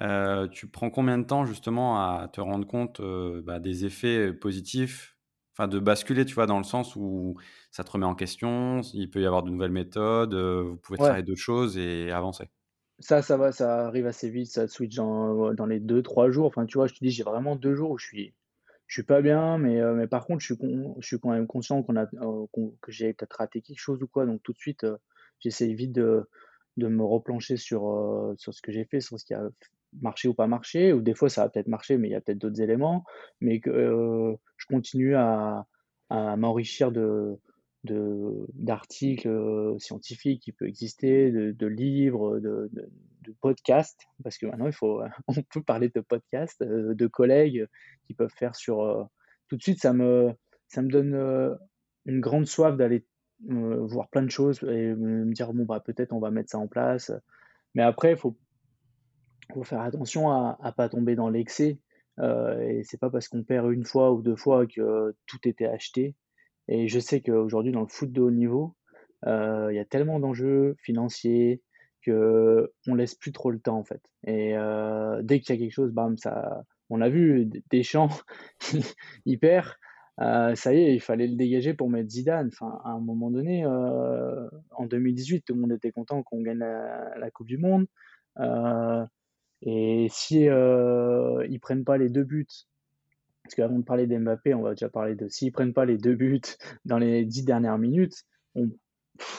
heu, 0.01 0.49
tu 0.53 0.69
prends 0.71 0.91
combien 0.91 1.19
de 1.19 1.25
temps 1.25 1.45
justement 1.47 1.99
à 2.01 2.29
te 2.29 2.41
rendre 2.41 2.67
compte, 2.67 3.01
heu, 3.01 3.43
bah, 3.45 3.61
des 3.61 3.85
effets, 3.85 4.33
positifs? 4.33 5.15
Enfin 5.59 5.69
de 5.69 5.79
basculer, 5.79 6.25
tu 6.27 6.35
vois? 6.35 6.47
Dans 6.47 6.59
le 6.59 6.65
sens 6.65 6.97
où 6.97 7.37
ça 7.71 7.83
te 7.85 7.91
remet 7.91 8.05
en 8.07 8.15
question, 8.15 8.83
il 8.93 9.09
peut 9.11 9.23
y 9.23 9.27
avoir 9.27 9.43
de 9.43 9.51
nouvelles 9.51 9.71
méthodes, 9.73 10.35
heu, 10.35 10.61
vous 10.63 10.77
pouvez 10.77 10.99
ouais. 10.99 11.17
travailler 11.19 11.25
d'autres 11.25 11.41
choses 11.41 11.79
et 11.79 12.11
avancer. 12.11 12.51
Ça, 12.99 13.21
ça 13.21 13.37
va, 13.37 13.53
ça 13.53 13.87
arrive 13.87 14.07
assez 14.07 14.31
vite, 14.31 14.51
ça 14.51 14.67
switch 14.69 14.95
dans 14.97 15.53
dans 15.55 15.67
les 15.67 15.81
deux 15.81 16.03
trois 16.03 16.31
jours. 16.31 16.47
Enfin, 16.47 16.65
tu 16.67 16.79
vois, 16.79 16.87
je 16.87 16.95
te 16.95 16.99
dis, 17.01 17.11
j'ai 17.11 17.23
vraiment 17.25 17.55
2 17.57 17.75
jours 17.75 17.91
où 17.91 17.99
je 17.99 18.07
suis 18.07 18.35
je 18.87 18.95
suis 18.95 19.03
pas 19.05 19.21
bien, 19.23 19.59
mais 19.59 19.81
mais 19.95 20.07
par 20.09 20.27
contre, 20.27 20.41
je 20.41 20.47
suis 20.47 20.57
con 20.59 20.97
je 21.01 21.07
suis 21.07 21.21
quand 21.21 21.31
même 21.33 21.47
conscient 21.47 21.83
qu'on 21.83 21.97
a 21.97 22.07
qu'on 22.07 22.77
que 22.83 22.93
j'ai 22.93 23.13
peut-être 23.15 23.35
raté 23.39 23.61
quelque 23.63 23.79
chose 23.81 24.03
ou 24.03 24.09
quoi, 24.09 24.27
donc 24.27 24.43
tout 24.43 24.53
de 24.53 24.59
suite, 24.59 24.85
heu, 24.85 24.99
j'essaye 25.41 25.75
vite 25.75 25.93
de 25.93 26.29
de 26.79 26.89
me 26.89 27.05
replancher 27.05 27.57
sur, 27.59 28.35
sur 28.39 28.55
ce 28.55 28.63
que 28.63 28.73
j'ai 28.73 28.85
fait, 28.87 29.01
sur 29.01 29.19
ce 29.21 29.25
qui 29.27 29.35
a 29.35 29.49
marché 30.01 30.29
ou 30.29 30.35
pas 30.35 30.47
marché, 30.47 30.93
ou 30.93 31.01
des 31.03 31.15
fois 31.15 31.29
ça 31.31 31.45
a 31.45 31.49
peut-être 31.49 31.69
marché, 31.69 31.99
mais 31.99 32.09
il 32.09 32.13
y 32.13 32.15
a 32.15 32.21
peut-être 32.21 32.39
d'autres 32.39 32.61
éléments, 32.63 33.05
mais 33.41 33.61
que, 33.61 33.71
heu, 33.71 34.37
je 34.59 34.67
continue 34.67 35.15
à 35.17 35.67
à 36.11 36.37
m'enrichir 36.37 36.93
de 36.93 37.39
d'articles, 38.55 39.29
heu, 39.29 39.77
scientifiques 39.79 40.43
qui 40.43 40.53
peuvent 40.53 40.69
exister, 40.69 41.31
de 41.31 41.53
de 41.53 41.67
livres, 41.67 42.39
de 42.41 42.71
de 42.73 43.33
podcasts, 43.41 44.03
parce 44.23 44.39
que 44.39 44.47
maintenant 44.47 44.67
il 44.67 44.73
faut, 44.73 45.03
on 45.29 45.35
peut 45.53 45.63
parler 45.63 45.89
de 45.95 46.01
podcasts, 46.01 46.63
heu, 46.63 46.95
de 46.95 47.07
collègues 47.07 47.67
qui 48.07 48.15
peuvent 48.15 48.33
faire 48.37 48.55
sur, 48.57 49.09
tout 49.49 49.57
de 49.57 49.63
suite 49.63 49.81
ça 49.81 49.93
me 49.93 50.33
ça 50.69 50.83
me 50.83 50.91
donne, 50.91 51.15
une 52.07 52.21
grande 52.21 52.47
soif 52.47 52.77
d'aller, 52.77 53.07
voir 53.49 54.09
plein 54.11 54.23
de 54.23 54.31
choses 54.31 54.63
et 54.65 54.95
me 54.95 55.33
dire: 55.33 55.53
«Bon, 55.53 55.65
bah, 55.65 55.81
peut-être 55.81 56.13
on 56.13 56.21
va 56.21 56.31
mettre 56.31 56.51
ça 56.51 56.59
en 56.59 56.69
place», 56.69 57.13
mais 57.75 57.83
après 57.83 58.13
il 58.13 58.17
faut 58.19 58.39
faut 59.55 59.65
faire 59.65 59.81
attention 59.81 60.31
à 60.31 60.59
à 60.63 60.73
pas 60.73 60.89
tomber 60.89 61.17
dans 61.17 61.29
l'excès, 61.31 61.79
heu 62.21 62.63
et 62.63 62.83
c'est 62.85 62.99
pas 63.01 63.11
parce 63.11 63.29
qu'on 63.29 63.43
perd 63.45 63.71
une 63.73 63.85
fois 63.85 64.13
ou 64.13 64.23
2 64.23 64.37
fois 64.37 64.67
que 64.67 65.15
tout 65.27 65.49
était 65.49 65.67
acheté 65.67 66.15
et 66.69 66.89
je 66.89 66.99
sais 66.99 67.21
qu'aujourd'hui 67.21 67.73
dans 67.73 67.83
le 67.83 67.89
foot 67.89 68.13
de 68.13 68.21
haut 68.21 68.31
niveau, 68.31 68.75
heu, 69.27 69.69
il 69.71 69.77
y 69.77 69.79
a 69.79 69.85
tellement 69.85 70.21
d'enjeux 70.21 70.77
financiers 70.81 71.63
que 72.03 72.73
on 72.87 72.95
laisse 72.95 73.15
plus 73.15 73.33
trop 73.33 73.51
le 73.51 73.61
temps 73.61 73.79
en 73.79 73.85
fait. 73.85 74.03
Et 74.27 74.55
dès 75.23 75.41
qu'il 75.41 75.55
y 75.55 75.59
a 75.59 75.61
quelque 75.61 75.73
chose, 75.73 75.93
bam, 75.93 76.17
ça. 76.17 76.65
On 76.89 77.01
a 77.01 77.09
vu 77.09 77.51
Deschamps, 77.73 78.11
il 79.27 79.41
perd. 79.41 79.75
ça 80.19 80.73
y 80.73 80.79
est, 80.79 80.95
il 80.95 81.01
fallait 81.01 81.27
le 81.27 81.35
dégager 81.35 81.75
pour 81.75 81.91
mettre 81.91 82.11
Zidane. 82.11 82.49
Enfin, 82.53 82.79
à 82.85 82.91
un 82.91 83.01
moment 83.01 83.31
donné, 83.31 83.67
en 83.67 84.87
2018, 84.87 85.43
tout 85.43 85.55
le 85.55 85.61
monde 85.61 85.73
était 85.73 85.91
content 85.91 86.23
qu'on 86.23 86.43
gagne 86.43 86.59
la, 86.59 87.31
Coupe 87.33 87.49
du 87.49 87.59
Monde. 87.59 87.87
Et 89.63 90.09
si 90.11 90.45
ils 90.45 91.61
prennent 91.61 91.85
pas 91.85 91.99
les 91.99 92.09
deux 92.09 92.25
buts, 92.25 92.47
parce 93.43 93.55
qu'avant 93.55 93.79
de 93.79 93.85
parler 93.85 94.07
d'Mbappé, 94.07 94.55
on 94.55 94.63
va 94.63 94.71
déjà 94.71 94.89
parler 94.89 95.15
de 95.15 95.29
s'ils 95.29 95.53
prennent 95.53 95.73
pas 95.73 95.85
les 95.85 95.99
deux 95.99 96.15
buts 96.15 96.41
dans 96.85 96.99
les 96.99 97.25
dix 97.25 97.45
dernières 97.45 97.79
minutes, 97.79 98.25
on, 98.55 98.69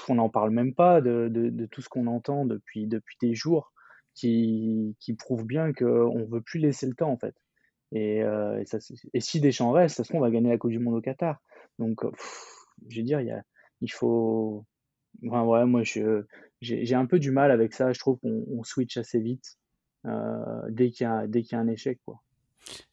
n'en 0.10 0.30
parle 0.30 0.51
même 0.51 0.73
pas 0.73 1.01
de, 1.01 1.27
de, 1.30 1.65
tout 1.65 1.82
ce 1.82 1.89
qu'on 1.89 2.08
entend 2.08 2.45
depuis, 2.45 2.88
depuis 2.88 3.17
des 3.21 3.36
jours 3.36 3.73
qui, 4.15 4.95
qui 4.99 5.13
prouve 5.13 5.45
bien 5.45 5.73
qu'on 5.73 6.19
ne 6.19 6.25
veut 6.25 6.41
plus 6.41 6.60
laisser 6.60 6.88
le 6.88 6.95
temps 6.95 7.12
en 7.12 7.17
fait. 7.17 7.36
Et, 7.91 8.23
euh, 8.23 8.60
et, 8.60 8.65
ça, 8.65 8.80
et 9.13 9.19
si 9.19 9.39
Deschamps 9.39 9.71
reste, 9.71 9.97
ça 9.97 10.03
se 10.03 10.15
on 10.15 10.19
va 10.19 10.32
gagner 10.32 10.49
la 10.49 10.58
Coupe 10.58 10.71
du 10.71 10.80
Monde 10.80 10.95
au 10.95 11.01
Qatar. 11.01 11.41
Donc, 11.80 12.01
je 12.88 12.97
veux 12.97 13.03
dire, 13.03 13.21
il, 13.21 13.27
y 13.27 13.32
a, 13.32 13.43
il 13.82 13.91
faut. 13.91 14.65
Enfin, 15.25 15.43
ouais, 15.43 15.65
moi, 15.65 15.84
j'ai 16.62 16.95
un 16.95 17.06
peu 17.06 17.19
du 17.19 17.32
mal 17.32 17.51
avec 17.51 17.73
ça. 17.73 17.93
Je 17.93 17.99
trouve 17.99 18.19
qu'on 18.19 18.63
switch 18.63 18.97
assez 18.97 19.19
vite 19.19 19.58
euh, 19.58 19.66
dès 20.70 20.91
qu'il 20.91 21.06
y, 21.06 21.39
y, 21.39 21.56
a 21.56 21.60
un 21.60 21.67
échec. 21.67 22.00
Quoi. 22.06 22.22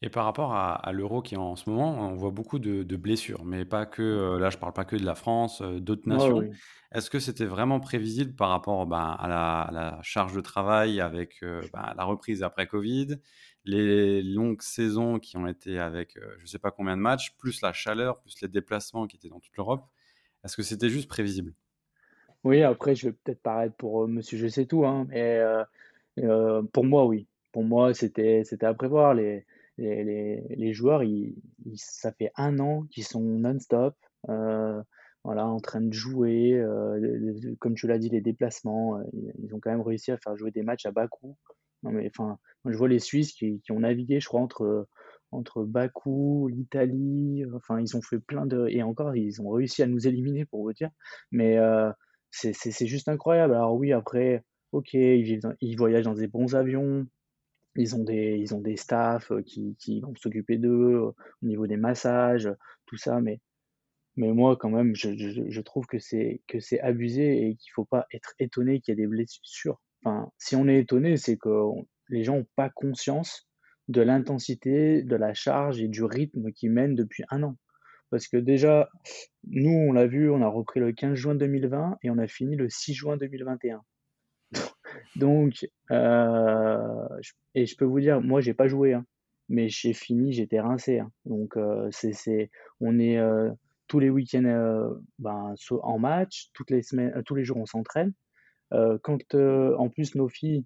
Et 0.03 0.11
par 0.11 0.25
rapport 0.25 0.55
à, 0.55 0.93
l'euro 0.93 1.23
qui 1.23 1.35
est 1.35 1.39
en 1.39 1.57
ce 1.57 1.69
moment, 1.69 1.99
on 1.99 2.15
voit 2.15 2.31
beaucoup 2.31 2.59
de, 2.59 2.97
blessures, 2.97 3.45
mais 3.45 3.65
pas 3.65 3.87
que, 3.87 4.03
euh, 4.03 4.39
là 4.39 4.51
je 4.51 4.59
parle 4.59 4.73
pas 4.73 4.85
que 4.85 4.97
de 4.97 5.05
la 5.05 5.15
France, 5.15 5.61
euh, 5.63 5.81
d'autres 5.81 6.09
nations. 6.09 6.49
Est-ce 6.93 7.11
que 7.11 7.19
c'était 7.19 7.45
vraiment 7.45 7.81
prévisible 7.81 8.35
par 8.37 8.51
rapport 8.51 8.87
ben, 8.87 9.17
à, 9.19 9.27
la, 9.73 9.99
charge 10.03 10.35
de 10.35 10.41
travail 10.41 11.01
avec 11.01 11.43
euh, 11.43 11.61
ben, 11.73 11.93
la 11.97 12.05
reprise 12.05 12.43
après 12.43 12.67
Covid, 12.67 13.17
les 13.65 14.23
longues 14.23 14.63
saisons 14.63 15.19
qui 15.19 15.37
ont 15.37 15.47
été 15.47 15.79
avec 15.79 16.17
je 16.39 16.43
ne 16.43 16.47
sais 16.47 16.59
pas 16.59 16.71
combien 16.71 16.97
de 16.97 17.03
matchs, 17.03 17.35
plus 17.37 17.61
la 17.63 17.73
chaleur, 17.73 18.21
plus 18.21 18.41
les 18.43 18.49
déplacements 18.49 19.07
qui 19.07 19.17
étaient 19.17 19.29
dans 19.29 19.41
toute 19.41 19.57
l'Europe? 19.57 19.85
Est-ce 20.45 20.57
que 20.57 20.63
c'était 20.63 20.91
juste 20.91 21.09
prévisible? 21.09 21.53
Oui, 22.45 22.63
après 22.63 22.95
je 22.95 23.09
vais 23.09 23.13
peut-être 23.13 23.43
paraître 23.43 23.75
pour 23.75 24.07
monsieur 24.07 24.39
je 24.39 24.47
sais 24.47 24.67
tout, 24.67 24.85
hein, 24.85 25.07
mais 25.09 25.43
pour 26.73 26.85
moi 26.85 27.07
oui. 27.07 27.29
Pour 27.53 27.65
moi 27.65 27.95
c'était 27.95 28.43
à 28.63 28.75
prévoir. 28.75 29.15
Les, 29.15 29.45
les, 29.79 30.43
les, 30.51 30.73
joueurs, 30.73 31.03
ils, 31.03 31.35
ça 31.77 32.13
fait 32.13 32.31
un 32.37 32.59
an 32.59 32.85
qu'ils 32.91 33.05
sont 33.05 33.23
non-stop, 33.23 33.97
euh, 34.29 34.81
voilà, 35.25 35.47
en 35.47 35.61
train 35.61 35.81
de 35.81 35.93
jouer. 35.93 36.55
Euh, 36.55 37.57
comme 37.59 37.75
tu 37.75 37.87
l'as 37.87 37.99
dit, 37.99 38.09
les 38.09 38.21
déplacements, 38.21 38.99
euh, 38.99 39.03
ils 39.43 39.55
ont 39.55 39.61
quand 39.61 39.71
même 39.71 39.81
réussi 39.81 40.13
à 40.13 40.19
faire 40.19 40.37
jouer 40.37 40.51
des 40.51 40.63
matchs 40.63 40.87
à 40.87 40.91
Bakou. 40.91 41.37
Non 41.83 41.91
mais 41.91 42.09
enfin, 42.09 42.39
je 42.65 42.77
vois 42.77 42.89
les 42.89 42.99
Suisses 42.99 43.33
qui, 43.33 43.61
qui, 43.61 43.73
ont 43.73 43.81
navigué, 43.81 44.21
je 44.21 44.27
crois, 44.27 44.41
entre 44.41 44.89
entre 45.33 45.65
Bakou, 45.65 46.49
l'Italie. 46.49 47.45
Enfin, 47.55 47.81
ils 47.81 47.97
ont 47.97 48.03
fait 48.03 48.21
plein 48.21 48.47
de 48.47 48.69
et 48.69 48.83
encore, 48.83 49.17
ils 49.17 49.43
ont 49.43 49.51
réussi 49.51 49.83
à 49.83 49.87
nous 49.87 50.07
éliminer 50.07 50.45
pour 50.47 50.63
vous 50.63 50.73
dire. 50.73 50.91
Mais 51.33 51.59
c'est 52.31 52.87
juste 52.87 53.09
incroyable. 53.09 53.55
Alors 53.55 53.75
oui, 53.75 53.93
après, 53.93 54.45
ok, 54.75 54.95
ils, 54.95 55.77
voyagent 55.77 56.05
dans 56.05 56.15
des 56.15 56.27
bons 56.27 56.55
avions. 56.55 57.07
Ils 57.77 57.95
ont 57.97 58.05
des, 58.05 58.37
ils 58.39 58.55
ont 58.55 58.61
des 58.61 58.77
staffs 58.77 59.33
qui, 59.47 59.77
qui 59.79 60.01
vont 60.01 60.15
s'occuper 60.17 60.59
d'eux 60.59 60.97
au 60.97 61.15
niveau 61.43 61.67
des 61.67 61.77
massages, 61.77 62.49
tout 62.87 62.97
ça, 62.97 63.21
mais, 63.21 63.41
mais 64.17 64.33
moi, 64.33 64.57
quand 64.57 64.71
même, 64.71 64.95
je, 64.95 65.15
je, 65.17 65.61
trouve 65.61 65.87
que 65.87 65.99
c'est, 65.99 66.41
abusé 66.81 67.49
et 67.49 67.57
qu'il 67.57 67.73
faut 67.73 67.85
pas 67.85 68.07
être 68.13 68.35
étonné 68.39 68.81
qu'il 68.81 68.93
y 68.93 68.95
ait 68.95 69.03
des 69.03 69.07
blessures. 69.07 69.81
Enfin, 70.05 70.31
si 70.39 70.57
on 70.57 70.69
est 70.69 70.81
étonné, 70.81 71.17
c'est 71.17 71.37
que 71.37 71.49
les 72.09 72.25
gens 72.25 72.37
n'ont 72.39 72.47
pas 72.57 72.69
conscience 72.69 73.49
de 73.89 74.03
l'intensité, 74.03 75.03
de 75.03 75.17
la 75.17 75.35
charge 75.35 75.81
et 75.81 75.89
du 75.89 76.05
rythme 76.05 76.53
qui 76.53 76.69
mène 76.69 76.95
depuis 76.95 77.25
un 77.31 77.43
an. 77.43 77.57
Parce 78.11 78.29
que 78.29 78.37
déjà, 78.37 78.89
nous, 79.49 79.71
on 79.73 79.93
l'a 79.93 80.07
vu, 80.07 80.31
on 80.31 80.43
a 80.43 80.49
repris 80.49 80.81
le 80.81 80.93
15 80.93 81.15
juin 81.15 81.35
2020 81.35 81.99
et 82.03 82.11
on 82.11 82.19
a 82.19 82.27
fini 82.27 82.57
le 82.57 82.69
6 82.71 82.95
juin 82.95 83.17
2021. 83.17 83.83
Donc, 85.17 85.67
euh, 85.91 87.09
et 87.55 87.67
je 87.67 87.77
peux 87.77 87.85
vous 87.85 88.01
dire, 88.01 88.21
moi, 88.21 88.41
j'ai 88.41 88.55
pas 88.55 88.69
joué, 88.69 88.95
hein, 88.95 89.05
mais 89.49 89.69
j'ai 89.69 89.93
fini, 89.93 90.33
j'étais 90.33 90.61
rincé. 90.61 90.99
Hein. 90.99 91.11
Donc, 91.25 91.57
euh, 91.57 91.89
c'est, 91.91 92.51
on 92.81 92.99
est 92.99 93.19
euh, 93.19 93.51
tous 93.87 94.01
les 94.01 94.11
week-ends 94.11 94.91
ben, 95.19 95.55
en 95.71 95.99
match, 95.99 96.49
toutes 96.55 96.71
les 96.71 96.83
semaines, 96.83 97.23
tous 97.25 97.35
les 97.35 97.45
jours, 97.45 97.59
on 97.59 97.67
s'entraîne. 97.67 98.13
quand 98.71 99.35
en 99.35 99.89
plus 99.91 100.15
nos 100.15 100.29
filles, 100.29 100.65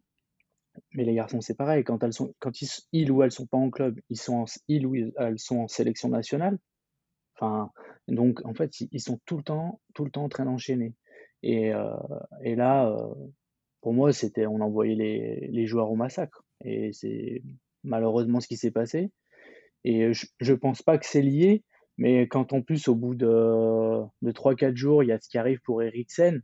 mais 0.92 1.04
les 1.04 1.14
garçons, 1.14 1.40
c'est 1.40 1.56
pareil, 1.56 1.82
quand 1.84 2.02
elles 2.04 2.12
sont, 2.12 2.34
quand 2.38 2.52
ils, 2.92 3.10
ou 3.10 3.22
elles 3.22 3.32
sont 3.32 3.46
pas 3.46 3.58
en 3.58 3.70
club, 3.70 3.98
ils 4.10 4.18
sont 4.18 4.36
en, 4.36 4.44
ils 4.68 4.86
ou 4.86 4.94
elles 4.94 5.38
sont 5.38 5.58
en 5.58 5.68
sélection 5.68 6.08
nationale. 6.08 6.58
Enfin, 7.34 7.70
donc 8.06 8.44
en 8.44 8.54
fait, 8.54 8.80
ils, 8.92 9.00
sont 9.00 9.20
tout 9.26 9.36
le 9.36 9.42
temps, 9.42 9.80
tout 9.94 10.04
le 10.04 10.10
temps 10.10 10.24
en 10.24 10.28
train 10.28 10.44
d'enchaîner. 10.44 10.94
Et, 11.42 11.72
et 12.42 12.54
là, 12.56 12.96
pour 13.80 13.92
moi, 13.92 14.12
c'était 14.12 14.46
on 14.46 14.60
envoyait 14.60 14.94
les, 14.94 15.48
les 15.48 15.66
joueurs 15.66 15.90
au 15.90 15.96
massacre. 15.96 16.44
Et 16.64 16.92
c'est 16.92 17.42
malheureusement 17.84 18.40
ce 18.40 18.48
qui 18.48 18.56
s'est 18.56 18.70
passé. 18.70 19.10
Et 19.84 20.12
je 20.12 20.52
ne 20.52 20.56
pense 20.56 20.82
pas 20.82 20.98
que 20.98 21.06
c'est 21.06 21.22
lié, 21.22 21.62
mais 21.98 22.28
quand 22.28 22.52
en 22.52 22.62
plus, 22.62 22.88
au 22.88 22.94
bout 22.94 23.14
de, 23.14 23.26
de 24.22 24.32
3-4 24.32 24.76
jours, 24.76 25.02
il 25.02 25.08
y 25.08 25.12
a 25.12 25.18
ce 25.20 25.28
qui 25.28 25.38
arrive 25.38 25.60
pour 25.60 25.82
Eriksen, 25.82 26.42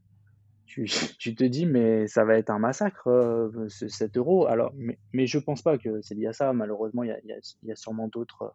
tu, 0.67 0.85
tu, 1.19 1.35
te 1.35 1.45
dis, 1.45 1.67
mais 1.67 2.07
ça 2.07 2.25
va 2.25 2.37
être 2.37 2.51
un 2.51 2.59
massacre, 2.59 3.09
euh, 3.09 3.69
ce 3.69 3.89
7 3.89 4.17
euros. 4.17 4.47
Alors, 4.47 4.73
mais, 4.77 4.99
mais 5.13 5.27
je 5.27 5.39
pense 5.39 5.63
pas 5.63 5.79
que 5.79 6.01
c'est 6.03 6.15
lié 6.15 6.27
à 6.27 6.33
ça. 6.33 6.53
Malheureusement, 6.53 7.05
il 7.05 7.09
y 7.09 7.13
a, 7.13 7.21
il 7.23 7.29
y 7.29 7.33
a, 7.33 7.39
il 7.63 7.69
y 7.69 7.73
a 7.73 7.77
sûrement 7.77 8.09
d'autres 8.09 8.55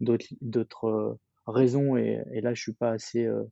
mmh. 0.00 0.74
raisons. 1.46 1.96
Et, 1.96 2.22
et, 2.32 2.40
là, 2.40 2.52
je 2.54 2.60
suis 2.60 2.74
pas 2.74 2.90
assez 2.90 3.24
euh, 3.24 3.44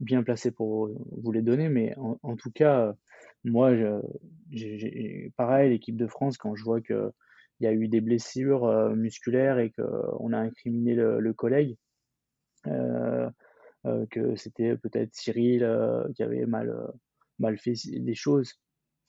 bien 0.00 0.22
placé 0.22 0.50
pour 0.50 0.90
vous 1.10 1.32
les 1.32 1.42
donner. 1.42 1.68
Mais 1.68 1.94
en, 1.98 2.36
tout 2.36 2.50
cas, 2.50 2.94
moi, 3.44 3.72
j'ai 4.50 5.32
pareil, 5.36 5.70
l'équipe 5.70 5.96
de 5.96 6.06
France, 6.06 6.36
quand 6.36 6.54
je 6.54 6.64
vois 6.64 6.80
qu'il 6.80 7.12
y 7.60 7.66
a 7.66 7.72
eu 7.72 7.88
des 7.88 8.00
blessures 8.00 8.64
euh, 8.64 8.94
musculaires 8.94 9.58
et 9.58 9.70
qu'on 9.70 10.32
a 10.32 10.38
incriminé 10.38 10.94
le, 10.94 11.32
collègue, 11.32 11.76
euh, 12.66 13.30
euh, 13.86 14.06
que 14.10 14.36
c'était 14.36 14.76
peut-être 14.76 15.14
Cyril 15.14 15.66
qui 16.14 16.22
avait 16.22 16.46
mal, 16.46 16.90
fait 17.58 17.74
des 17.86 18.14
choses. 18.14 18.54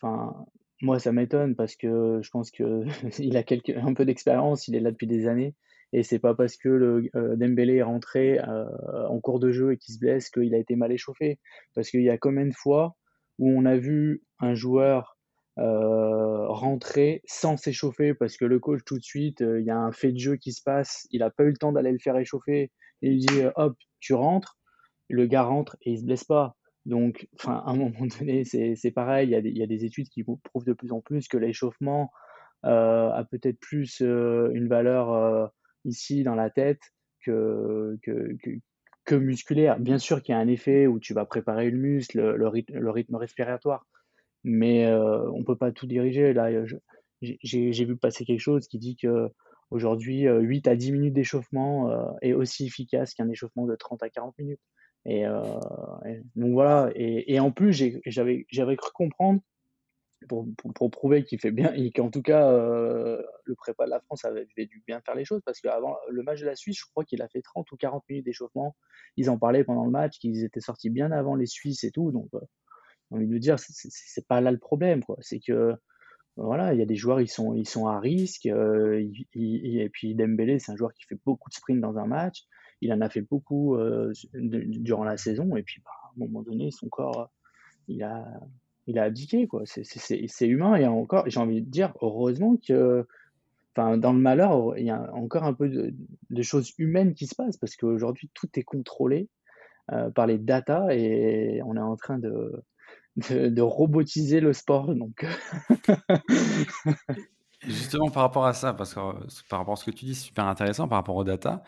Enfin, 0.02 0.46
moi, 0.82 1.00
ça 1.00 1.12
m'étonne 1.12 1.56
parce 1.56 1.76
que 1.76 2.20
je 2.22 2.30
pense 2.32 2.52
qu'il 2.52 2.66
a 3.38 3.86
un 3.86 3.94
peu 3.94 4.06
d'expérience, 4.06 4.68
il 4.68 4.76
est 4.76 4.80
là 4.80 4.92
depuis 4.92 5.08
des 5.08 5.28
années. 5.28 5.56
Et 5.94 6.04
c'est 6.04 6.20
pas 6.20 6.34
parce 6.36 6.56
que 6.56 6.70
le 6.70 7.10
Dembélé 7.36 7.76
est 7.76 7.84
rentré 7.84 8.40
en 8.42 9.20
cours 9.20 9.40
de 9.40 9.52
jeu 9.52 9.74
et 9.74 9.78
qu'il 9.78 9.94
se 9.94 10.00
blesse 10.00 10.30
qu'il 10.30 10.56
a 10.56 10.58
été 10.58 10.76
mal 10.76 10.92
échauffé. 10.92 11.40
Parce 11.76 11.90
qu'il 11.90 12.02
y 12.02 12.10
a 12.10 12.18
combien 12.18 12.46
de 12.46 12.54
fois 12.54 12.96
où 13.40 13.50
on 13.50 13.66
a 13.66 13.76
vu 13.76 14.24
un 14.40 14.54
joueur 14.54 15.18
euh, 15.60 16.48
rentrer 16.48 17.22
sans 17.26 17.58
s'échauffer 17.58 18.14
parce 18.14 18.38
que 18.38 18.46
le 18.46 18.58
coach 18.60 18.80
tout 18.86 18.98
de 18.98 19.04
suite, 19.04 19.42
euh, 19.42 19.60
il 19.60 19.66
y 19.66 19.70
a 19.70 19.78
un 19.78 19.92
fait 19.92 20.14
de 20.14 20.18
jeu 20.18 20.38
qui 20.38 20.54
se 20.54 20.64
passe, 20.64 21.08
il 21.12 21.20
n'a 21.20 21.30
pas 21.30 21.44
eu 21.44 21.50
le 21.50 21.58
temps 21.58 21.74
d'aller 21.74 21.92
le 21.92 22.00
faire 22.00 22.16
échauffer 22.18 22.72
et 23.02 23.10
il 23.12 23.20
dit 23.20 23.42
euh, 23.42 23.52
hop, 23.58 23.76
tu 24.00 24.14
rentres, 24.14 24.58
le 25.10 25.26
gars 25.26 25.44
rentre 25.44 25.76
et 25.82 25.92
il 25.92 26.00
se 26.00 26.06
blesse 26.06 26.24
pas. 26.24 26.56
Donc, 26.86 27.28
à 27.46 27.70
un 27.70 27.76
moment 27.76 28.08
donné, 28.20 28.46
c'est 28.46 28.92
pareil, 28.92 29.30
il 29.30 29.34
y, 29.34 29.50
il 29.50 29.58
y, 29.58 29.64
a 29.64 29.68
des, 29.68 29.84
études 29.86 30.08
qui 30.08 30.24
prouvent 30.24 30.66
de 30.66 30.74
plus 30.74 30.94
en 30.94 31.02
plus 31.02 31.28
que 31.28 31.38
l'échauffement 31.38 32.12
a 32.64 33.24
peut-être 33.30 33.60
plus 33.60 34.00
une 34.00 34.68
valeur 34.68 35.52
ici 35.86 36.24
dans 36.24 36.36
la 36.36 36.50
tête 36.50 36.82
que, 37.24 37.98
que, 38.04 38.38
que 39.06 39.16
musculaire. 39.16 39.80
Bien 39.80 39.98
sûr 39.98 40.22
qu'il 40.22 40.34
y 40.34 40.38
a 40.38 40.40
un 40.40 40.48
effet 40.48 40.88
où 40.88 41.00
tu 41.00 41.14
vas 41.14 41.26
préparer 41.26 41.70
le 41.70 41.78
muscle, 41.78 42.36
le, 42.36 42.48
rythme, 42.48 42.78
le 42.78 42.92
rythme 42.92 43.16
respiratoire, 43.16 43.86
mais 44.44 44.86
euh, 44.86 45.30
on 45.32 45.44
peut 45.44 45.58
pas 45.58 45.72
tout 45.72 45.88
diriger. 45.88 46.34
Là, 46.34 46.50
j'ai 47.22 47.86
vu 47.86 47.98
passer 47.98 48.26
quelque 48.26 48.40
chose 48.40 48.68
qui 48.68 48.80
dit 48.80 48.96
que 48.96 49.30
aujourd'hui, 49.70 50.28
8 50.28 50.68
euh, 50.68 50.72
à 50.72 50.76
10 50.76 50.92
minutes 50.92 51.14
d'échauffement 51.14 51.90
euh, 51.90 52.06
est 52.22 52.34
aussi 52.34 52.66
efficace 52.66 53.14
qu'un 53.14 53.30
échauffement 53.30 53.66
de 53.66 53.76
30 53.76 54.04
à 54.04 54.10
40 54.10 54.38
minutes. 54.38 54.62
Et, 55.06 55.26
donc 56.36 56.52
voilà. 56.54 56.92
Et, 56.94 57.34
et 57.34 57.40
en 57.40 57.52
plus, 57.52 57.74
j'avais 58.06 58.76
cru 58.76 58.92
comprendre 58.94 59.42
pour, 60.28 60.48
pour, 60.76 60.92
prouver 60.92 61.24
qu'il 61.24 61.40
fait 61.40 61.52
bien 61.52 61.74
et 61.74 61.92
qu'en 61.92 62.10
tout 62.10 62.22
cas 62.22 62.52
euh, 62.52 63.22
le 63.46 63.56
prépa 63.56 63.86
de 63.86 63.90
la 63.90 64.00
France 64.00 64.26
avait, 64.26 64.46
dû 64.58 64.84
bien 64.86 65.02
faire 65.02 65.16
les 65.16 65.26
choses 65.26 65.42
parce 65.46 65.60
qu'avant 65.60 65.98
le 66.10 66.24
match 66.24 66.42
de 66.42 66.46
la 66.46 66.56
Suisse, 66.56 66.78
je 66.80 66.86
crois 66.86 67.04
qu'il 67.04 67.22
a 67.22 67.28
fait 67.28 67.42
30 67.42 67.72
ou 67.72 67.78
40 67.78 68.04
minutes 68.10 68.26
d'échauffement. 68.26 68.76
Ils 69.18 69.30
en 69.30 69.38
parlaient 69.38 69.64
pendant 69.64 69.86
le 69.86 69.92
match, 69.92 70.20
qu'ils 70.20 70.44
étaient 70.44 70.62
sortis 70.62 70.90
bien 70.90 71.12
avant 71.12 71.36
les 71.36 71.46
Suisses 71.46 71.84
et 71.84 71.92
tout. 71.92 72.12
Donc, 72.12 72.30
euh, 72.36 72.40
envie 73.10 73.28
de 73.28 73.38
dire, 73.38 73.58
c'est 73.60 74.28
pas 74.28 74.42
là 74.42 74.52
le 74.52 74.58
problème, 74.58 75.04
quoi. 75.04 75.18
C'est 75.20 75.40
que 75.40 75.76
voilà, 76.38 76.74
il 76.74 76.80
y 76.80 76.82
a 76.82 76.86
des 76.86 76.96
joueurs, 76.96 77.20
ils 77.20 77.28
sont, 77.28 77.54
ils 77.56 77.68
sont 77.68 77.88
à 77.88 78.00
risque. 78.00 78.46
Euh, 78.46 79.06
et 79.34 79.90
puis 79.92 80.16
Dembélé, 80.16 80.60
c'est 80.60 80.72
un 80.72 80.78
joueur 80.78 80.94
qui 80.94 81.04
fait 81.04 81.20
beaucoup 81.26 81.50
de 81.50 81.56
sprints 81.56 81.82
dans 81.82 81.98
un 81.98 82.06
match. 82.06 82.44
Il 82.80 82.94
en 82.94 83.02
a 83.02 83.10
fait 83.10 83.22
beaucoup 83.22 83.78
durant 84.24 85.04
la 85.04 85.18
saison. 85.18 85.56
Et 85.58 85.64
puis, 85.64 85.82
bah, 85.84 85.92
à 86.04 86.08
un 86.08 86.26
moment 86.26 86.42
donné, 86.42 86.72
son 86.72 86.88
corps, 86.88 87.30
il 87.88 88.02
a 88.02 88.26
il 88.88 89.00
a 89.00 89.04
abdiqué, 89.04 89.48
quoi. 89.48 89.64
C'est 89.66 90.48
humain 90.48 90.76
et 90.76 90.88
encore, 90.88 91.26
j'ai 91.28 91.40
envie 91.40 91.62
de 91.62 91.70
dire, 91.70 91.94
heureusement 92.02 92.58
que 92.58 93.06
enfin, 93.76 93.98
dans 93.98 94.14
le 94.14 94.20
malheur, 94.20 94.78
il 94.78 94.86
y 94.86 94.90
a 94.92 95.14
encore 95.14 95.44
un 95.44 95.54
peu 95.54 95.70
de 95.70 95.94
de 96.30 96.42
choses 96.44 96.74
humaines 96.78 97.14
qui 97.14 97.28
se 97.28 97.36
passent 97.36 97.58
parce 97.58 97.76
qu'aujourd'hui, 97.76 98.30
tout 98.34 98.50
est 98.56 98.64
contrôlé, 98.64 99.30
heu, 99.94 100.12
par 100.14 100.28
les 100.28 100.40
datas 100.40 100.90
et 100.92 101.62
on 101.66 101.78
est 101.78 101.82
en 101.82 101.98
train 101.98 102.20
de 102.20 102.64
de 103.18 103.50
de 103.50 103.62
robotiser 103.62 104.42
le 104.42 104.54
sport 104.54 104.94
donc 104.96 105.26
justement 107.68 108.10
par 108.10 108.24
rapport 108.24 108.46
à 108.46 108.54
ça, 108.54 108.74
parce 108.74 108.94
que, 108.94 109.00
par 109.50 109.60
rapport 109.60 109.74
à 109.74 109.76
ce 109.78 109.86
que 109.86 109.92
tu 109.92 110.06
dis, 110.06 110.16
c'est 110.16 110.28
super 110.28 110.46
intéressant 110.46 110.88
par 110.88 110.98
rapport 110.98 111.16
aux 111.16 111.24
data. 111.24 111.64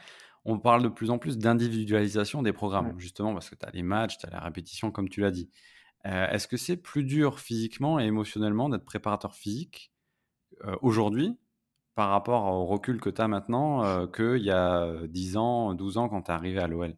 On 0.46 0.60
parle 0.60 0.84
de 0.84 0.90
plus 0.90 1.10
en 1.10 1.20
plus 1.20 1.38
d'individualisation 1.38 2.42
des 2.42 2.52
ouais. 2.52 2.54
programmes, 2.54 3.00
justement 3.00 3.34
parce 3.34 3.50
que 3.50 3.56
tu 3.56 3.66
as 3.66 3.72
les 3.72 3.84
matchs, 3.84 4.18
tu 4.18 4.26
as 4.26 4.30
la 4.30 4.40
répétition 4.42 4.92
comme 4.92 5.10
tu 5.10 5.22
l'as 5.22 5.32
dit. 5.32 5.50
Heu, 6.06 6.10
est-ce 6.32 6.48
que 6.48 6.58
c'est 6.58 6.78
plus 6.78 7.04
dur 7.04 7.40
physiquement 7.40 8.00
et 8.00 8.06
émotionnellement 8.06 8.70
d'être 8.70 8.86
préparateur 8.86 9.36
physique, 9.36 9.94
heu, 10.66 10.78
aujourd'hui, 10.84 11.40
par 11.96 12.10
rapport 12.12 12.46
au 12.48 12.66
recul 12.66 13.02
que 13.02 13.10
tu 13.12 13.22
as 13.22 13.28
maintenant, 13.30 13.84
heu, 13.86 14.08
qu'il 14.08 14.44
y 14.44 14.52
a, 14.52 15.08
10 15.08 15.38
ans, 15.38 15.74
12 15.76 15.98
ans 16.00 16.10
quand 16.10 16.24
tu 16.24 16.32
es 16.32 16.36
arrivé 16.36 16.60
à 16.62 16.68
l'OL? 16.68 16.98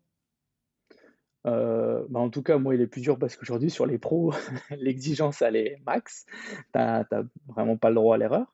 Bah, 1.44 2.20
en 2.20 2.30
tout 2.30 2.44
cas, 2.44 2.58
moi, 2.58 2.76
il 2.76 2.82
est 2.82 2.88
plus 2.88 3.02
dur 3.02 3.18
parce 3.20 3.36
qu'aujourd'hui 3.36 3.70
sur 3.70 3.86
les 3.86 3.98
pros, 3.98 4.34
l'exigence 4.72 5.42
elle 5.42 5.56
est 5.56 5.78
max. 5.86 6.26
Tu 6.74 6.80
as 6.80 7.06
vraiment 7.48 7.78
pas 7.78 7.90
le 7.90 7.96
droit 7.96 8.16
à 8.16 8.18
l'erreur, 8.18 8.54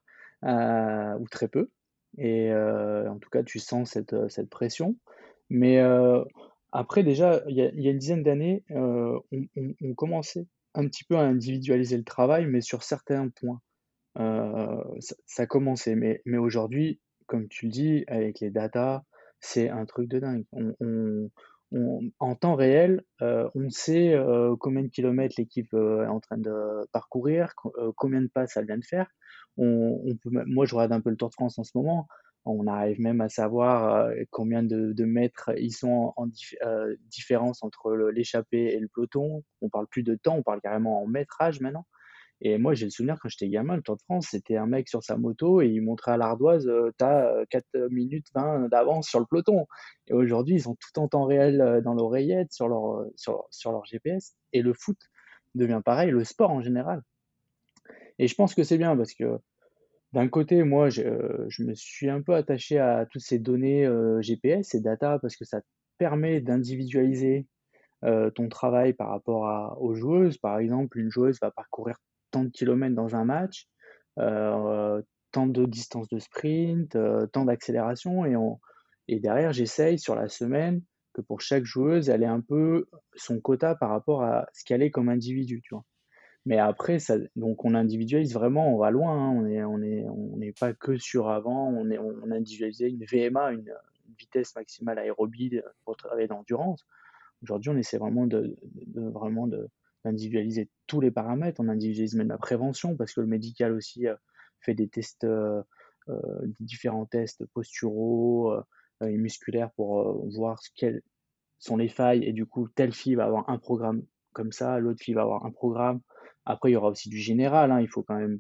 ou 1.19 1.27
très 1.29 1.47
peu 1.47 1.69
et 2.17 2.51
en 2.53 3.17
tout 3.19 3.29
cas, 3.29 3.43
tu 3.43 3.59
sens 3.59 3.91
cette, 3.91 4.15
cette 4.29 4.49
pression. 4.49 4.97
Mais 5.49 5.81
après 6.71 7.03
déjà, 7.03 7.43
il 7.47 7.55
y 7.57 7.61
a 7.61 7.91
une 7.91 7.97
dizaine 7.97 8.23
d'années, 8.23 8.63
heu, 8.71 9.19
on 9.81 9.93
commençait 9.95 10.47
un 10.73 10.87
petit 10.87 11.03
peu 11.03 11.17
à 11.17 11.21
individualiser 11.21 11.97
le 11.97 12.03
travail, 12.03 12.45
mais 12.45 12.61
sur 12.61 12.83
certains 12.83 13.29
points. 13.29 13.61
Heu, 14.19 14.83
ça 14.99 15.15
ça 15.25 15.45
commençait, 15.47 15.95
mais 15.95 16.21
mais 16.25 16.37
aujourd'hui, 16.37 16.99
comme 17.27 17.47
tu 17.49 17.65
le 17.67 17.71
dis, 17.71 18.03
avec 18.07 18.39
les 18.41 18.51
datas, 18.51 19.03
c'est 19.41 19.69
un 19.69 19.85
truc 19.85 20.09
de 20.09 20.19
dingue. 20.19 20.45
On 20.53 21.29
on 21.73 22.01
en 22.19 22.35
temps 22.35 22.55
réel, 22.55 23.03
heu, 23.21 23.49
on 23.55 23.69
sait, 23.69 24.15
combien 24.59 24.83
de 24.83 24.87
kilomètres 24.89 25.35
l'équipe, 25.37 25.73
est 25.73 26.07
en 26.07 26.19
train 26.19 26.37
de 26.37 26.87
parcourir, 26.91 27.53
combien 27.95 28.21
de 28.21 28.27
passes 28.27 28.57
elle 28.57 28.65
vient 28.67 28.77
de 28.77 28.85
faire. 28.85 29.07
On 29.57 30.01
moi, 30.47 30.65
je 30.65 30.75
regarde 30.75 30.91
un 30.93 31.01
peu 31.01 31.09
le 31.09 31.15
Tour 31.17 31.29
de 31.29 31.33
France 31.33 31.57
en 31.59 31.63
ce 31.63 31.71
moment, 31.75 32.07
on 32.45 32.67
arrive 32.67 32.99
même 32.99 33.21
à 33.21 33.29
savoir, 33.29 34.07
heu, 34.09 34.25
combien 34.31 34.63
de 34.63 35.05
mètres 35.05 35.51
ils 35.57 35.71
sont 35.71 36.13
en 36.15 36.27
heu, 36.27 36.97
différence 37.09 37.63
entre 37.63 37.93
l'échappée 38.11 38.73
et 38.73 38.79
le 38.79 38.87
peloton. 38.87 39.43
On 39.61 39.69
parle 39.69 39.87
plus 39.87 40.03
de 40.03 40.15
temps, 40.15 40.37
on 40.37 40.43
parle 40.43 40.61
carrément 40.61 41.03
en 41.03 41.07
métrage 41.07 41.61
maintenant. 41.61 41.85
Et 42.41 42.57
moi, 42.57 42.73
j'ai 42.73 42.85
le 42.85 42.91
souvenir 42.91 43.17
quand 43.21 43.29
j'étais 43.29 43.49
gamin, 43.49 43.75
le 43.75 43.83
Tour 43.83 43.97
de 43.97 44.01
France, 44.01 44.29
c'était 44.31 44.57
un 44.57 44.65
mec 44.65 44.89
sur 44.89 45.03
sa 45.03 45.15
moto 45.15 45.61
et 45.61 45.67
il 45.67 45.81
montrait 45.81 46.13
à 46.13 46.17
l'ardoise, 46.17 46.67
heu, 46.67 46.91
tu 46.97 47.05
as, 47.05 47.45
4 47.51 47.67
minutes 47.91 48.27
20 48.33 48.67
d'avance 48.69 49.07
sur 49.07 49.19
le 49.19 49.25
peloton. 49.29 49.67
Et 50.07 50.13
aujourd'hui, 50.13 50.55
ils 50.55 50.69
ont 50.69 50.75
tout 50.75 50.99
en 50.99 51.07
temps 51.07 51.25
réel, 51.25 51.81
dans 51.83 51.93
l'oreillette, 51.93 52.49
leur, 52.59 53.05
sur 53.15 53.45
sur 53.51 53.71
leur 53.71 53.85
GPS 53.85 54.35
et 54.53 54.61
le 54.63 54.73
foot 54.73 54.97
devient 55.55 55.81
pareil, 55.85 56.11
le 56.11 56.23
sport 56.23 56.51
en 56.51 56.61
général. 56.61 57.03
Et 58.19 58.27
je 58.27 58.35
pense 58.35 58.55
que 58.55 58.63
c'est 58.63 58.77
bien 58.77 58.95
parce 58.95 59.13
que 59.13 59.39
d'un 60.13 60.27
côté, 60.27 60.63
moi, 60.63 60.89
je, 60.89 61.03
heu, 61.03 61.45
je 61.49 61.63
me 61.63 61.73
suis 61.75 62.09
un 62.09 62.21
peu 62.21 62.33
attaché 62.35 62.79
à 62.79 63.05
toutes 63.05 63.21
ces 63.21 63.39
données, 63.39 63.85
heu, 63.85 64.21
GPS, 64.21 64.69
ces 64.69 64.81
data 64.81 65.19
parce 65.19 65.35
que 65.37 65.45
ça 65.45 65.61
permet 65.97 66.41
d'individualiser 66.41 67.47
heu, 68.05 68.31
ton 68.35 68.49
travail 68.49 68.93
par 68.93 69.09
rapport 69.09 69.77
aux 69.81 69.95
joueuses. 69.95 70.37
Par 70.39 70.59
exemple, 70.59 70.99
une 70.99 71.11
joueuse 71.11 71.39
va 71.41 71.51
parcourir 71.51 71.97
tant 72.31 72.43
de 72.45 72.49
kilomètres 72.49 72.95
dans 72.95 73.15
un 73.15 73.25
match, 73.25 73.67
tant 75.31 75.47
de 75.47 75.65
distance 75.65 76.07
de 76.09 76.19
sprint, 76.19 76.97
tant 77.33 77.45
d'accélération 77.45 78.25
et 79.07 79.19
derrière, 79.19 79.51
j'essaye 79.53 79.99
sur 79.99 80.15
la 80.15 80.29
semaine 80.29 80.81
que 81.13 81.21
pour 81.21 81.41
chaque 81.41 81.65
joueuse, 81.65 82.09
elle 82.09 82.23
ait 82.23 82.27
un 82.27 82.41
peu 82.41 82.87
son 83.15 83.39
quota 83.41 83.75
par 83.75 83.89
rapport 83.89 84.23
à 84.23 84.47
ce 84.53 84.63
qu'elle 84.63 84.81
est 84.83 84.91
comme 84.91 85.09
individu? 85.09 85.61
Mais 86.45 86.57
après 86.57 86.99
ça 86.99 87.17
donc 87.35 87.65
on 87.65 87.75
individualise 87.75 88.33
vraiment, 88.33 88.73
on 88.73 88.77
va 88.77 88.89
loin, 88.91 89.13
hein, 89.13 89.29
on 89.29 89.45
est 89.47 89.63
on 89.63 89.81
est 89.81 90.05
on 90.07 90.37
n'est 90.37 90.53
pas 90.53 90.73
que 90.73 90.97
sur 90.97 91.29
avant, 91.29 91.67
on 91.69 91.89
est 91.91 91.99
on 91.99 92.31
a 92.31 92.35
individualisé 92.35 92.89
une 92.89 93.05
VMA, 93.05 93.51
une, 93.53 93.73
vitesse 94.17 94.55
maximale 94.55 94.99
aérobie, 94.99 95.61
pour 95.85 95.97
travailler 95.97 96.27
l'endurance. 96.27 96.85
Aujourd'hui, 97.43 97.71
on 97.71 97.77
essaie 97.77 97.97
vraiment 97.97 98.27
de 98.27 98.55
de 98.87 99.01
vraiment 99.01 99.47
de 99.47 99.69
d'individualiser 100.03 100.69
tous 100.87 100.99
les 101.01 101.11
paramètres. 101.11 101.61
On 101.61 101.69
individualise 101.69 102.15
même 102.15 102.29
la 102.29 102.37
prévention 102.37 102.95
parce 102.95 103.13
que 103.13 103.21
le 103.21 103.27
médical 103.27 103.73
aussi, 103.73 104.07
heu, 104.07 104.15
fait 104.59 104.73
des 104.73 104.87
tests, 104.89 105.23
heu 105.23 105.63
heu, 106.09 106.53
différents 106.59 107.05
tests 107.05 107.45
posturaux, 107.53 108.53
et 109.07 109.17
musculaires 109.17 109.71
pour, 109.71 110.25
voir 110.35 110.59
quelles 110.75 111.01
sont 111.59 111.77
les 111.77 111.89
failles 111.89 112.23
et 112.23 112.33
du 112.33 112.45
coup, 112.45 112.67
telle 112.69 112.93
fille 112.93 113.15
va 113.15 113.25
avoir 113.25 113.49
un 113.49 113.57
programme 113.57 114.03
comme 114.33 114.51
ça, 114.51 114.79
l'autre 114.79 115.01
fille 115.01 115.13
va 115.13 115.23
avoir 115.23 115.45
un 115.45 115.51
programme. 115.51 116.01
Après, 116.45 116.69
il 116.71 116.73
y 116.73 116.75
aura 116.75 116.89
aussi 116.89 117.09
du 117.09 117.17
général, 117.17 117.71
hein, 117.71 117.81
il 117.81 117.87
faut 117.87 118.03
quand 118.03 118.17
même 118.17 118.39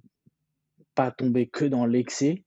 pas 0.95 1.11
tomber 1.11 1.47
que 1.47 1.65
dans 1.65 1.85
l'excès, 1.85 2.43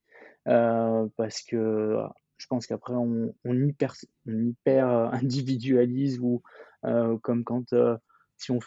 heu, 0.48 1.10
parce 1.16 1.42
que 1.42 1.96
je 2.36 2.46
pense 2.46 2.66
qu'après 2.66 2.94
on 2.94 3.32
hyper 3.44 3.94
heu, 4.26 4.54
individualise 5.12 6.18
ou, 6.20 6.42
heu, 6.84 7.18
comme 7.18 7.44
quand, 7.44 7.74
si 8.36 8.50
on 8.50 8.58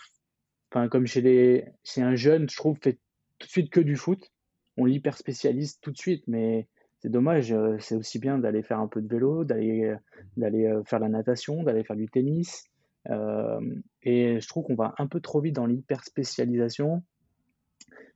enfin 0.71 0.89
comme 0.89 1.07
chez 1.07 1.65
un 1.97 2.15
jeune, 2.15 2.49
je 2.49 2.57
trouve, 2.57 2.77
fait 2.81 2.99
tout 3.39 3.47
de 3.47 3.51
suite 3.51 3.71
que 3.71 3.79
du 3.79 3.95
foot. 3.95 4.31
On 4.77 4.85
l'hyper 4.85 5.17
spécialise 5.17 5.79
tout 5.79 5.91
de 5.91 5.97
suite, 5.97 6.23
mais 6.27 6.67
c'est 6.99 7.09
dommage, 7.09 7.55
c'est 7.79 7.95
aussi 7.95 8.19
bien 8.19 8.38
d'aller 8.38 8.61
faire 8.61 8.79
un 8.79 8.88
peu 8.88 9.01
de 9.01 9.07
vélo, 9.07 9.43
d'aller, 9.43 9.95
d'aller, 10.35 10.71
faire 10.85 10.99
la 10.99 11.09
natation, 11.09 11.63
d'aller 11.63 11.83
faire 11.83 11.95
du 11.95 12.07
tennis, 12.07 12.65
et 13.09 14.41
je 14.41 14.47
trouve 14.47 14.65
qu'on 14.65 14.75
va 14.75 14.93
un 14.97 15.07
peu 15.07 15.19
trop 15.21 15.39
vite 15.41 15.55
dans 15.55 15.65
l'hyper 15.65 16.03
spécialisation 16.03 17.03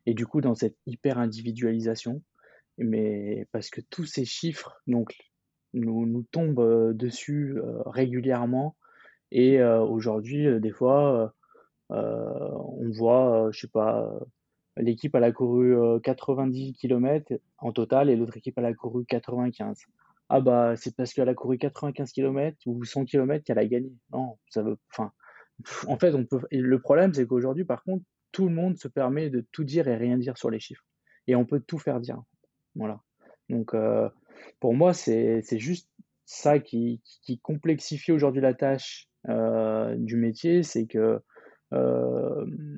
et 0.06 0.14
du 0.14 0.26
coup, 0.26 0.42
dans 0.42 0.56
cette 0.56 0.78
hyper 0.86 1.18
individualisation, 1.18 2.22
mais 2.78 3.48
parce 3.52 3.70
que 3.70 3.82
tous 3.82 4.06
ces 4.06 4.26
chiffres 4.26 4.82
donc 4.88 5.16
nous 5.74 6.06
nous 6.06 6.24
tombent, 6.24 6.60
heu, 6.60 6.94
dessus, 6.94 7.58
heu, 7.58 7.82
régulièrement. 7.86 8.76
Et 9.32 9.64
aujourd'hui, 9.64 10.60
des 10.60 10.72
fois, 10.72 11.34
on 11.90 12.90
voit, 12.90 13.48
je 13.54 13.62
sais 13.62 13.68
pas, 13.70 14.20
l'équipe 14.76 15.16
a 15.16 15.32
couru, 15.32 15.74
heu, 15.74 16.00
90 16.02 16.74
kilomètres 16.74 17.32
en 17.58 17.72
total 17.72 18.10
et 18.10 18.18
l'autre 18.18 18.36
équipe 18.36 18.58
a 18.58 18.74
couru 18.74 19.06
95. 19.06 19.86
Ah 20.34 20.40
bah, 20.40 20.76
c'est 20.78 20.96
parce 20.96 21.14
qu'elle 21.14 21.28
a 21.28 21.34
couru 21.34 21.58
95 21.58 22.14
kilomètres 22.14 22.58
ou 22.66 22.86
100 22.86 23.04
kilomètres 23.04 23.44
qu'elle 23.44 23.60
a 23.60 23.66
gagné. 23.66 23.92
Non, 24.14 24.38
ça 24.48 24.64
veut 24.64 24.78
enfin, 24.94 25.12
en 25.88 25.98
fait, 25.98 26.14
on 26.16 26.26
peut 26.26 26.40
le 26.52 26.80
problème, 26.80 27.14
c'est 27.14 27.28
qu'aujourd'hui, 27.28 27.66
par 27.66 27.84
contre, 27.84 28.06
tout 28.32 28.48
le 28.48 28.56
monde 28.56 28.78
se 28.78 28.88
permet 28.88 29.30
de 29.30 29.46
tout 29.52 29.66
dire 29.66 29.90
et 29.90 29.98
rien 29.98 30.18
dire 30.18 30.38
sur 30.38 30.50
les 30.50 30.62
chiffres 30.62 30.86
et 31.28 31.36
on 31.36 31.46
peut 31.46 31.60
tout 31.60 31.78
faire 31.80 32.00
dire. 32.00 32.22
Voilà. 32.76 33.02
Donc, 33.50 33.74
heu, 33.74 34.10
pour 34.62 34.74
moi, 34.74 34.94
c'est 34.94 35.44
juste 35.60 35.90
ça 36.24 36.60
qui 36.60 37.02
complexifie 37.44 38.14
aujourd'hui 38.14 38.42
la 38.42 38.54
tâche, 38.54 39.10
heu, 39.28 39.96
du 39.98 40.16
métier. 40.16 40.64
C'est 40.64 40.88
que, 40.88 41.20
hem, 41.74 42.78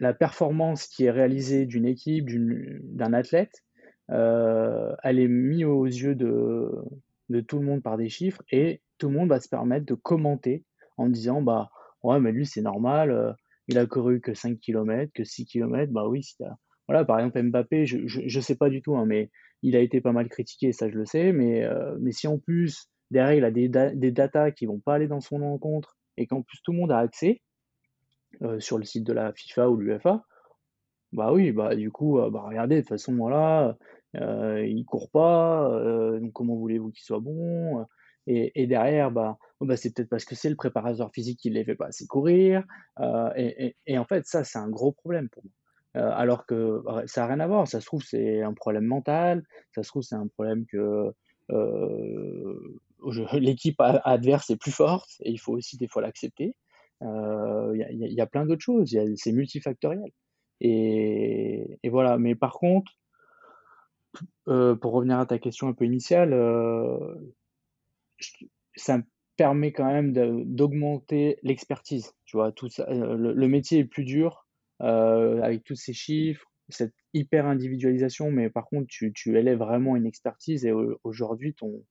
la 0.00 0.14
performance 0.14 0.88
qui 0.88 1.04
est 1.04 1.12
réalisée 1.12 1.64
d'une 1.66 1.86
équipe, 1.86 2.28
d'un 2.28 3.12
athlète, 3.12 3.64
elle 4.08 5.18
est 5.18 5.28
mise 5.28 5.64
aux 5.64 5.84
yeux 5.86 6.14
de 6.14 7.40
tout 7.48 7.58
le 7.58 7.64
monde 7.64 7.82
par 7.82 7.96
des 7.96 8.08
chiffres 8.08 8.42
et 8.50 8.82
tout 8.98 9.08
le 9.08 9.14
monde 9.14 9.28
va 9.28 9.40
se 9.40 9.48
permettre 9.48 9.86
de 9.86 9.94
commenter 9.94 10.64
en 10.96 11.08
disant: 11.08 11.42
«Bah, 11.42 11.70
ouais, 12.02 12.20
mais 12.20 12.32
lui, 12.32 12.46
c'est 12.46 12.62
normal, 12.62 13.10
heu, 13.10 13.32
il 13.68 13.78
a 13.78 13.86
couru 13.86 14.20
que 14.20 14.34
5 14.34 14.58
kilomètres, 14.60 15.12
que 15.14 15.24
6 15.24 15.46
kilomètres». 15.46 15.92
Bah 15.92 16.06
oui, 16.08 16.22
si 16.22 16.36
voilà, 16.88 17.04
par 17.04 17.18
exemple, 17.18 17.42
Mbappé, 17.42 17.86
je 17.86 17.98
je 18.06 18.40
sais 18.40 18.56
pas 18.56 18.68
du 18.68 18.82
tout, 18.82 18.96
hein, 18.96 19.06
mais 19.06 19.30
il 19.62 19.74
a 19.76 19.80
été 19.80 20.00
pas 20.00 20.12
mal 20.12 20.28
critiqué, 20.28 20.72
ça 20.72 20.88
je 20.90 20.94
le 20.96 21.06
sais, 21.06 21.32
mais 21.32 21.66
mais 22.00 22.12
si 22.12 22.26
en 22.28 22.38
plus, 22.38 22.88
derrière, 23.10 23.34
il 23.34 23.44
a 23.44 23.50
des 23.50 23.68
des 23.68 24.10
datas 24.12 24.50
qui 24.52 24.66
vont 24.66 24.80
pas 24.80 24.94
aller 24.94 25.08
dans 25.08 25.20
son 25.20 25.42
encontre 25.42 25.96
et 26.18 26.26
qu'en 26.26 26.42
plus 26.42 26.60
tout 26.62 26.72
le 26.72 26.78
monde 26.78 26.92
a 26.92 26.98
accès, 26.98 27.40
sur 28.58 28.78
le 28.78 28.84
site 28.84 29.04
de 29.04 29.12
la 29.12 29.32
FIFA 29.32 29.70
ou 29.70 29.76
l'UEFA, 29.76 30.24
bah 31.14 31.32
oui, 31.32 31.52
bah 31.52 31.74
du 31.76 31.90
coup, 31.90 32.18
bah 32.30 32.42
regardez, 32.46 32.76
de 32.76 32.80
toute 32.82 32.88
façon, 32.90 33.14
voilà, 33.16 33.76
heu, 34.16 34.66
il 34.66 34.84
court 34.84 35.10
pas, 35.10 35.68
donc 36.20 36.32
comment 36.32 36.56
voulez-vous 36.56 36.90
qu'il 36.90 37.04
soit 37.04 37.20
bon? 37.20 37.86
Et 38.26 38.52
et 38.62 38.66
derrière, 38.66 39.10
bah, 39.10 39.36
oh 39.60 39.66
bah, 39.66 39.76
c'est 39.76 39.94
peut-être 39.94 40.08
parce 40.10 40.24
que 40.24 40.34
c'est 40.34 40.50
le 40.50 40.56
préparateur 40.56 41.10
physique 41.12 41.38
qui 41.40 41.50
les 41.50 41.64
fait 41.64 41.74
pas 41.76 41.86
assez 41.88 42.06
courir, 42.06 42.64
et 43.36 43.76
et 43.86 43.98
en 43.98 44.04
fait, 44.04 44.26
ça, 44.26 44.44
c'est 44.44 44.58
un 44.58 44.68
gros 44.70 44.92
problème 44.92 45.28
pour 45.30 45.44
moi. 45.44 45.52
Alors 45.94 46.46
que, 46.46 46.82
bah, 46.84 47.02
ça 47.06 47.24
a 47.24 47.26
rien 47.28 47.40
à 47.40 47.46
voir, 47.46 47.68
ça 47.68 47.80
se 47.80 47.86
trouve, 47.86 48.02
c'est 48.02 48.42
un 48.42 48.52
problème 48.54 48.84
mental, 48.84 49.44
ça 49.74 49.82
se 49.82 49.88
trouve, 49.88 50.02
c'est 50.02 50.16
un 50.16 50.26
problème 50.28 50.66
que, 50.66 51.12
l'équipe 53.34 53.80
adverse 53.80 54.50
est 54.50 54.56
plus 54.56 54.72
forte 54.72 55.10
et 55.20 55.30
il 55.30 55.38
faut 55.38 55.52
aussi 55.52 55.76
des 55.76 55.88
fois 55.88 56.02
l'accepter. 56.02 56.54
Il 57.02 58.12
y, 58.12 58.20
a 58.20 58.26
plein 58.26 58.46
d'autres 58.46 58.62
choses, 58.62 58.96
c'est 59.16 59.32
multifactoriel. 59.32 60.10
Et, 60.66 61.90
voilà, 61.90 62.16
mais 62.16 62.34
par 62.34 62.54
contre, 62.54 62.90
pour 64.46 64.92
revenir 64.92 65.18
à 65.18 65.26
ta 65.26 65.38
question 65.38 65.68
un 65.68 65.74
peu 65.74 65.84
initiale, 65.84 66.34
ça 68.74 69.02
permet 69.36 69.72
quand 69.72 69.84
même 69.84 70.12
d'augmenter 70.46 71.38
l'expertise. 71.42 72.14
Tu 72.24 72.38
vois, 72.38 72.50
tout 72.50 72.70
ça, 72.70 72.86
le, 72.88 73.46
métier 73.46 73.80
est 73.80 73.84
plus 73.84 74.04
dur 74.04 74.46
avec 74.80 75.64
tous 75.64 75.74
ces 75.74 75.92
chiffres, 75.92 76.50
cette 76.70 76.94
hyper 77.12 77.44
individualisation, 77.44 78.30
mais 78.30 78.48
par 78.48 78.64
contre, 78.64 78.86
tu, 78.88 79.12
tu 79.12 79.36
élèves 79.38 79.58
vraiment 79.58 79.96
une 79.96 80.06
expertise 80.06 80.64
et 80.64 80.72
aujourd'hui, 81.04 81.52
ton, 81.52 81.84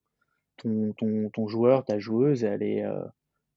ton, 0.58 0.94
ton, 0.94 1.30
ton, 1.30 1.48
joueur, 1.48 1.86
ta 1.86 2.00
joueuse, 2.00 2.44
elle 2.44 2.64
est, 2.64 2.84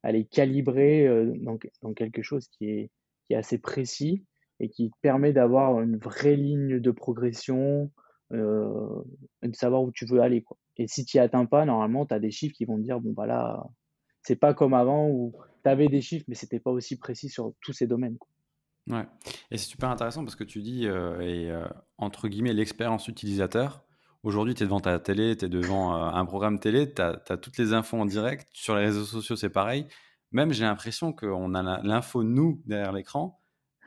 elle 0.03 0.17
est 0.17 0.31
calibrée 0.31 1.09
dans, 1.37 1.59
dans, 1.81 1.95
quelque 1.95 2.21
chose 2.21 2.49
qui 2.49 2.69
est, 2.69 2.91
qui 3.27 3.33
est 3.33 3.37
assez 3.37 3.57
précis 3.57 4.27
et 4.61 4.69
qui 4.69 4.91
te 4.91 4.97
permet 5.03 5.33
d'avoir 5.33 5.81
une 5.81 5.97
vraie 5.97 6.37
ligne 6.37 6.81
de 6.81 6.91
progression, 6.91 7.91
euh, 8.33 9.03
de 9.43 9.55
savoir 9.55 9.83
où 9.83 9.93
tu 9.93 10.07
veux 10.07 10.21
aller. 10.21 10.43
Quoi. 10.43 10.57
Et 10.77 10.89
si 10.89 11.05
tu 11.05 11.17
n'y 11.17 11.21
atteins 11.21 11.47
pas, 11.47 11.65
normalement, 11.65 12.07
tu 12.07 12.15
as 12.15 12.19
des 12.19 12.31
chiffres 12.31 12.55
qui 12.55 12.65
vont 12.65 12.77
te 12.77 12.83
dire, 12.83 13.01
bon, 13.01 13.13
bah 13.13 13.27
là, 13.27 13.65
c'est 14.23 14.37
pas 14.37 14.55
comme 14.55 14.75
avant 14.75 15.09
où 15.09 15.35
tu 15.63 15.71
avais 15.71 15.89
des 15.89 16.01
chiffres, 16.01 16.25
mais 16.29 16.35
c'était 16.35 16.61
pas 16.61 16.71
aussi 16.71 16.99
précis 16.99 17.29
sur 17.29 17.53
tous 17.61 17.73
ces 17.73 17.87
domaines. 17.87 18.17
Ouais, 18.89 19.07
et 19.51 19.59
c'est 19.59 19.69
super 19.69 19.91
intéressant 19.91 20.25
parce 20.25 20.37
que 20.37 20.45
tu 20.45 20.63
dis, 20.63 20.87
euh, 20.87 21.21
et, 21.21 21.51
euh, 21.51 21.67
entre 21.99 22.29
guillemets, 22.29 22.53
l'expérience 22.53 23.09
utilisateur. 23.09 23.85
Aujourd'hui, 24.23 24.55
tu 24.55 24.63
es 24.63 24.67
devant 24.67 24.81
ta 24.81 24.99
télé, 24.99 25.37
tu 25.37 25.45
es 25.45 25.49
devant 25.49 25.95
un 25.95 26.25
programme 26.25 26.59
télé, 26.59 26.93
tu 26.93 27.01
as, 27.01 27.15
toutes 27.37 27.59
les 27.59 27.73
infos 27.73 27.97
en 27.97 28.07
direct. 28.07 28.49
Sur 28.53 28.75
les 28.75 28.87
réseaux 28.87 29.05
sociaux, 29.05 29.37
c'est 29.37 29.51
pareil. 29.51 29.87
Même, 30.33 30.53
j'ai 30.53 30.65
l'impression 30.65 31.13
qu'on 31.13 31.55
a 31.55 31.83
l'info, 31.83 32.25
nous, 32.25 32.61
derrière 32.67 32.93
l'écran, 32.93 33.41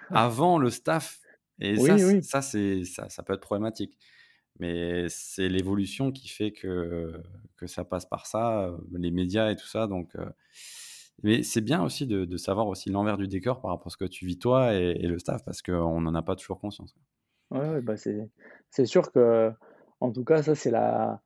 avant 0.10 0.58
le 0.58 0.70
staff. 0.70 1.20
Et 1.60 1.76
ça, 1.76 1.98
ça, 2.22 2.42
c'est, 2.42 2.84
ça, 2.86 3.10
ça 3.10 3.24
peut 3.24 3.34
être 3.34 3.42
problématique. 3.42 3.98
Mais 4.60 5.08
c'est 5.10 5.50
l'évolution 5.50 6.12
qui 6.12 6.28
fait 6.28 6.52
que, 6.52 7.14
que 7.56 7.68
ça 7.68 7.86
passe 7.86 8.06
par 8.06 8.28
ça, 8.28 8.74
les 8.92 9.12
médias 9.12 9.52
et 9.52 9.56
tout 9.56 9.68
ça. 9.68 9.88
Donc, 9.88 10.16
mais 11.24 11.44
c'est 11.44 11.62
bien 11.62 11.84
aussi 11.84 12.08
de, 12.08 12.38
savoir 12.38 12.68
aussi 12.68 12.90
l'envers 12.90 13.18
du 13.18 13.28
décor 13.28 13.62
par 13.62 13.72
rapport 13.72 13.88
à 13.88 13.90
ce 13.90 13.98
que 13.98 14.06
tu 14.06 14.26
vis 14.26 14.40
toi 14.40 14.74
et, 14.74 15.08
le 15.08 15.20
staff, 15.20 15.44
parce 15.44 15.62
qu'on 15.62 16.02
n'en 16.02 16.16
a 16.16 16.22
pas 16.22 16.36
toujours 16.36 16.60
conscience. 16.60 16.96
Ouais, 17.52 17.82
bah 17.82 17.96
c'est 17.98 18.86
sûr 18.86 19.12
que, 19.12 19.52
en 20.00 20.12
tout 20.12 20.24
cas, 20.24 20.44
ça, 20.44 20.56
c'est 20.56 20.72
la. 20.72 21.22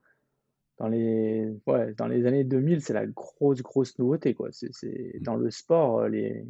Dans 0.80 0.88
les, 0.88 1.54
ouais, 1.68 1.94
dans 1.94 2.08
les 2.08 2.26
années 2.26 2.44
2000, 2.44 2.82
c'est 2.82 2.94
la 2.94 3.06
grosse, 3.06 3.62
grosse 3.62 3.98
nouveauté. 4.00 4.34
Quoi. 4.34 4.50
C'est, 4.52 4.70
mmh. 4.90 5.22
dans 5.22 5.36
le 5.36 5.52
sport, 5.52 6.08
les, 6.08 6.46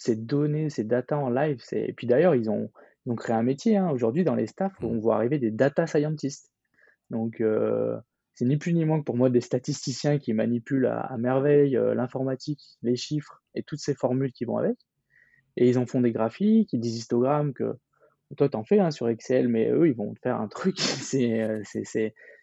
ces 0.00 0.16
données, 0.16 0.70
ces 0.70 0.82
data 0.82 1.18
en 1.18 1.28
live. 1.28 1.62
Et 1.72 1.92
puis 1.92 2.06
d'ailleurs, 2.06 2.34
ils 2.34 2.48
ont, 2.48 2.70
ils 3.04 3.12
ont 3.12 3.16
créé 3.16 3.36
un 3.36 3.42
métier. 3.42 3.76
Hein. 3.76 3.90
Aujourd'hui, 3.90 4.24
dans 4.24 4.34
les 4.34 4.46
staffs, 4.46 4.72
on 4.80 4.98
voit 4.98 5.16
arriver 5.16 5.38
des 5.38 5.50
data 5.50 5.86
scientists. 5.86 6.50
Donc, 7.10 7.42
euh, 7.42 7.98
c'est 8.34 8.46
ni 8.46 8.56
plus 8.56 8.72
ni 8.72 8.86
moins 8.86 9.00
que 9.00 9.04
pour 9.04 9.18
moi 9.18 9.28
des 9.28 9.42
statisticiens 9.42 10.18
qui 10.18 10.32
manipulent 10.32 10.86
à, 10.86 11.14
merveille 11.18 11.76
euh, 11.76 11.94
l'informatique, 11.94 12.62
les 12.80 12.96
chiffres 12.96 13.42
et 13.54 13.62
toutes 13.62 13.80
ces 13.80 13.94
formules 13.94 14.32
qui 14.32 14.46
vont 14.46 14.56
avec. 14.56 14.78
Et 15.58 15.68
ils 15.68 15.78
en 15.78 15.84
font 15.84 16.00
des 16.00 16.12
graphiques, 16.12 16.70
des 16.72 16.96
histogrammes 16.96 17.52
que 17.52 17.74
toi, 18.38 18.48
tu 18.48 18.56
en 18.56 18.64
fais 18.64 18.78
hein, 18.78 18.90
sur 18.90 19.06
Excel, 19.10 19.48
mais 19.48 19.68
eux, 19.68 19.86
ils 19.86 19.94
vont 19.94 20.14
te 20.14 20.20
faire 20.20 20.40
un 20.40 20.48
truc. 20.48 20.76
Euh, 21.14 21.60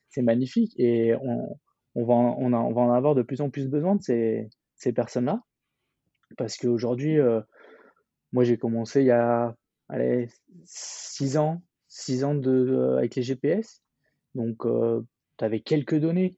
c'est 0.09 0.21
magnifique. 0.21 0.73
Et 0.77 1.15
on, 1.15 1.57
on, 1.95 2.05
va 2.05 2.13
en, 2.13 2.35
on, 2.39 2.53
on, 2.53 2.73
va 2.73 2.81
en 2.81 2.91
avoir 2.91 3.15
de 3.15 3.23
plus 3.23 3.41
en 3.41 3.49
plus 3.49 3.67
besoin 3.67 3.95
de 3.95 4.01
ces, 4.01 4.49
ces 4.75 4.93
personnes-là. 4.93 5.41
Parce 6.35 6.57
qu'aujourd'hui, 6.57 7.19
moi, 8.31 8.43
j'ai 8.43 8.57
commencé 8.57 9.01
il 9.01 9.07
y 9.07 9.11
a 9.11 9.55
allez, 9.89 10.29
6 10.65 11.37
ans, 11.37 11.61
6 11.87 12.23
ans 12.23 12.35
de, 12.35 12.51
euh, 12.51 12.97
avec 12.97 13.15
les 13.15 13.23
GPS. 13.23 13.81
Donc, 14.35 14.65
euh, 14.65 15.01
tu 15.37 15.45
avais 15.45 15.61
quelques 15.61 15.95
données. 15.99 16.37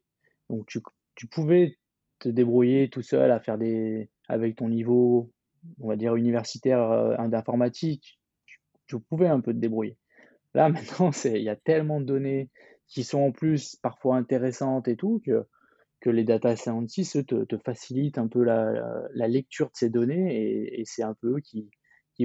Donc, 0.50 0.66
tu, 0.68 0.80
tu, 1.16 1.28
pouvais 1.28 1.78
te 2.20 2.30
débrouiller 2.30 2.90
tout 2.90 3.02
seul 3.02 3.32
à 3.32 3.40
faire 3.40 3.58
des. 3.58 4.10
avec 4.28 4.56
ton 4.58 4.70
niveau, 4.70 5.32
on 5.80 5.88
va 5.88 5.96
dire, 5.96 6.16
universitaire 6.16 6.82
euh, 6.82 7.28
d'informatique. 7.28 8.20
Tu, 8.46 8.60
tu, 8.88 9.00
pouvais 9.00 9.28
un 9.28 9.42
peu 9.42 9.54
te 9.54 9.60
débrouiller. 9.60 9.98
Là, 10.54 10.70
maintenant, 10.70 11.12
il 11.26 11.44
y 11.44 11.50
a 11.50 11.56
tellement 11.56 12.00
de 12.00 12.06
données 12.06 12.50
qui 12.88 13.04
sont 13.04 13.20
en 13.20 13.32
plus 13.32 13.76
parfois 13.76 14.18
intéressantes 14.18 14.88
et 14.88 14.96
tout 14.96 15.22
que, 15.24 15.46
que 16.00 16.10
les 16.10 16.24
data 16.24 16.56
scientists 16.56 17.26
te, 17.26 17.44
te 17.44 17.58
facilitent 17.58 18.18
un 18.18 18.28
peu 18.28 18.44
la, 18.44 19.28
lecture 19.28 19.68
de 19.68 19.76
ces 19.76 19.90
données 19.90 20.80
et, 20.80 20.86
c'est 20.86 21.04
un 21.04 21.14
peu 21.14 21.38
eux 21.38 21.42
qui, 21.42 21.70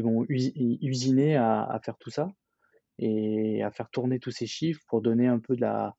vont 0.01 0.25
usiner 0.29 1.37
à, 1.37 1.81
faire 1.85 1.97
tout 1.99 2.11
ça 2.11 2.29
et 2.99 3.63
à 3.63 3.71
faire 3.71 3.91
tourner 3.91 4.19
tous 4.19 4.31
ces 4.31 4.47
chiffres 4.47 4.83
pour 4.89 5.03
donner 5.03 5.27
un 5.27 5.39
peu 5.39 5.57
de 5.57 5.61
la, 5.61 5.97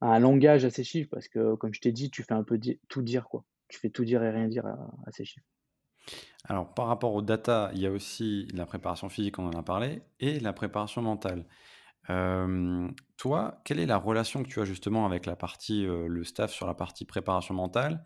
un 0.00 0.18
langage 0.18 0.64
à 0.64 0.70
ces 0.70 0.84
chiffres 0.84 1.08
parce 1.10 1.28
que 1.28 1.54
comme 1.54 1.72
je 1.74 1.80
t'ai 1.80 1.92
dit, 1.92 2.10
tu 2.10 2.22
fais 2.22 2.34
un 2.34 2.44
peu 2.44 2.58
tout 2.88 3.02
dire 3.02 3.28
quoi. 3.28 3.44
Tu 3.68 3.78
fais 3.78 3.90
tout 3.90 4.04
dire 4.04 4.22
et 4.22 4.30
rien 4.30 4.48
dire 4.48 4.66
à, 4.66 5.10
ces 5.10 5.24
chiffres. 5.24 5.46
Alors 6.44 6.72
par 6.74 6.86
rapport 6.86 7.14
aux 7.14 7.22
data, 7.22 7.70
il 7.74 7.80
y 7.80 7.86
a 7.86 7.90
aussi 7.90 8.46
la 8.52 8.66
préparation 8.66 9.08
physique, 9.08 9.38
on 9.38 9.46
en 9.46 9.58
a 9.58 9.62
parlé, 9.62 10.02
et 10.20 10.38
la 10.40 10.52
préparation 10.52 11.00
mentale. 11.00 11.46
Toi, 12.06 13.60
quelle 13.64 13.78
est 13.78 13.86
la 13.86 13.96
relation 13.96 14.42
que 14.42 14.48
tu 14.48 14.60
as 14.60 14.64
justement 14.64 15.06
avec 15.06 15.26
la 15.26 15.36
partie, 15.36 15.84
le 15.86 16.24
staff 16.24 16.52
sur 16.52 16.66
la 16.66 16.74
partie 16.74 17.04
préparation 17.04 17.54
mentale? 17.54 18.04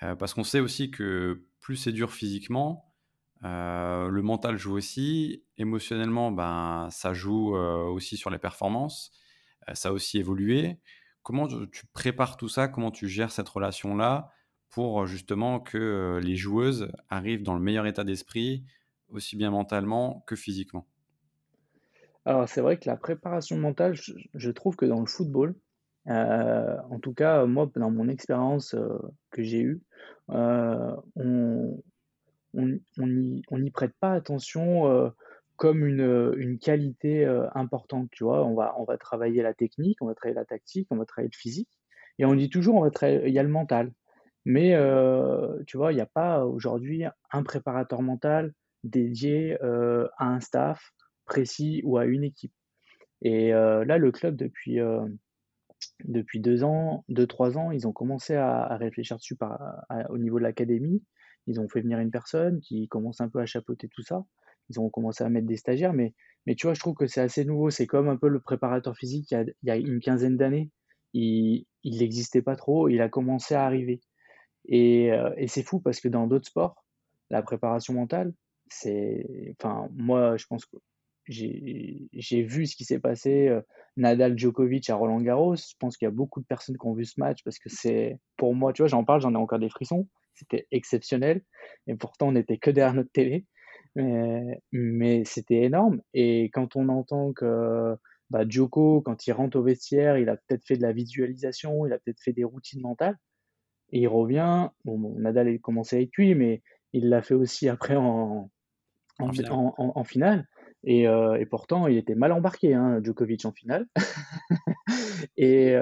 Parce 0.00 0.34
qu'on 0.34 0.44
sait 0.44 0.60
aussi 0.60 0.90
que 0.90 1.46
plus 1.60 1.76
c'est 1.76 1.92
dur 1.92 2.12
physiquement, 2.12 2.92
le 3.42 4.20
mental 4.20 4.56
joue 4.58 4.76
aussi. 4.76 5.44
Émotionnellement, 5.58 6.32
ben, 6.32 6.88
ça 6.90 7.12
joue 7.12 7.54
aussi 7.54 8.16
sur 8.16 8.30
les 8.30 8.38
performances. 8.38 9.12
Ça 9.74 9.90
a 9.90 9.92
aussi 9.92 10.18
évolué. 10.18 10.78
Comment 11.22 11.46
tu 11.46 11.86
prépares 11.92 12.36
tout 12.36 12.48
ça? 12.48 12.66
Comment 12.66 12.90
tu 12.90 13.08
gères 13.08 13.30
cette 13.30 13.48
relation-là 13.48 14.32
pour 14.70 15.06
justement 15.06 15.60
que 15.60 16.18
les 16.22 16.36
joueuses 16.36 16.90
arrivent 17.08 17.42
dans 17.42 17.54
le 17.54 17.60
meilleur 17.60 17.86
état 17.86 18.04
d'esprit, 18.04 18.64
aussi 19.08 19.36
bien 19.36 19.50
mentalement 19.50 20.24
que 20.26 20.34
physiquement? 20.34 20.88
Alors, 22.26 22.48
c'est 22.48 22.60
vrai 22.60 22.78
que 22.78 22.88
la 22.88 22.96
préparation 22.96 23.56
mentale, 23.56 23.94
je, 23.94 24.50
trouve 24.50 24.76
que 24.76 24.84
dans 24.86 25.00
le 25.00 25.06
football, 25.06 25.54
en 26.06 26.98
tout 27.00 27.14
cas, 27.14 27.46
moi, 27.46 27.70
dans 27.74 27.90
mon 27.90 28.08
expérience 28.08 28.74
que 29.30 29.42
j'ai 29.42 29.60
eue, 29.60 29.80
on, 30.28 31.82
on 32.54 33.58
n'y 33.58 33.70
prête 33.70 33.92
pas 34.00 34.12
attention 34.12 34.90
euh, 34.90 35.10
comme 35.56 35.86
une, 35.86 36.00
euh, 36.00 36.34
une 36.36 36.58
qualité 36.58 37.24
euh, 37.24 37.46
importante, 37.54 38.08
tu 38.10 38.24
vois. 38.24 38.44
On 38.44 38.54
va, 38.54 38.74
on 38.78 38.84
va 38.84 38.96
travailler 38.98 39.42
la 39.42 39.54
technique, 39.54 39.98
on 40.00 40.06
va 40.06 40.14
travailler 40.14 40.36
la 40.36 40.44
tactique, 40.44 40.88
on 40.90 40.96
va 40.96 41.04
travailler 41.04 41.30
le 41.32 41.38
physique. 41.38 41.70
Et 42.18 42.24
on 42.24 42.34
dit 42.34 42.50
toujours, 42.50 42.76
on 42.76 42.82
va 42.82 42.90
travailler, 42.90 43.22
il 43.26 43.34
y 43.34 43.38
a 43.38 43.42
le 43.42 43.48
mental. 43.48 43.92
Mais 44.46 44.70
tu 45.66 45.76
vois, 45.76 45.92
il 45.92 45.96
n'y 45.96 46.00
a 46.00 46.06
pas 46.06 46.46
aujourd'hui 46.46 47.04
un 47.30 47.42
préparateur 47.42 48.00
mental 48.00 48.54
dédié 48.84 49.58
à 49.60 50.26
un 50.26 50.40
staff 50.40 50.92
précis 51.30 51.80
ou 51.84 51.96
à 51.96 52.04
une 52.04 52.24
équipe. 52.24 52.52
Et 53.22 53.50
là, 53.50 53.98
le 53.98 54.12
club, 54.12 54.36
depuis, 54.36 54.78
depuis 56.04 56.40
deux 56.40 56.64
ans, 56.64 57.04
deux, 57.08 57.26
trois 57.26 57.56
ans, 57.56 57.70
ils 57.70 57.86
ont 57.86 57.92
commencé 57.92 58.34
à, 58.34 58.76
réfléchir 58.76 59.16
dessus 59.16 59.36
au 60.08 60.18
niveau 60.18 60.38
de 60.38 60.42
l'académie. 60.42 61.02
Ils 61.46 61.60
ont 61.60 61.68
fait 61.68 61.80
venir 61.80 61.98
une 61.98 62.10
personne 62.10 62.60
qui 62.60 62.88
commence 62.88 63.20
un 63.20 63.28
peu 63.28 63.40
à 63.40 63.46
chapeauter 63.46 63.88
tout 63.88 64.02
ça. 64.02 64.24
Ils 64.68 64.80
ont 64.80 64.90
commencé 64.90 65.24
à 65.24 65.28
mettre 65.28 65.46
des 65.46 65.56
stagiaires, 65.56 65.92
mais, 65.92 66.14
mais 66.46 66.54
tu 66.54 66.66
vois, 66.66 66.74
je 66.74 66.80
trouve 66.80 66.94
que 66.94 67.06
c'est 67.06 67.20
assez 67.20 67.44
nouveau. 67.44 67.70
C'est 67.70 67.86
comme 67.86 68.08
un 68.08 68.16
peu 68.16 68.28
le 68.28 68.40
préparateur 68.40 68.96
physique 68.96 69.30
il 69.32 69.54
y 69.62 69.70
a, 69.70 69.76
une 69.76 70.00
quinzaine 70.00 70.36
d'années. 70.36 70.70
Il 71.12 71.66
n'existait 71.84 72.42
pas 72.42 72.56
trop, 72.56 72.88
il 72.88 73.00
a 73.00 73.08
commencé 73.08 73.54
à 73.54 73.64
arriver. 73.64 74.00
Et, 74.66 75.12
euh, 75.12 75.32
et 75.36 75.48
c'est 75.48 75.62
fou 75.62 75.80
parce 75.80 76.00
que 76.00 76.08
dans 76.08 76.26
d'autres 76.26 76.46
sports, 76.46 76.84
la 77.30 77.42
préparation 77.42 77.94
mentale, 77.94 78.32
c'est. 78.68 79.54
Enfin, 79.58 79.88
moi, 79.92 80.36
je 80.36 80.46
pense 80.46 80.64
que 80.66 80.76
j'ai 81.30 82.42
vu 82.42 82.66
ce 82.66 82.76
qui 82.76 82.84
s'est 82.84 82.98
passé. 82.98 83.48
Euh, 83.48 83.60
Nadal 83.96 84.38
Djokovic 84.38 84.88
à 84.90 84.94
Roland 84.94 85.20
Garros. 85.20 85.56
Je 85.56 85.74
pense 85.78 85.96
qu'il 85.96 86.06
y 86.06 86.08
a 86.08 86.12
beaucoup 86.12 86.40
de 86.40 86.46
personnes 86.46 86.76
qui 86.76 86.86
ont 86.86 86.94
vu 86.94 87.04
ce 87.04 87.18
match 87.18 87.42
parce 87.44 87.58
que 87.58 87.68
c'est, 87.68 88.18
pour 88.36 88.54
moi, 88.54 88.72
tu 88.72 88.82
vois, 88.82 88.88
j'en 88.88 89.04
parle, 89.04 89.20
j'en 89.20 89.32
ai 89.32 89.36
encore 89.36 89.58
des 89.58 89.68
frissons 89.68 90.06
c'était 90.40 90.66
exceptionnel. 90.70 91.42
Et 91.86 91.94
pourtant, 91.94 92.28
on 92.28 92.32
n'était 92.32 92.58
que 92.58 92.70
derrière 92.70 92.94
notre 92.94 93.12
télé. 93.12 93.46
Mais, 93.96 95.24
c'était 95.24 95.62
énorme. 95.62 96.00
Et 96.14 96.44
quand 96.52 96.76
on 96.76 96.88
entend 96.88 97.32
que 97.32 97.96
bah, 98.30 98.44
Joko, 98.48 99.02
quand 99.02 99.26
il 99.26 99.32
rentre 99.32 99.58
au 99.58 99.62
vestiaire, 99.62 100.18
il 100.18 100.28
a 100.28 100.36
peut-être 100.36 100.64
fait 100.64 100.76
de 100.76 100.82
la 100.82 100.92
visualisation, 100.92 101.86
il 101.86 101.92
a 101.92 101.98
peut-être 101.98 102.20
fait 102.20 102.32
des 102.32 102.44
routines 102.44 102.80
mentales. 102.80 103.18
Et 103.92 104.00
il 104.00 104.08
revient. 104.08 104.68
Bon, 104.84 104.98
Nadal 105.18 105.48
a 105.48 105.58
commencé 105.58 105.96
avec 105.96 106.16
lui, 106.16 106.34
mais 106.34 106.62
il 106.92 107.08
l'a 107.08 107.22
fait 107.22 107.34
aussi 107.34 107.68
après 107.68 107.96
en, 107.96 108.50
en, 109.18 110.04
finale. 110.04 110.46
Et, 110.84 111.02
et, 111.02 111.46
pourtant, 111.46 111.86
il 111.86 111.98
était 111.98 112.14
mal 112.14 112.32
embarqué, 112.32 112.72
hein, 112.74 113.00
Djokovic 113.02 113.44
en 113.44 113.52
finale. 113.52 113.86
et, 115.36 115.74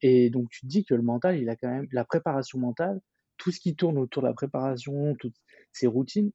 et 0.00 0.30
donc, 0.30 0.48
tu 0.50 0.62
te 0.62 0.66
dis 0.66 0.84
que 0.84 0.94
le 0.94 1.02
mental, 1.02 1.38
il 1.38 1.48
a 1.48 1.56
quand 1.56 1.68
même 1.68 1.86
la 1.92 2.04
préparation 2.04 2.58
mentale, 2.58 3.00
tout 3.36 3.52
ce 3.52 3.60
qui 3.60 3.76
tourne 3.76 3.96
autour 3.96 4.22
de 4.22 4.28
la 4.28 4.34
préparation, 4.34 5.14
toutes 5.20 5.36
ces 5.72 5.86
routines, 5.86 6.32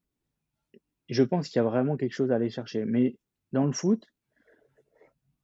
je 1.09 1.23
pense 1.23 1.49
qu'il 1.49 1.59
y 1.59 1.65
a 1.65 1.67
vraiment 1.67 1.97
quelque 1.97 2.13
chose 2.13 2.31
à 2.31 2.35
aller 2.35 2.49
chercher. 2.49 2.85
Mais 2.85 3.17
dans 3.51 3.65
le 3.65 3.73
foot, 3.73 4.03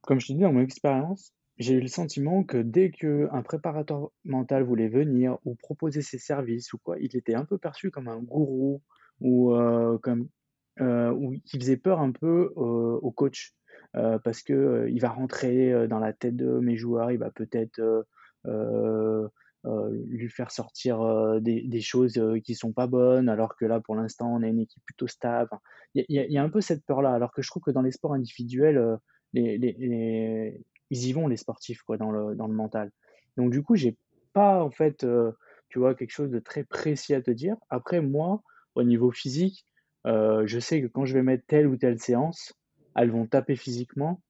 comme 0.02 0.20
je 0.20 0.28
te 0.28 0.32
dis, 0.32 0.40
dans 0.40 0.52
mon 0.52 0.62
expérience, 0.62 1.32
j'ai 1.58 1.74
eu 1.74 1.80
le 1.80 1.88
sentiment 1.88 2.42
que 2.42 2.56
dès 2.56 2.90
qu'un 2.90 3.42
préparateur 3.42 4.10
mental 4.24 4.62
voulait 4.62 4.88
venir 4.88 5.38
ou 5.44 5.54
proposer 5.54 6.00
ses 6.00 6.18
services 6.18 6.72
ou 6.72 6.78
quoi, 6.78 6.98
il 6.98 7.14
était 7.16 7.34
un 7.34 7.44
peu 7.44 7.58
perçu 7.58 7.90
comme 7.90 8.08
un 8.08 8.18
gourou 8.18 8.82
ou 9.20 9.54
euh, 9.54 9.98
comme 9.98 10.22
euh, 10.22 10.39
ou 10.78 11.34
qui 11.44 11.58
faisait 11.58 11.76
peur 11.76 12.00
un 12.00 12.12
peu 12.12 12.52
euh, 12.56 12.98
au 13.02 13.10
coach 13.10 13.54
euh, 13.96 14.18
parce 14.18 14.42
que 14.42 14.52
euh, 14.52 14.90
il 14.90 15.00
va 15.00 15.08
rentrer 15.08 15.72
euh, 15.72 15.86
dans 15.88 15.98
la 15.98 16.12
tête 16.12 16.36
de 16.36 16.60
mes 16.60 16.76
joueurs, 16.76 17.10
il 17.10 17.18
va 17.18 17.30
peut-être 17.30 17.80
euh, 17.80 18.02
euh, 18.46 19.28
euh, 19.66 19.90
lui 20.06 20.28
faire 20.30 20.50
sortir 20.50 21.02
euh, 21.02 21.40
des, 21.40 21.80
choses 21.80 22.16
euh, 22.16 22.38
qui 22.38 22.54
sont 22.54 22.72
pas 22.72 22.86
bonnes, 22.86 23.28
alors 23.28 23.56
que 23.56 23.64
là, 23.64 23.80
pour 23.80 23.96
l'instant, 23.96 24.32
on 24.32 24.42
a 24.42 24.46
une 24.46 24.60
équipe 24.60 24.82
plutôt 24.86 25.08
stable. 25.08 25.50
Il 25.94 26.04
y, 26.08 26.38
a, 26.38 26.42
un 26.42 26.48
peu 26.48 26.60
cette 26.60 26.84
peur-là, 26.86 27.12
alors 27.12 27.32
que 27.32 27.42
je 27.42 27.50
trouve 27.50 27.64
que 27.64 27.72
dans 27.72 27.82
les 27.82 27.90
sports 27.90 28.14
individuels, 28.14 28.78
euh, 28.78 28.96
ils 29.34 31.06
y 31.06 31.12
vont, 31.12 31.26
les 31.26 31.36
sportifs, 31.36 31.82
quoi, 31.82 31.96
dans 31.96 32.12
le, 32.12 32.36
dans 32.36 32.46
le 32.46 32.54
mental. 32.54 32.92
Donc, 33.36 33.50
du 33.50 33.62
coup, 33.62 33.74
j'ai 33.74 33.96
pas, 34.32 34.62
en 34.62 34.70
fait, 34.70 35.02
euh, 35.02 35.32
tu 35.68 35.80
vois, 35.80 35.94
quelque 35.94 36.12
chose 36.12 36.30
de 36.30 36.38
très 36.38 36.62
précis 36.62 37.12
à 37.12 37.20
te 37.20 37.30
dire. 37.30 37.56
Après, 37.70 38.00
moi, 38.00 38.42
au 38.76 38.84
niveau 38.84 39.10
physique, 39.10 39.66
euh, 40.06 40.46
je 40.46 40.58
sais 40.58 40.80
que 40.80 40.86
quand 40.86 41.04
je 41.04 41.14
vais 41.14 41.22
mettre 41.22 41.44
telle 41.46 41.66
ou 41.66 41.76
telle 41.76 41.98
séance, 41.98 42.54
elles 42.96 43.10
vont 43.10 43.26
taper 43.26 43.56
physiquement 43.56 44.22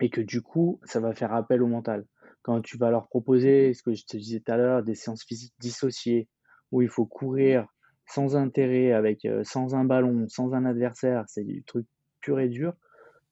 et 0.00 0.10
que 0.10 0.20
du 0.20 0.42
coup, 0.42 0.80
ça 0.84 1.00
va 1.00 1.14
faire 1.14 1.32
appel 1.32 1.62
au 1.62 1.66
mental. 1.66 2.06
Quand 2.42 2.60
tu 2.60 2.78
vas 2.78 2.90
leur 2.90 3.08
proposer, 3.08 3.74
ce 3.74 3.82
que 3.82 3.94
je 3.94 4.04
te 4.04 4.16
disais 4.16 4.40
tout 4.40 4.52
à 4.52 4.56
l'heure, 4.56 4.82
des 4.82 4.94
séances 4.94 5.24
physiques 5.24 5.54
dissociées, 5.58 6.28
où 6.70 6.82
il 6.82 6.88
faut 6.88 7.06
courir 7.06 7.66
sans 8.06 8.36
intérêt, 8.36 8.92
avec, 8.92 9.24
euh, 9.24 9.42
sans 9.44 9.74
un 9.74 9.84
ballon, 9.84 10.26
sans 10.28 10.54
un 10.54 10.64
adversaire, 10.64 11.24
c'est 11.26 11.44
du 11.44 11.62
truc 11.64 11.86
pur 12.20 12.40
et 12.40 12.48
dur, 12.48 12.74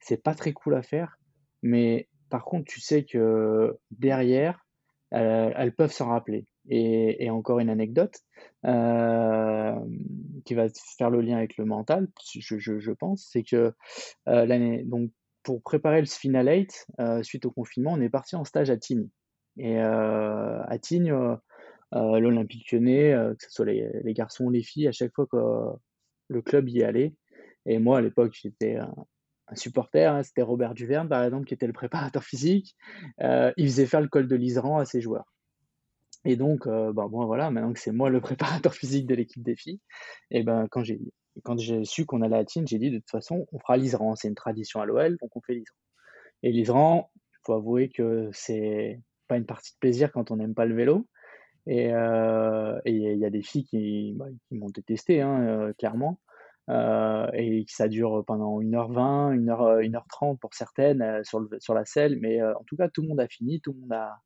c'est 0.01 0.23
pas 0.23 0.35
très 0.35 0.53
cool 0.53 0.75
à 0.75 0.83
faire, 0.83 1.19
mais 1.63 2.09
par 2.31 2.45
contre, 2.45 2.65
tu 2.67 2.81
sais 2.81 3.05
que 3.05 3.77
derrière, 3.91 4.67
elles 5.11 5.75
peuvent 5.75 5.93
s'en 5.93 6.09
rappeler. 6.09 6.47
Et, 6.69 7.31
encore 7.31 7.61
une 7.61 7.71
anecdote 7.71 8.19
euh, 8.65 9.75
qui 10.45 10.55
va 10.55 10.67
faire 10.99 11.11
le 11.11 11.21
lien 11.21 11.37
avec 11.37 11.57
le 11.57 11.65
mental, 11.65 12.09
je, 12.25 12.93
pense, 12.93 13.29
c'est 13.31 13.43
que 13.43 13.73
euh, 14.29 14.47
l'année, 14.47 14.83
donc 14.85 15.11
pour 15.43 15.63
préparer 15.63 16.01
le 16.01 16.07
Final 16.07 16.49
8, 16.49 16.87
euh, 17.01 17.23
suite 17.23 17.47
au 17.47 17.51
confinement, 17.51 17.93
on 17.93 18.01
est 18.01 18.09
parti 18.09 18.35
en 18.35 18.45
stage 18.45 18.71
à 18.71 18.77
Tignes. 18.77 19.09
Et 19.59 19.79
à 19.79 20.77
Tignes, 20.81 21.15
l'Olympique 21.93 22.71
lyonnais, 22.73 23.15
que 23.39 23.45
ce 23.45 23.51
soit 23.51 23.65
les, 23.65 23.89
les 24.03 24.13
garçons 24.13 24.51
les 24.51 24.63
filles, 24.63 24.89
à 24.89 24.93
chaque 24.93 25.15
fois 25.15 25.27
que 25.27 25.37
le 26.29 26.43
club 26.43 26.69
y 26.69 26.83
allait, 26.83 27.15
et 27.65 27.79
moi 27.79 27.99
à 27.99 28.01
l'époque 28.03 28.35
j'étais 28.35 28.77
un, 28.77 28.95
supporter, 29.55 30.13
hein, 30.13 30.23
c'était 30.23 30.43
Robert 30.43 30.75
Duverne 30.75 31.09
par 31.09 31.25
exemple 31.25 31.47
qui 31.47 31.55
était 31.55 31.67
le 31.67 31.73
préparateur 31.73 32.23
physique, 32.23 32.77
il 33.19 33.67
faisait 33.67 33.87
faire 33.87 34.03
le 34.03 34.09
col 34.09 34.29
de 34.29 34.37
l'Iseran 34.37 34.77
à 34.77 34.85
ses 34.85 35.01
joueurs. 35.01 35.36
Et 36.27 36.37
donc, 36.37 36.67
euh, 36.67 36.93
bah, 36.93 37.07
voilà, 37.09 37.51
maintenant 37.51 37.73
que 37.73 37.79
c'est 37.79 37.93
moi 37.93 38.11
le 38.11 38.21
préparateur 38.67 38.75
physique 38.75 39.07
de 39.07 39.15
l'équipe 39.15 39.43
des 39.43 39.57
filles, 39.57 39.81
et 40.31 40.43
ben 40.43 40.69
quand 40.69 40.83
j'ai 40.83 41.85
su 41.85 42.05
qu'on 42.05 42.23
allait 42.23 42.37
à 42.37 42.45
Tignes, 42.45 42.67
j'ai 42.67 42.79
dit 42.79 42.91
de 42.91 42.99
toute 42.99 43.11
façon 43.11 43.47
on 43.53 43.59
fera 43.61 43.77
l'Iseran, 43.77 44.17
c'est 44.17 44.29
une 44.29 44.35
tradition 44.35 44.81
à 44.81 44.87
l'OL, 44.87 45.17
donc 45.19 45.37
on 45.37 45.41
fait 45.41 45.55
l'Iseran. 45.55 45.77
Et 46.43 46.53
l'Iseran, 46.53 47.11
il 47.17 47.39
faut 47.45 47.53
avouer 47.55 47.89
que 47.89 48.29
c'est 48.33 49.01
pas 49.29 49.37
une 49.37 49.47
partie 49.47 49.73
de 49.73 49.79
plaisir 49.79 50.13
quand 50.13 50.31
on 50.31 50.37
n'aime 50.37 50.55
pas 50.55 50.67
le 50.67 50.75
vélo. 50.75 51.07
Et 51.67 51.93
euh, 51.93 52.79
il 52.85 53.19
y 53.19 53.25
a 53.25 53.31
des 53.31 53.43
filles 53.43 53.65
qui, 53.65 54.13
bah, 54.17 54.27
m'ont 54.51 54.71
détesté, 54.71 55.21
hein, 55.21 55.43
euh, 55.43 55.73
clairement. 55.75 56.21
Euh, 56.69 57.29
et 57.35 57.65
ça 57.69 57.89
dure 57.89 58.25
pendant 58.27 58.61
1h20, 58.61 59.37
1h, 59.37 59.89
1h30 59.89 60.39
pour 60.39 60.55
certaines 60.55 61.23
sur, 61.25 61.49
sur 61.59 61.75
la 61.75 61.85
selle. 61.85 62.19
Mais 62.21 62.43
en 62.43 62.65
tout 62.67 62.77
cas, 62.77 62.89
tout 62.89 63.03
le 63.03 63.09
monde 63.09 63.21
a 63.21 63.29
fini, 63.29 63.61
tout 63.61 63.73
le 63.73 63.81
monde 63.81 63.93
a 63.93 64.21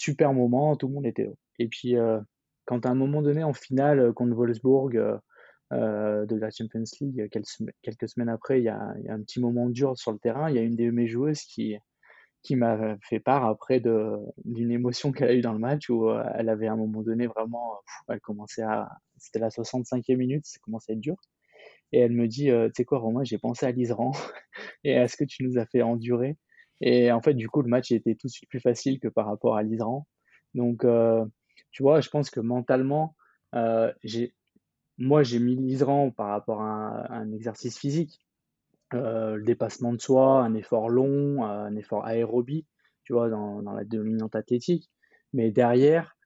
super 0.00 0.32
moment, 0.32 0.76
tout 0.76 0.88
le 0.88 0.94
monde 0.94 1.06
était 1.06 1.24
heureux. 1.24 1.36
Et 1.58 1.68
puis, 1.68 1.96
euh, 1.96 2.18
quand 2.64 2.86
à 2.86 2.90
un 2.90 2.94
moment 2.94 3.22
donné, 3.22 3.44
en 3.44 3.52
finale 3.52 4.00
euh, 4.00 4.12
contre 4.12 4.34
Wolfsburg 4.34 4.96
euh, 5.72 6.26
de 6.26 6.36
la 6.36 6.50
Champions 6.50 6.84
League, 7.00 7.28
quelques, 7.30 7.46
sem- 7.46 7.70
quelques 7.82 8.08
semaines 8.08 8.30
après, 8.30 8.60
il 8.60 8.64
y 8.64 8.68
a, 8.68 8.94
un 9.08 9.20
petit 9.22 9.40
moment 9.40 9.68
dur 9.68 9.96
sur 9.98 10.12
le 10.12 10.18
terrain. 10.18 10.48
Il 10.48 10.56
y 10.56 10.58
a 10.58 10.62
une 10.62 10.74
de 10.76 10.90
mes 10.90 11.06
joueuses 11.06 11.42
qui, 11.42 11.76
qui 12.42 12.56
m'a 12.56 12.96
fait 13.02 13.20
part 13.20 13.44
après 13.44 13.80
d'une 13.80 14.70
émotion 14.72 15.12
qu'elle 15.12 15.28
a 15.30 15.34
eue 15.34 15.42
dans 15.42 15.52
le 15.52 15.58
match 15.58 15.90
où 15.90 16.10
elle 16.10 16.48
avait 16.48 16.68
à 16.68 16.72
un 16.72 16.76
moment 16.76 17.02
donné 17.02 17.26
vraiment, 17.26 17.74
elle 18.08 18.20
commençait 18.20 18.62
à, 18.62 18.88
c'était 19.18 19.38
la 19.38 19.50
65e 19.50 20.16
minute, 20.16 20.46
ça 20.46 20.58
commençait 20.62 20.92
à 20.92 20.94
être 20.94 21.00
dur. 21.00 21.16
Et 21.92 22.00
elle 22.00 22.12
me 22.12 22.26
dit, 22.26 22.46
tu 22.46 22.70
sais 22.76 22.84
quoi, 22.84 22.98
Romain, 23.00 23.24
j'ai 23.24 23.38
pensé 23.38 23.66
à 23.66 23.72
l'Isran 23.72 24.12
et 24.84 24.96
à 24.96 25.08
ce 25.08 25.16
que 25.16 25.24
tu 25.24 25.44
nous 25.44 25.58
as 25.58 25.66
fait 25.66 25.82
endurer. 25.82 26.36
Et 26.80 27.12
en 27.12 27.20
fait, 27.20 27.34
du 27.34 27.48
coup, 27.48 27.62
le 27.62 27.68
match 27.68 27.92
était 27.92 28.14
tout 28.14 28.26
de 28.26 28.32
suite 28.32 28.48
plus 28.48 28.60
facile 28.60 28.98
que 29.00 29.08
par 29.08 29.26
rapport 29.26 29.56
à 29.56 29.62
l'Isran. 29.62 30.06
Donc, 30.54 30.84
euh, 30.84 31.24
tu 31.70 31.82
vois, 31.82 32.00
je 32.00 32.08
pense 32.08 32.30
que 32.30 32.40
mentalement, 32.40 33.16
euh, 33.54 33.92
moi, 34.98 35.22
j'ai 35.22 35.38
mis 35.38 35.56
l'Isran 35.56 36.10
par 36.10 36.28
rapport 36.28 36.62
à 36.62 37.12
un, 37.12 37.32
exercice 37.32 37.78
physique 37.78 38.20
euh, 38.94 39.36
le 39.36 39.44
dépassement 39.44 39.92
de 39.92 40.00
soi, 40.00 40.42
un 40.42 40.54
effort 40.54 40.88
long, 40.88 41.44
euh, 41.44 41.66
un 41.66 41.76
effort 41.76 42.04
aérobie, 42.04 42.66
tu 43.04 43.12
vois, 43.12 43.28
dans, 43.28 43.62
dans 43.62 43.72
la 43.72 43.84
dominante 43.84 44.34
athlétique. 44.34 44.90
Mais 45.32 45.50
derrière, 45.50 46.16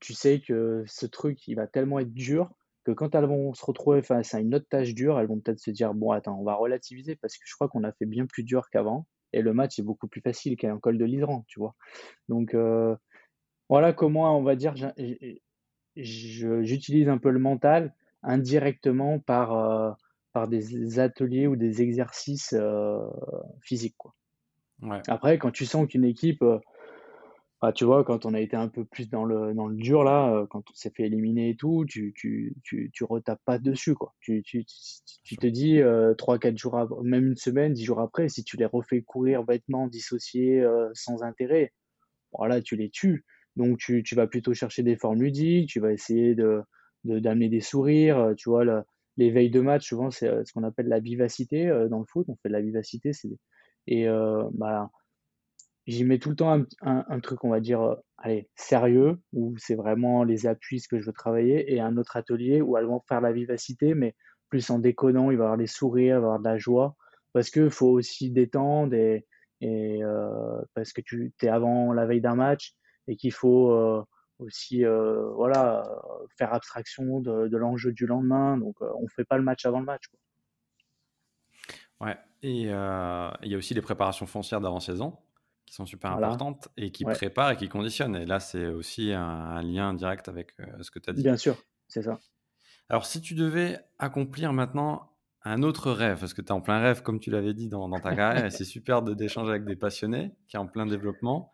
tu 0.00 0.14
sais 0.14 0.40
que 0.40 0.84
ce 0.86 1.06
truc, 1.06 1.46
il 1.48 1.56
va 1.56 1.66
tellement 1.66 1.98
être 1.98 2.14
dur 2.14 2.54
que 2.84 2.92
quand 2.92 3.14
elles 3.14 3.26
vont 3.26 3.54
se 3.54 3.64
retrouver 3.64 4.02
face 4.02 4.34
à 4.34 4.40
une 4.40 4.54
autre 4.54 4.66
tâche 4.68 4.94
dure, 4.94 5.18
elles 5.18 5.26
vont 5.26 5.38
peut-être 5.40 5.60
se 5.60 5.70
dire, 5.70 5.94
bon, 5.94 6.10
attends, 6.10 6.38
on 6.38 6.44
va 6.44 6.54
relativiser 6.54 7.16
parce 7.16 7.36
que 7.36 7.44
je 7.46 7.54
crois 7.54 7.68
qu'on 7.68 7.84
a 7.84 7.92
fait 7.92 8.06
bien 8.06 8.26
plus 8.26 8.42
dur 8.42 8.70
qu'avant. 8.70 9.06
Et 9.32 9.40
le 9.40 9.54
match 9.54 9.78
est 9.78 9.82
beaucoup 9.82 10.08
plus 10.08 10.20
facile 10.20 10.56
qu'un 10.56 10.78
col 10.78 10.98
de 10.98 11.04
l'Hydran, 11.04 11.44
tu 11.48 11.58
vois. 11.58 11.74
Donc, 12.28 12.54
euh, 12.54 12.94
voilà 13.68 13.92
comment, 13.92 14.36
on 14.36 14.42
va 14.42 14.56
dire, 14.56 14.74
j'utilise 15.96 17.08
un 17.08 17.18
peu 17.18 17.30
le 17.30 17.38
mental 17.38 17.94
indirectement 18.22 19.20
par, 19.20 19.56
euh, 19.56 19.92
par 20.32 20.48
des 20.48 20.98
ateliers 20.98 21.46
ou 21.46 21.56
des 21.56 21.80
exercices 21.80 22.52
euh, 22.52 22.98
physiques, 23.62 23.96
quoi. 23.96 24.14
Ouais. 24.82 25.00
Après, 25.06 25.38
quand 25.38 25.52
tu 25.52 25.64
sens 25.64 25.86
qu'une 25.86 26.04
équipe, 26.04 26.44
bah, 27.62 27.72
tu 27.72 27.84
vois, 27.84 28.04
quand 28.04 28.26
on 28.26 28.34
a 28.34 28.40
été 28.40 28.56
un 28.56 28.68
peu 28.68 28.84
plus 28.84 29.08
dans 29.08 29.24
le, 29.24 29.54
dans 29.54 29.68
le 29.68 29.76
dur, 29.76 30.04
là, 30.04 30.34
euh, 30.34 30.46
quand 30.46 30.64
on 30.70 30.74
s'est 30.74 30.90
fait 30.90 31.04
éliminer 31.04 31.50
et 31.50 31.56
tout, 31.56 31.84
tu, 31.88 32.12
tu, 32.16 32.54
tu, 32.64 32.90
tu 32.92 33.04
retapes 33.04 33.40
pas 33.44 33.58
dessus, 33.58 33.94
quoi. 33.94 34.14
Tu, 34.20 34.42
tu, 34.42 34.64
tu, 35.24 35.36
te 35.36 35.46
dis, 35.46 35.80
euh, 35.80 36.14
3-4 36.14 36.58
jours, 36.58 36.76
après, 36.78 37.02
même 37.04 37.28
une 37.28 37.36
semaine, 37.36 37.72
10 37.72 37.84
jours 37.84 38.00
après, 38.00 38.28
si 38.28 38.44
tu 38.44 38.56
les 38.56 38.66
refais 38.66 39.02
courir 39.02 39.44
bêtement, 39.44 39.86
dissociés, 39.86 40.60
euh, 40.60 40.90
sans 40.94 41.22
intérêt, 41.22 41.72
voilà, 42.32 42.60
tu 42.62 42.76
les 42.76 42.90
tues. 42.90 43.24
Donc 43.56 43.78
tu, 43.78 44.02
tu 44.02 44.14
vas 44.14 44.26
plutôt 44.26 44.54
chercher 44.54 44.82
des 44.82 44.96
formes 44.96 45.22
ludiques, 45.22 45.68
tu 45.70 45.80
vas 45.80 45.92
essayer 45.92 46.34
de, 46.34 46.62
d'amener 47.04 47.48
des 47.48 47.60
sourires. 47.60 48.18
euh, 48.18 48.34
Tu 48.34 48.48
vois, 48.50 48.64
le- 48.64 48.82
de 49.18 49.60
match, 49.60 49.88
souvent, 49.88 50.10
c'est 50.10 50.44
ce 50.44 50.52
qu'on 50.52 50.64
appelle 50.64 50.88
la 50.88 51.00
vivacité 51.00 51.66
dans 51.90 51.98
le 52.00 52.06
foot. 52.06 52.26
On 52.28 52.36
fait 52.42 52.48
de 52.48 52.54
la 52.54 52.62
vivacité. 52.62 53.12
C'est... 53.12 53.28
Et 53.86 54.06
bah, 54.54 54.90
j'y 55.86 56.04
mets 56.04 56.18
tout 56.18 56.30
le 56.30 56.36
temps 56.36 56.52
un, 56.52 57.04
un- 57.08 57.20
truc, 57.20 57.44
on 57.44 57.50
va 57.50 57.60
dire, 57.60 57.80
euh, 57.80 57.94
allez, 58.18 58.48
sérieux, 58.54 59.20
où 59.32 59.54
c'est 59.58 59.74
vraiment 59.74 60.24
les 60.24 60.46
appuis, 60.46 60.80
ce 60.80 60.88
que 60.88 61.00
je 61.00 61.06
veux 61.06 61.12
travailler, 61.12 61.72
et 61.72 61.80
un 61.80 61.96
autre 61.96 62.16
atelier 62.16 62.60
où 62.60 62.76
elles 62.76 62.86
vont 62.86 63.02
faire 63.08 63.20
la 63.20 63.32
vivacité, 63.32 63.94
mais 63.94 64.14
plus 64.48 64.70
en 64.70 64.78
déconnant, 64.78 65.30
il 65.30 65.38
va 65.38 65.44
y 65.44 65.46
avoir 65.46 65.58
des 65.58 65.66
sourires, 65.66 66.16
il 66.16 66.20
va 66.20 66.20
y 66.20 66.24
avoir 66.24 66.38
de 66.38 66.44
la 66.44 66.58
joie, 66.58 66.96
parce 67.32 67.50
qu'il 67.50 67.70
faut 67.70 67.88
aussi 67.88 68.30
détendre, 68.30 68.94
et, 68.94 69.26
et 69.60 70.02
euh, 70.04 70.60
parce 70.74 70.92
que 70.92 71.00
tu 71.00 71.32
es 71.42 71.48
avant 71.48 71.92
la 71.92 72.06
veille 72.06 72.20
d'un 72.20 72.36
match, 72.36 72.74
et 73.08 73.16
qu'il 73.16 73.32
faut 73.32 73.72
euh, 73.72 74.02
aussi 74.38 74.84
voilà, 74.84 75.84
faire 76.38 76.54
abstraction 76.54 77.20
de, 77.20 77.56
l'enjeu 77.56 77.92
du 77.92 78.06
lendemain, 78.06 78.56
donc 78.56 78.80
on 78.80 79.08
fait 79.08 79.24
pas 79.24 79.36
le 79.36 79.44
match 79.44 79.66
avant 79.66 79.80
le 79.80 79.86
match. 79.86 80.04
Ouais. 82.00 82.16
Et 82.42 82.62
il 82.62 82.68
y 82.68 83.54
a 83.54 83.56
aussi 83.56 83.74
les 83.74 83.82
préparations 83.82 84.26
foncières 84.26 84.60
d'avant-saison 84.60 85.16
qui 85.72 85.76
sont 85.76 85.86
super 85.86 86.10
Voilà, 86.10 86.36
importantes 86.36 86.68
et 86.76 86.92
qui 86.92 87.04
ouais, 87.04 87.18
préparent 87.18 87.52
et 87.52 87.56
qui 87.56 87.68
conditionnent. 87.68 88.16
Et 88.16 88.26
là, 88.26 88.40
c'est 88.40 88.66
aussi 88.68 89.12
un, 89.12 89.22
un 89.22 89.62
lien 89.62 89.94
direct 89.94 90.28
avec 90.28 90.52
euh, 90.60 90.82
ce 90.82 90.90
que 90.90 90.98
tu 90.98 91.10
as 91.10 91.14
dit. 91.14 91.28
bien 91.28 91.36
sûr, 91.38 91.64
c'est 91.88 92.02
ça. 92.02 92.20
Alors, 92.88 93.06
si 93.06 93.20
tu 93.20 93.34
devais 93.34 93.80
accomplir 93.98 94.52
maintenant 94.52 95.16
un 95.44 95.62
autre 95.62 95.90
rêve, 95.90 96.20
parce 96.20 96.34
que 96.34 96.42
tu 96.42 96.48
es 96.48 96.52
en 96.52 96.60
plein 96.60 96.80
rêve, 96.80 97.02
comme 97.02 97.18
tu 97.20 97.30
l'avais 97.30 97.54
dit 97.54 97.68
dans, 97.68 97.88
dans 97.88 98.00
ta 98.00 98.14
carrière, 98.14 98.44
et 98.44 98.50
c'est 98.50 98.64
super 98.64 99.02
d'échanger 99.02 99.50
avec 99.50 99.64
des 99.64 99.76
passionnés 99.76 100.32
qui 100.48 100.56
sont 100.56 100.62
en 100.62 100.66
plein 100.68 100.86
développement, 100.86 101.50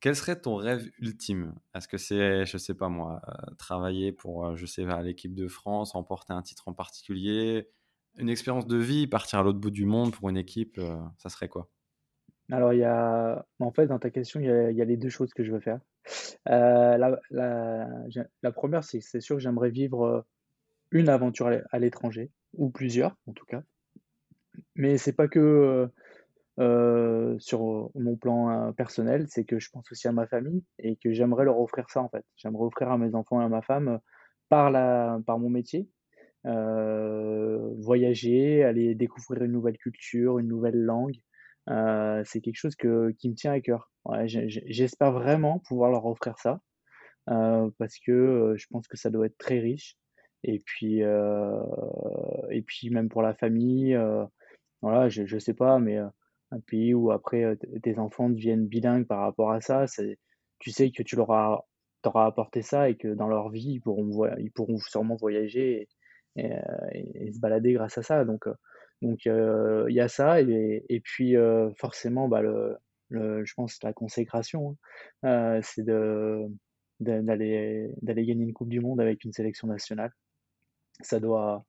quel 0.00 0.16
serait 0.16 0.40
ton 0.40 0.56
rêve 0.56 0.90
ultime? 0.98 1.54
Est-ce 1.74 1.88
que 1.88 1.98
c'est, 1.98 2.46
je 2.46 2.56
sais 2.58 2.74
pas 2.74 2.88
moi, 2.88 3.20
euh, 3.28 3.54
travailler 3.56 4.12
pour, 4.12 4.46
euh, 4.46 4.56
je 4.56 4.66
sais 4.66 4.84
pas, 4.86 5.02
l'équipe 5.02 5.34
de 5.34 5.48
France, 5.48 5.92
remporter 5.92 6.32
un 6.32 6.42
titre 6.42 6.68
en 6.68 6.74
particulier, 6.74 7.68
une 8.16 8.28
expérience 8.30 8.66
de 8.66 8.76
vie, 8.78 9.06
partir 9.06 9.40
à 9.40 9.42
l'autre 9.42 9.60
bout 9.60 9.70
du 9.70 9.84
monde 9.86 10.12
pour 10.14 10.28
une 10.30 10.36
équipe, 10.38 10.78
euh, 10.78 10.96
ça 11.18 11.28
serait 11.30 11.48
quoi? 11.48 11.70
Alors, 12.50 12.72
il 12.72 12.78
y 12.80 12.84
a 12.84 13.44
en 13.60 13.70
fait, 13.72 13.86
dans 13.86 13.98
ta 13.98 14.10
question, 14.10 14.40
il 14.40 14.46
y 14.46 14.82
a 14.82 14.84
les 14.84 14.96
2 14.96 15.08
choses 15.10 15.32
que 15.34 15.44
je 15.44 15.52
veux 15.52 15.60
faire. 15.60 15.80
Heu, 16.48 16.52
la 18.42 18.52
1 18.52 18.82
c'est 18.82 19.00
c'est 19.00 19.20
sûr 19.20 19.36
que 19.36 19.42
j'aimerais 19.42 19.70
vivre, 19.70 20.26
une 20.92 21.08
aventure 21.10 21.48
à 21.48 21.50
l'é 21.52 21.62
à 21.72 21.78
l'étranger 21.80 22.30
ou 22.54 22.70
plusieurs 22.70 23.16
en 23.28 23.32
tout 23.34 23.46
cas. 23.46 23.62
Mais 24.76 24.98
c'est 24.98 25.12
pas 25.14 25.28
que, 25.28 25.88
sur 27.40 27.90
mon 27.96 28.16
plan, 28.16 28.72
personnel, 28.74 29.26
c'est 29.28 29.44
que 29.44 29.58
je 29.60 29.70
pense 29.70 29.90
aussi 29.92 30.08
à 30.08 30.12
ma 30.12 30.26
famille 30.26 30.64
et 30.78 30.96
que 30.96 31.12
j'aimerais 31.12 31.44
leur 31.44 31.60
offrir 31.60 31.90
ça, 31.90 32.02
en 32.02 32.08
fait. 32.10 32.24
J'aimerais 32.36 32.64
offrir 32.66 32.90
à 32.90 32.98
mes 32.98 33.14
enfants 33.14 33.40
et 33.42 33.44
à 33.44 33.48
ma 33.48 33.62
femme, 33.62 34.00
par 34.50 34.70
la 34.70 35.20
par 35.26 35.38
mon 35.40 35.50
métier, 35.50 35.88
heu, 36.46 37.74
voyager, 37.80 38.64
aller 38.64 38.94
découvrir 38.96 39.44
une 39.44 39.52
nouvelle 39.52 39.78
culture, 39.78 40.38
une 40.40 40.48
nouvelle 40.48 40.78
langue. 40.82 41.16
Heu, 41.70 42.22
c'est 42.26 42.40
quelque 42.42 42.56
chose 42.58 42.76
que 42.76 43.12
qui 43.12 43.30
me 43.30 43.34
tient 43.36 43.52
à 43.52 43.60
cœur. 43.60 43.90
J'espère 44.26 45.12
vraiment 45.12 45.60
pouvoir 45.60 45.90
leur 45.92 46.06
offrir 46.06 46.38
ça, 46.38 46.60
heu, 47.30 47.72
parce 47.78 47.98
que, 48.00 48.12
heu, 48.12 48.56
je 48.58 48.66
pense 48.70 48.88
que 48.88 48.96
ça 48.98 49.10
doit 49.10 49.26
être 49.26 49.38
très 49.38 49.60
riche 49.60 49.96
et 50.44 50.60
puis, 50.66 51.00
et 52.50 52.62
puis 52.62 52.90
même 52.90 53.08
pour 53.10 53.22
la 53.22 53.34
famille, 53.34 53.98
voilà, 54.82 55.08
je 55.10 55.26
je 55.26 55.38
sais 55.38 55.54
pas, 55.54 55.78
mais, 55.80 55.98
un 56.52 56.60
pays 56.60 56.94
où 56.94 57.12
après, 57.12 57.56
tes 57.84 57.98
enfants 57.98 58.30
deviennent 58.30 58.66
bilingues 58.68 59.06
par 59.06 59.20
rapport 59.20 59.52
à 59.52 59.60
ça, 59.62 59.86
tu 60.60 60.70
sais 60.72 60.90
que 60.92 61.02
tu 61.04 61.16
leur 61.16 61.30
auras 61.30 62.26
apporté 62.26 62.62
ça 62.62 62.90
et 62.90 62.96
que 62.96 63.08
dans 63.14 63.28
leur 63.28 63.50
vie, 63.50 63.74
ils 63.74 63.80
pourront 63.80 64.10
ils 64.38 64.52
pourront 64.52 64.78
sûrement 64.78 65.16
voyager 65.16 65.88
et 66.36 66.50
et 66.94 67.32
se 67.32 67.40
balader 67.40 67.74
grâce 67.74 67.98
à 67.98 68.02
ça 68.04 68.24
donc 68.26 68.46
donc 69.02 69.24
il 69.26 69.94
y 69.94 70.00
a 70.00 70.08
ça 70.08 70.40
et 70.40 71.00
puis, 71.04 71.34
forcément, 71.76 72.28
bah, 72.28 72.42
le 72.42 72.76
je 73.10 73.54
pense 73.54 73.82
la 73.82 73.92
consécration, 73.92 74.76
hein, 75.22 75.60
c'est 75.62 75.84
d'aller 75.84 76.48
gagner 78.06 78.44
une 78.44 78.52
coupe 78.52 78.68
du 78.68 78.80
monde 78.80 79.00
avec 79.00 79.24
une 79.24 79.32
sélection 79.32 79.68
nationale. 79.68 80.12
Ça 81.02 81.20
doit 81.20 81.64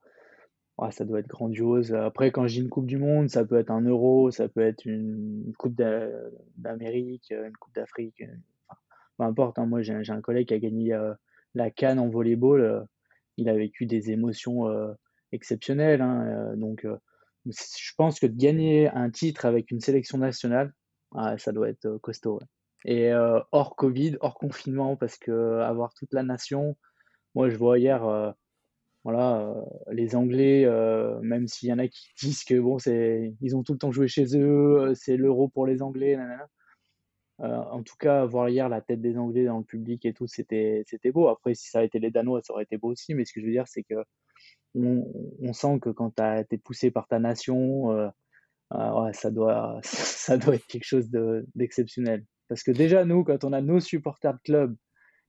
doit 1.06 1.20
être 1.20 1.28
grandiose. 1.28 1.94
Après, 1.94 2.32
quand 2.32 2.48
dis 2.56 2.62
une 2.62 2.70
coupe 2.70 2.88
du 2.88 2.98
monde, 2.98 3.30
ça 3.30 3.46
peut 3.46 3.60
être 3.60 3.70
un 3.72 3.82
Euro, 3.82 4.32
ça 4.32 4.50
peut 4.50 4.62
être 4.62 4.86
une 4.86 5.54
coupe 5.58 5.76
d'a 5.76 6.08
d'Amérique, 6.58 7.32
une 7.32 7.56
coupe 7.58 7.76
d'Afrique, 7.76 8.24
enfin, 8.68 8.80
peu 9.18 9.24
importe, 9.24 9.60
hein. 9.60 9.66
Moi, 9.68 9.82
j'ai 9.84 9.94
un 9.94 10.04
j'ai 10.04 10.14
collègue 10.22 10.48
qui 10.50 10.54
a 10.56 10.60
gagné, 10.60 10.98
la 11.56 11.70
CAN 11.72 11.98
en 12.00 12.10
volley-ball, 12.10 12.62
heu, 12.62 12.82
il 13.38 13.50
a 13.50 13.54
vécu 13.56 13.86
des 13.86 14.12
émotions, 14.12 14.68
exceptionnelles, 15.32 16.02
hein, 16.02 16.56
donc 16.58 16.86
je 17.46 17.92
pense 17.98 18.20
que 18.20 18.28
de 18.28 18.36
gagner 18.38 18.90
un 18.90 19.10
titre 19.10 19.46
avec 19.46 19.72
une 19.72 19.80
sélection 19.82 20.18
nationale, 20.18 20.74
ah, 21.16 21.38
ça 21.38 21.52
doit 21.52 21.70
être, 21.70 21.86
heu, 21.86 22.00
costaud, 22.00 22.40
et 22.86 23.12
heu, 23.12 23.42
hors 23.52 23.76
covid, 23.76 24.18
hors 24.22 24.36
confinement 24.38 24.96
parce 24.98 25.18
qu'avoir 25.18 25.94
toute 25.96 26.14
la 26.14 26.24
nation, 26.24 26.78
moi, 27.36 27.50
je 27.50 27.58
vois 27.58 27.80
hier, 27.80 28.36
voilà, 29.04 29.56
les 29.92 30.16
Anglais, 30.16 30.66
même 31.22 31.48
s'il 31.48 31.70
y 31.70 31.74
en 31.74 31.80
a 31.80 31.88
qui 31.88 32.10
disent 32.22 32.44
que 32.44 32.60
bon, 32.60 32.78
c'est 32.80 33.34
ils 33.42 33.56
ont 33.56 33.64
tout 33.64 33.74
le 33.74 33.80
temps 33.80 33.92
joué 33.92 34.08
chez 34.08 34.26
eux, 34.38 34.94
c'est 34.96 35.18
l'Euro 35.18 35.50
pour 35.50 35.66
les 35.68 35.82
Anglais, 35.82 36.16
na 36.18 36.28
na 36.28 36.38
na. 36.38 36.48
Heu, 37.42 37.46
en 37.72 37.84
tout 37.84 37.96
cas, 37.98 38.26
voir 38.26 38.50
hier 38.50 38.70
la 38.70 38.82
tête 38.82 39.02
des 39.02 39.18
Anglais 39.18 39.46
dans 39.46 39.58
le 39.60 39.64
public 39.66 40.06
et 40.06 40.14
tout, 40.14 40.28
c'était 40.28 40.84
c'était 40.88 41.12
beau. 41.12 41.28
Après, 41.28 41.54
si 41.56 41.70
ça 41.70 41.80
avait 41.80 41.88
été 41.88 42.00
les 42.00 42.12
Danois, 42.12 42.42
ça 42.44 42.54
aurait 42.54 42.64
été 42.64 42.78
beau 42.78 42.90
aussi, 42.92 43.14
mais 43.16 43.26
ce 43.26 43.34
que 43.34 43.42
je 43.42 43.46
veux 43.48 43.52
dire, 43.52 43.68
c'est 43.68 43.84
qu'on 43.84 44.04
on 44.76 45.54
sent 45.54 45.80
que 45.82 45.90
quand 45.90 46.12
tu 46.16 46.22
as 46.24 46.42
es 46.50 46.58
poussé 46.58 46.92
par 46.92 47.08
ta 47.08 47.20
nation, 47.20 47.92
heu, 47.92 48.10
ah 48.72 49.04
ouais, 49.04 49.14
ça 49.14 49.32
doit 49.32 49.80
ça 49.84 50.38
doit 50.38 50.56
être 50.56 50.68
quelque 50.68 50.86
chose 50.86 51.10
de 51.10 51.46
d'exceptionnel. 51.56 52.26
Parce 52.50 52.64
que 52.64 52.72
déjà, 52.72 53.06
nous, 53.06 53.24
quand 53.24 53.44
on 53.46 53.54
a 53.54 53.62
nos 53.62 53.80
supporters 53.80 54.34
de 54.36 54.40
club, 54.44 54.76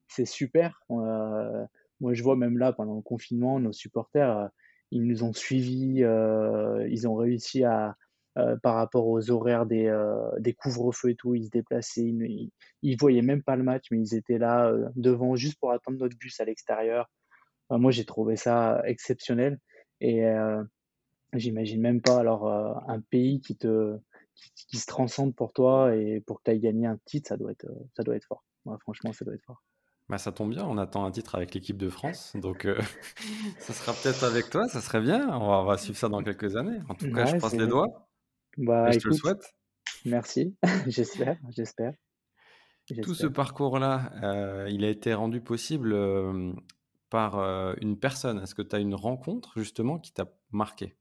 c'est 0.09 0.27
super. 0.27 0.81
Heu, 0.91 1.67
moi, 2.01 2.15
je 2.15 2.23
vois 2.23 2.37
même 2.37 2.59
là, 2.59 2.73
pendant 2.73 2.97
le 2.97 3.03
confinement, 3.03 3.61
nos 3.61 3.73
supporters, 3.73 4.39
heu, 4.39 4.49
ils 4.93 5.05
nous 5.07 5.25
ont 5.25 5.33
suivis, 5.33 6.03
ils 6.89 7.09
ont 7.09 7.15
réussi 7.17 7.65
à, 7.65 7.97
par 8.63 8.75
rapport 8.77 9.07
aux 9.09 9.31
horaires 9.31 9.67
des, 9.67 9.91
des 10.39 10.55
couvre-feux 10.55 11.11
et 11.11 11.15
tout, 11.17 11.35
ils 11.35 11.45
se 11.47 11.51
déplaçaient, 11.51 12.03
ils 12.05 12.51
ils 12.83 12.97
voyaient 12.99 13.23
même 13.23 13.43
pas 13.43 13.57
le 13.57 13.63
match, 13.63 13.87
mais 13.91 13.99
ils 14.01 14.15
étaient 14.15 14.39
là, 14.39 14.73
devant 14.97 15.37
juste 15.37 15.59
pour 15.61 15.73
attendre 15.73 15.99
notre 15.99 16.17
bus 16.19 16.41
à 16.41 16.45
l'extérieur. 16.45 17.09
Enfin, 17.73 17.81
moi, 17.81 17.91
j'ai 17.91 18.05
trouvé 18.05 18.37
ça 18.37 18.83
exceptionnel 18.87 19.59
et 20.01 20.25
heu, 20.27 20.69
j'imagine 21.35 21.81
même 21.83 22.03
pas 22.03 22.21
alors, 22.21 22.49
heu, 22.49 22.75
un 22.89 23.01
pays 23.01 23.41
qui 23.41 23.57
te 23.57 23.99
qui 24.37 24.53
qui 24.69 24.79
se 24.79 24.87
transcende 24.87 25.35
pour 25.37 25.53
toi 25.55 25.97
et 25.97 26.21
pour 26.23 26.39
que 26.39 26.45
tu 26.47 26.53
ailles 26.53 26.61
gagner 26.61 26.87
un 26.89 26.99
titre, 27.07 27.29
ça 27.31 27.37
doit 27.39 27.53
être, 27.53 27.67
heu, 27.67 27.77
ça 27.97 28.05
doit 28.05 28.17
être 28.17 28.27
fort. 28.27 28.45
Ouais, 28.67 28.77
franchement, 28.83 29.13
ça 29.13 29.25
doit 29.25 29.35
être 29.35 29.45
fort. 29.45 29.63
Bah, 30.09 30.19
ça 30.19 30.33
tombe 30.33 30.51
bien, 30.51 30.65
on 30.67 30.77
attend 30.79 31.05
un 31.07 31.11
titre 31.11 31.35
avec 31.37 31.55
l'équipe 31.55 31.77
de 31.79 31.89
France, 31.89 32.33
donc 32.37 32.67
ça 33.59 33.73
sera 33.73 33.99
peut-être 34.01 34.25
avec 34.25 34.51
toi, 34.51 34.69
ça 34.69 34.81
serait 34.81 35.01
bien. 35.01 35.29
On 35.29 35.49
va 35.49 35.59
on 35.63 35.65
va 35.65 35.79
suivre 35.79 35.99
ça 35.99 36.09
dans 36.09 36.23
quelques 36.23 36.57
années. 36.57 36.81
En 36.89 36.95
tout 36.95 37.09
cas, 37.11 37.25
je 37.25 37.35
croise 37.35 37.57
les 37.57 37.67
doigts 37.67 37.89
et 38.85 38.93
bah, 38.93 38.93
je 38.93 38.99
te 38.99 39.09
le 39.09 39.13
souhaite. 39.15 39.43
merci, 40.05 40.57
j'espère, 40.87 41.39
j'espère, 41.51 41.95
Tout 43.01 43.15
ce 43.15 43.27
parcours-là, 43.27 44.67
il 44.71 44.85
a 44.85 44.89
été 44.89 45.13
rendu 45.15 45.41
possible, 45.41 45.95
par, 47.13 47.39
heu, 47.41 47.77
une 47.83 47.99
personne? 48.01 48.41
Est-ce 48.41 48.57
que 48.57 48.63
tu 48.63 48.75
as 48.77 48.81
une 48.81 48.97
rencontre 48.97 49.53
justement 49.59 49.99
qui 50.01 50.13
t'a 50.15 50.27
marqué? 50.51 50.97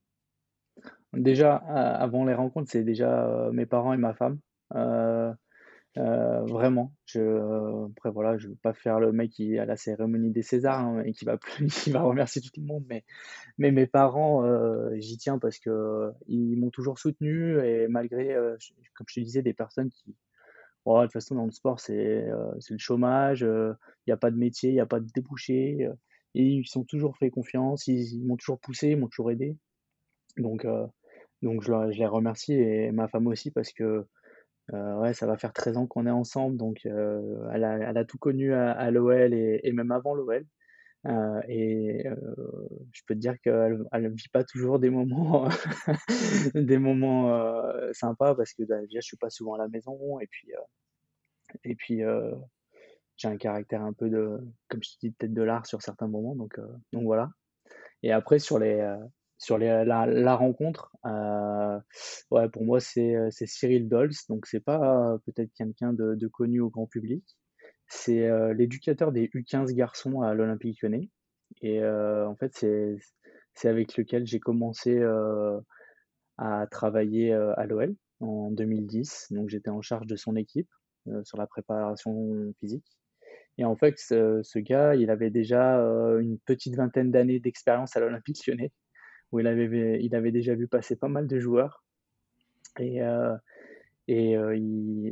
Déjà, 1.14 1.56
a 1.58 1.96
avant 2.02 2.24
les 2.26 2.34
rencontres, 2.34 2.72
c'est 2.72 2.84
déjà, 2.84 3.28
heu, 3.50 3.52
mes 3.52 3.66
parents 3.66 3.94
et 3.94 3.98
ma 3.98 4.14
femme, 4.14 4.40
vraiment. 5.96 6.94
Je 7.06 7.86
après 7.92 8.12
voilà, 8.12 8.38
je 8.38 8.48
veux 8.50 8.56
pas 8.56 8.74
faire 8.74 9.00
le 9.00 9.12
mec 9.12 9.32
qui 9.32 9.56
est 9.56 9.60
à 9.60 9.66
la 9.66 9.76
cérémonie 9.76 10.32
des 10.32 10.42
Césars, 10.42 10.80
hein, 10.80 11.04
et 11.06 11.12
qui 11.14 11.26
va 11.26 11.38
qui 11.70 11.92
va 11.92 12.02
remercier 12.02 12.42
tout 12.42 12.52
le 12.58 12.66
monde, 12.66 12.86
mais 13.58 13.72
mes 13.72 13.88
parents, 13.88 14.44
j'y 14.98 15.18
tiens 15.18 15.40
parce 15.40 15.60
qu'ils 15.60 16.58
m'ont 16.60 16.72
toujours 16.72 17.00
soutenu 17.00 17.60
et 17.66 17.88
malgré, 17.88 18.36
comme 18.96 19.08
je 19.10 19.16
te 19.16 19.20
disais, 19.22 19.42
des 19.44 19.54
personnes 19.54 19.90
qui 19.90 20.16
de 20.86 21.02
toute 21.04 21.14
façon, 21.14 21.36
dans 21.36 21.46
le 21.46 21.52
sport, 21.52 21.80
c'est, 21.80 22.28
c'est 22.60 22.74
le 22.74 22.80
chômage, 22.80 23.44
heu, 23.44 23.76
il 24.08 24.10
y 24.12 24.14
a 24.14 24.18
pas 24.18 24.32
de 24.32 24.38
métier, 24.38 24.70
il 24.70 24.76
y 24.76 24.80
a 24.80 24.86
pas 24.86 25.00
de 25.00 25.08
débouché, 25.14 25.86
heu, 25.86 25.94
et 26.36 26.44
ils 26.44 26.68
sont 26.68 26.84
toujours 26.84 27.18
fait 27.18 27.30
confiance, 27.30 27.88
ils 27.88 28.24
m'ont 28.26 28.38
toujours 28.38 28.60
poussé, 28.60 28.90
ils 28.90 28.98
m'ont 28.98 29.08
toujours 29.08 29.32
aidé. 29.32 29.58
Donc 30.38 30.66
donc 31.42 31.64
je 31.64 31.72
les 31.98 32.06
remercie 32.06 32.54
et 32.54 32.92
ma 32.92 33.08
femme 33.08 33.28
aussi 33.28 33.52
parce 33.52 33.74
que, 33.74 34.06
ouais, 34.72 35.14
ça 35.14 35.28
va 35.28 35.38
faire 35.38 35.54
13 35.54 35.78
ans 35.78 35.88
qu'on 35.88 36.08
est 36.08 36.12
ensemble, 36.12 36.58
donc 36.58 36.86
elle 36.86 37.64
a 37.64 38.06
tout 38.06 38.18
connu 38.18 38.54
à 38.54 38.92
l'OL 38.92 39.34
et 39.34 39.72
même 39.74 39.92
avant 39.92 40.16
l'OL, 40.16 40.46
heu 41.08 41.42
et 41.48 42.08
heu, 42.08 42.70
je 42.94 43.02
peux 43.08 43.16
te 43.16 43.20
dire 43.20 43.40
qu'elle 43.42 43.84
elle 43.92 44.14
vit 44.14 44.30
pas 44.32 44.44
toujours 44.44 44.80
des 44.80 44.90
moments 44.90 45.48
des 46.56 46.78
moments, 46.78 47.34
heu, 47.36 47.92
sympas 47.94 48.36
parce 48.36 48.54
que, 48.54 48.64
bah, 48.64 48.82
déjà, 48.82 49.00
je 49.02 49.08
suis 49.08 49.18
pas 49.18 49.30
souvent 49.30 49.56
à 49.56 49.58
la 49.60 49.68
maison 49.68 50.20
et 50.20 50.28
puis, 50.28 50.52
et 51.64 51.76
puis, 51.76 52.02
j'ai 53.18 53.28
un 53.28 53.38
caractère 53.38 53.82
un 53.84 53.94
peu 53.94 54.10
de 54.10 54.40
comme 54.70 54.82
je 54.84 54.98
t'ai 55.00 55.10
dit, 55.10 55.14
tête 55.16 55.34
de 55.34 55.42
l'art 55.44 55.66
sur 55.66 55.82
certains 55.82 56.08
moments, 56.08 56.36
donc 56.36 56.60
donc 56.94 57.04
voilà 57.04 57.30
et 58.04 58.12
après 58.12 58.40
sur 58.40 58.60
les, 58.60 58.98
sur 59.38 59.58
les 59.58 59.84
la 59.86 60.36
rencontre, 60.36 60.92
ouais, 62.32 62.50
pour 62.50 62.64
moi, 62.64 62.80
c'est, 62.80 63.16
Cyril 63.32 63.90
Dols, 63.90 64.12
donc 64.30 64.46
c'est 64.48 64.60
pas 64.60 65.18
peut-être 65.26 65.52
quelqu'un 65.54 65.94
de 65.94 66.28
connu 66.28 66.62
au 66.62 66.70
grand 66.70 66.88
public. 66.88 67.24
C'est, 67.94 68.30
heu, 68.30 68.54
l'éducateur 68.54 69.12
des 69.12 69.30
U15 69.34 69.74
garçons 69.74 70.22
à 70.22 70.34
l'Olympique 70.34 70.82
Lyonnais. 70.82 71.10
Et 71.62 71.82
heu, 71.82 72.26
en 72.26 72.36
fait, 72.38 72.66
c'est 73.54 73.68
avec 73.68 73.98
lequel 73.98 74.26
j'ai 74.26 74.40
commencé, 74.40 74.98
heu, 74.98 75.60
à 76.38 76.66
travailler, 76.72 77.34
à 77.34 77.66
l'OL 77.66 77.94
en 78.22 78.50
2010. 78.52 79.28
Donc 79.32 79.50
j'étais 79.50 79.70
en 79.70 79.82
charge 79.82 80.08
de 80.08 80.16
son 80.16 80.38
équipe, 80.38 80.70
sur 81.26 81.38
la 81.38 81.48
préparation 81.48 82.54
physique. 82.60 82.86
Et 83.58 83.66
en 83.66 83.76
fait, 83.76 83.98
ce 83.98 84.60
gars, 84.60 84.96
il 84.96 85.10
avait 85.10 85.30
déjà, 85.30 85.76
une 86.20 86.40
petite 86.40 86.76
vingtaine 86.76 87.12
d'années 87.12 87.42
d'expérience 87.42 87.98
à 87.98 88.00
l'Olympique 88.00 88.48
Lyonnais, 88.48 88.72
où 89.34 89.42
il 89.42 89.48
avait 89.48 90.32
déjà 90.32 90.56
vu 90.56 90.70
passer 90.70 90.96
pas 90.96 91.10
mal 91.10 91.28
de 91.28 91.40
joueurs. 91.40 91.84
Et 92.80 93.02
et 94.08 94.36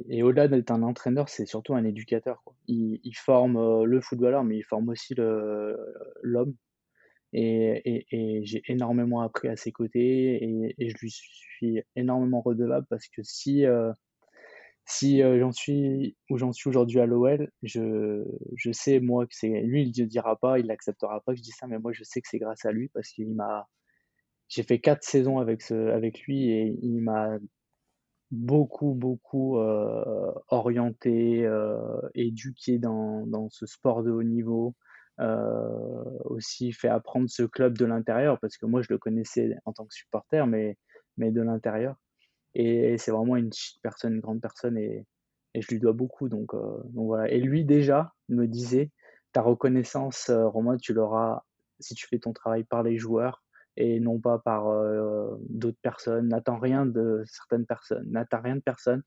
et 0.10 0.24
au-delà 0.24 0.48
d'être 0.48 0.72
un 0.72 0.84
entraîneur, 0.84 1.30
c'est 1.30 1.46
surtout 1.46 1.76
un 1.76 1.84
éducateur. 1.86 2.44
Il 2.68 3.00
forme, 3.16 3.58
heu, 3.58 3.86
le 3.86 4.02
footballeur, 4.02 4.44
mais 4.44 4.58
il 4.58 4.64
forme 4.64 4.90
aussi 4.90 5.16
l'homme 5.16 6.56
et 7.34 8.42
j'ai 8.44 8.64
énormément 8.68 9.22
appris 9.22 9.48
à 9.50 9.56
ses 9.56 9.72
côtés 9.72 10.44
et 10.80 10.90
je 10.90 10.98
lui 11.00 11.12
suis 11.12 11.82
énormément 11.96 12.42
redevable 12.42 12.88
parce 12.90 13.08
que 13.08 13.22
si, 13.24 13.66
heu, 13.66 13.92
si, 14.86 15.22
heu, 15.22 15.40
j'en 15.40 15.52
suis 15.52 16.18
où 16.30 16.38
j'en 16.38 16.52
suis 16.54 16.70
aujourd'hui 16.70 17.00
à 17.00 17.06
l'OL, 17.06 17.52
je 17.64 18.72
sais 18.72 19.00
moi 19.00 19.26
que 19.28 19.36
c'est 19.36 19.62
lui, 19.62 19.84
il 19.90 20.02
le 20.02 20.08
dira 20.08 20.36
pas, 20.38 20.60
il 20.60 20.68
l'acceptera 20.68 21.22
pas 21.22 21.34
que 21.34 21.38
je 21.40 21.44
dise 21.44 21.56
ça, 21.60 21.68
mais 21.68 21.80
moi 21.80 21.92
je 21.94 22.04
sais 22.04 22.22
que 22.22 22.28
c'est 22.30 22.40
grâce 22.40 22.66
à 22.66 22.72
lui 22.72 22.90
parce 22.90 23.10
qu'il 23.10 23.30
m'a 23.36 23.68
j'ai 24.50 24.64
fait 24.64 24.80
4 24.80 25.04
saisons 25.04 25.40
avec 25.40 26.22
lui 26.24 26.50
et 26.52 26.78
il 26.82 27.02
m'a 27.02 27.38
beaucoup, 28.32 28.94
beaucoup, 28.94 29.58
heu, 29.60 30.34
orienté, 30.50 31.46
heu, 31.46 31.78
éduqué 32.16 32.78
dans 32.80 33.26
dans 33.28 33.50
ce 33.50 33.66
sport 33.66 34.04
de 34.04 34.12
haut 34.12 34.24
niveau, 34.24 34.76
heu, 35.20 35.26
aussi 36.26 36.72
fait 36.74 36.88
apprendre 36.90 37.30
ce 37.30 37.44
club 37.44 37.78
de 37.78 37.86
l'intérieur 37.86 38.40
parce 38.40 38.58
que 38.58 38.66
moi 38.66 38.82
je 38.82 38.88
le 38.92 38.98
connaissais 39.00 39.56
en 39.66 39.74
tant 39.74 39.86
que 39.86 39.94
supporter 39.94 40.46
mais 40.48 40.78
mais 41.18 41.32
de 41.32 41.42
l'intérieur. 41.42 41.96
Et 42.56 42.98
c'est 42.98 43.12
vraiment 43.12 43.36
une 43.38 43.54
chic 43.54 43.80
personne, 43.84 44.16
une 44.16 44.22
grande 44.22 44.42
personne 44.42 44.78
et 44.78 45.06
et 45.56 45.62
je 45.62 45.70
lui 45.70 45.80
dois 45.80 45.94
beaucoup 45.94 46.30
donc 46.30 46.54
donc 46.56 47.08
voilà. 47.08 47.30
Et 47.32 47.40
lui 47.42 47.66
déjà 47.66 48.14
me 48.30 48.48
disait: 48.48 48.92
«Ta 49.34 49.42
reconnaissance, 49.42 50.30
Romain, 50.32 50.78
tu 50.78 50.94
l'auras 50.94 51.44
si 51.80 51.96
tu 51.96 52.08
fais 52.08 52.20
ton 52.20 52.34
travail 52.34 52.64
par 52.66 52.84
les 52.84 52.98
joueurs 52.98 53.44
et 53.80 54.00
non 54.02 54.20
pas 54.22 54.40
par, 54.40 54.70
heu, 54.72 55.38
d'autres 55.50 55.80
personnes. 55.82 56.30
N'attends 56.30 56.60
rien 56.60 56.86
de 56.88 57.24
certaines 57.28 57.66
personnes, 57.68 58.10
n'attends 58.12 58.42
rien 58.42 58.58
de 58.58 58.62
personne. 58.62 59.04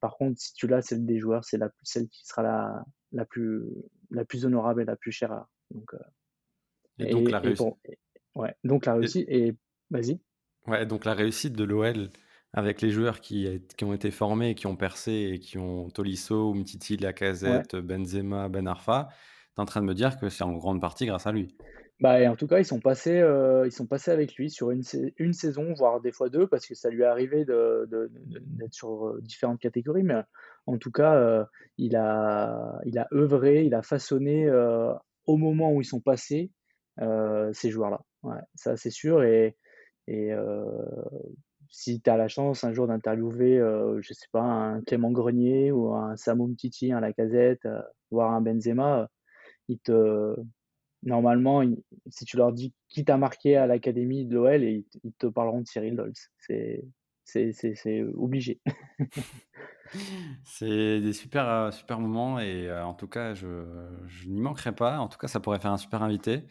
Par 0.00 0.16
contre, 0.18 0.40
si 0.40 0.54
tu 0.54 0.68
l'as, 0.68 0.82
celle 0.82 1.06
des 1.06 1.18
joueurs, 1.20 1.44
c'est 1.44 1.58
la 1.58 1.70
celle 1.82 2.08
qui 2.08 2.26
sera 2.26 2.42
la 2.44 2.84
la 3.12 3.26
plus 3.26 3.64
la 4.10 4.24
plus 4.26 4.46
honorable 4.46 4.82
et 4.82 4.86
la 4.86 4.96
plus 4.96 5.12
chère 5.12 5.32
à» 5.32 5.48
donc 5.72 5.94
heu 5.94 6.00
Et 6.98 7.06
donc 7.06 7.30
la 7.30 7.38
et 7.38 7.48
et 7.48 7.50
réussi 7.50 7.52
pour 7.52 7.80
ouais, 8.36 8.54
donc 8.64 8.86
la 8.86 8.94
réussite 8.94 9.28
et 9.28 9.56
vas-y? 9.90 10.20
ouais, 10.66 10.86
donc 10.86 11.04
la 11.04 11.14
réussite 11.14 11.54
de 11.54 11.64
l'OL 11.64 12.10
avec 12.52 12.80
les 12.80 12.90
joueurs 12.90 13.20
qui 13.20 13.62
qui 13.76 13.84
ont 13.84 13.92
été 13.94 14.10
formés 14.10 14.54
qui 14.54 14.66
ont 14.66 14.76
percé 14.76 15.32
et 15.34 15.40
qui 15.40 15.58
ont 15.58 15.90
Tolisso, 15.90 16.52
Umtiti, 16.54 16.96
Ouais. 17.42 17.64
Lacazette, 17.66 17.76
Benzema, 17.76 18.48
Ben 18.48 18.66
Arfa, 18.68 19.08
tu 19.54 19.60
es 19.60 19.60
en 19.62 19.64
train 19.66 19.80
de 19.80 19.86
me 19.86 19.94
dire 19.94 20.18
que 20.18 20.28
c'est 20.28 20.44
en 20.44 20.52
grande 20.52 20.80
partie 20.80 21.06
grâce 21.06 21.26
à 21.26 21.32
lui? 21.32 21.56
Bah 22.00 22.28
en 22.28 22.34
tout 22.34 22.48
cas, 22.48 22.58
ils 22.58 22.64
sont 22.64 22.80
passés, 22.80 23.20
heu, 23.20 23.62
ils 23.66 23.72
sont 23.72 23.86
passés 23.86 24.10
avec 24.10 24.34
lui 24.34 24.50
sur 24.50 24.70
une 24.72 24.82
une 25.16 25.32
saison, 25.32 25.72
voire 25.74 26.00
des 26.00 26.10
fois 26.10 26.28
2 26.28 26.48
parce 26.48 26.66
que 26.66 26.74
ça 26.74 26.90
lui 26.90 27.02
est 27.02 27.04
arrivé 27.06 27.44
de 27.44 27.86
de 27.88 28.10
de 28.12 28.40
d'être 28.58 28.74
sur, 28.74 29.06
heu, 29.08 29.20
différentes 29.22 29.60
catégories, 29.60 30.02
mais 30.02 30.20
en 30.66 30.76
tout 30.76 30.90
cas, 30.90 31.14
heu, 31.16 31.44
il 31.78 31.94
a 31.94 32.80
il 32.84 32.98
a 32.98 33.06
œuvré, 33.12 33.64
il 33.64 33.74
a 33.74 33.82
façonné, 33.82 34.50
au 35.26 35.36
moment 35.36 35.72
où 35.72 35.80
ils 35.80 35.84
sont 35.84 36.00
passés, 36.00 36.50
ces 37.52 37.70
joueurs-là. 37.70 38.00
Ça 38.56 38.76
c'est 38.76 38.90
sûr 38.90 39.22
et 39.22 39.56
et 40.08 40.32
si 41.70 42.00
tu 42.00 42.10
as 42.10 42.16
la 42.16 42.28
chance 42.28 42.64
un 42.64 42.72
jour 42.72 42.86
d'interviewer, 42.88 43.58
je 44.00 44.12
sais 44.12 44.26
pas, 44.32 44.40
un 44.42 44.82
Clément 44.82 45.10
Grenier 45.12 45.72
ou 45.72 45.92
un 45.94 46.16
Samu 46.16 46.44
Umtiti, 46.44 46.92
un 46.92 47.00
Lacazette, 47.00 47.66
voire 48.10 48.32
un 48.32 48.40
Benzema, 48.40 49.08
ils 49.68 49.80
te 49.80 50.36
Normalement, 51.04 51.62
ils 51.62 51.82
si 52.08 52.24
tu 52.24 52.36
leur 52.36 52.52
dis 52.52 52.74
qui 52.88 53.04
t'a 53.04 53.16
marqué 53.18 53.56
à 53.56 53.66
l'académie 53.66 54.26
de 54.26 54.34
l'OL, 54.34 54.64
ils 54.64 54.84
te 54.84 54.98
ils 55.04 55.12
te 55.14 55.26
parleront 55.26 55.60
de 55.62 55.66
Cyril 55.66 55.96
Dolz. 55.96 56.30
C'est 56.38 56.82
c'est 57.24 58.02
obligé, 58.02 58.60
C'est 60.44 61.00
des 61.00 61.12
super, 61.12 61.48
heu, 61.48 61.70
super 61.72 62.00
moments 62.00 62.38
et 62.40 62.66
heu, 62.68 62.82
en 62.82 62.94
tout 62.94 63.08
cas, 63.08 63.34
je 63.34 63.64
je 64.06 64.28
n'y 64.28 64.40
manquerai 64.40 64.74
pas. 64.74 64.98
En 64.98 65.08
tout 65.08 65.18
cas, 65.18 65.28
ça 65.28 65.40
pourrait 65.40 65.60
faire 65.60 65.72
un 65.72 65.76
super 65.78 66.02
invité. 66.02 66.46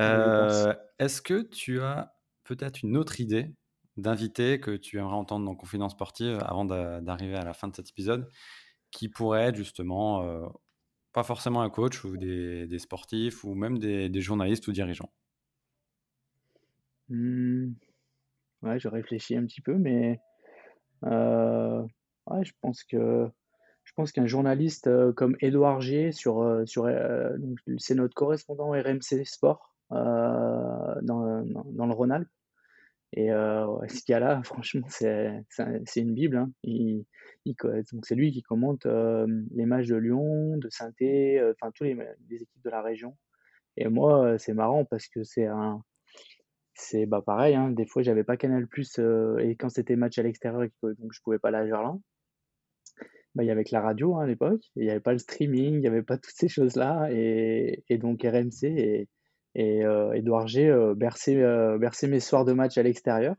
Heu, 0.00 0.74
est-ce 0.98 1.22
que 1.22 1.42
tu 1.42 1.80
as 1.82 2.14
peut-être 2.44 2.82
une 2.82 2.96
autre 2.96 3.20
idée 3.20 3.54
d'invité 3.96 4.60
que 4.60 4.76
tu 4.76 4.98
aimerais 4.98 5.14
entendre 5.16 5.44
dans 5.46 5.54
Confidence 5.54 5.92
Sportive 5.92 6.38
avant 6.44 6.64
d'a 6.64 7.00
d'arriver 7.00 7.36
à 7.36 7.44
la 7.44 7.52
fin 7.54 7.68
de 7.68 7.76
cet 7.76 7.90
épisode, 7.90 8.28
qui 8.90 9.08
pourrait 9.08 9.44
être 9.44 9.56
justement, 9.56 10.22
pas 11.12 11.22
forcément 11.24 11.62
un 11.62 11.70
coach 11.70 12.04
ou 12.04 12.16
des 12.16 12.66
des 12.66 12.78
sportifs 12.78 13.44
ou 13.44 13.54
même 13.54 13.78
des 13.78 14.08
des 14.08 14.20
journalistes 14.22 14.66
ou 14.68 14.72
dirigeants? 14.72 15.12
Mmh, 17.08 17.72
ouais, 18.62 18.80
je 18.80 18.88
réfléchis 18.88 19.36
un 19.36 19.46
petit 19.46 19.60
peu, 19.62 19.76
mais 19.76 20.20
heu, 21.06 21.82
ouais, 22.28 22.44
je 22.44 22.52
pense 22.62 22.84
que 22.84 23.28
je 23.84 23.92
pense 23.96 24.12
qu'un 24.12 24.26
journaliste, 24.26 24.88
heu, 24.88 25.12
comme 25.12 25.36
Édouard 25.40 25.80
G 25.82 26.12
sur, 26.12 26.42
heu, 26.42 26.66
sur, 26.66 26.88
c'est 27.78 27.94
notre 27.96 28.14
correspondant 28.14 28.70
RMC 28.72 29.24
Sport, 29.26 29.74
dans 29.90 31.02
dans 31.02 31.64
dans 31.66 31.86
le 31.86 31.92
Rhône-Alpes 31.94 32.28
Et 33.14 33.32
ouais, 33.68 33.88
ce 33.88 34.02
gars-là, 34.08 34.42
franchement, 34.44 34.86
c'est 34.88 35.32
c'est 35.50 35.62
un 35.62 35.80
c'est 35.86 36.00
une 36.00 36.14
bible, 36.14 36.36
hein. 36.38 36.52
Il 36.62 37.04
il 37.44 37.54
donc 37.92 38.06
c'est 38.06 38.14
lui 38.14 38.32
qui 38.32 38.42
commente, 38.42 38.86
hem, 38.86 39.46
les 39.52 39.66
matchs 39.66 39.88
de 39.88 39.96
Lyon, 39.96 40.56
de 40.58 40.68
heu, 41.40 41.54
enfin 41.60 41.72
tous 41.74 41.84
les 41.84 41.94
les 42.30 42.36
équipes 42.42 42.62
de 42.64 42.70
la 42.70 42.82
région. 42.82 43.16
Et 43.78 43.88
moi, 43.88 44.34
heu, 44.34 44.38
c'est 44.38 44.54
marrant 44.54 44.84
parce 44.86 45.08
que 45.08 45.24
c'est 45.24 45.46
un 45.46 45.82
c'est, 46.74 47.06
bah, 47.06 47.22
pareil, 47.24 47.54
hein, 47.54 47.70
des 47.70 47.86
fois 47.86 48.02
j'avais 48.02 48.24
pas 48.24 48.36
Canal+, 48.36 48.66
heu 48.98 49.36
et 49.40 49.56
quand 49.56 49.70
c'était 49.70 49.96
match 49.96 50.18
à 50.18 50.22
l'extérieur 50.22 50.68
donc 50.82 51.12
je 51.12 51.20
pouvais 51.22 51.38
pas 51.38 51.48
aller 51.48 51.58
à 51.58 51.66
Gerland, 51.66 52.02
bah, 53.34 53.42
il 53.44 53.46
y 53.46 53.50
avait 53.50 53.64
que 53.64 53.70
la 53.74 53.80
radio, 53.80 54.16
hein, 54.16 54.22
à 54.24 54.26
l'époque. 54.26 54.62
Il 54.76 54.84
y 54.84 54.90
avait 54.90 55.00
pas 55.00 55.12
le 55.12 55.18
streaming, 55.18 55.74
il 55.76 55.82
y 55.82 55.86
avait 55.86 56.02
pas 56.02 56.18
toutes 56.18 56.34
ces 56.36 56.48
choses-là. 56.48 57.08
Et 57.12 57.84
et 57.88 57.98
donc 57.98 58.22
RMC 58.22 59.08
et 59.54 59.84
heu, 59.84 60.10
Édouard 60.14 60.48
G, 60.48 60.72
berçait, 60.96 61.36
heu, 61.36 61.78
berçait 61.78 62.08
mes 62.08 62.20
soirs 62.20 62.44
de 62.44 62.52
match 62.52 62.78
à 62.78 62.82
l'extérieur. 62.82 63.36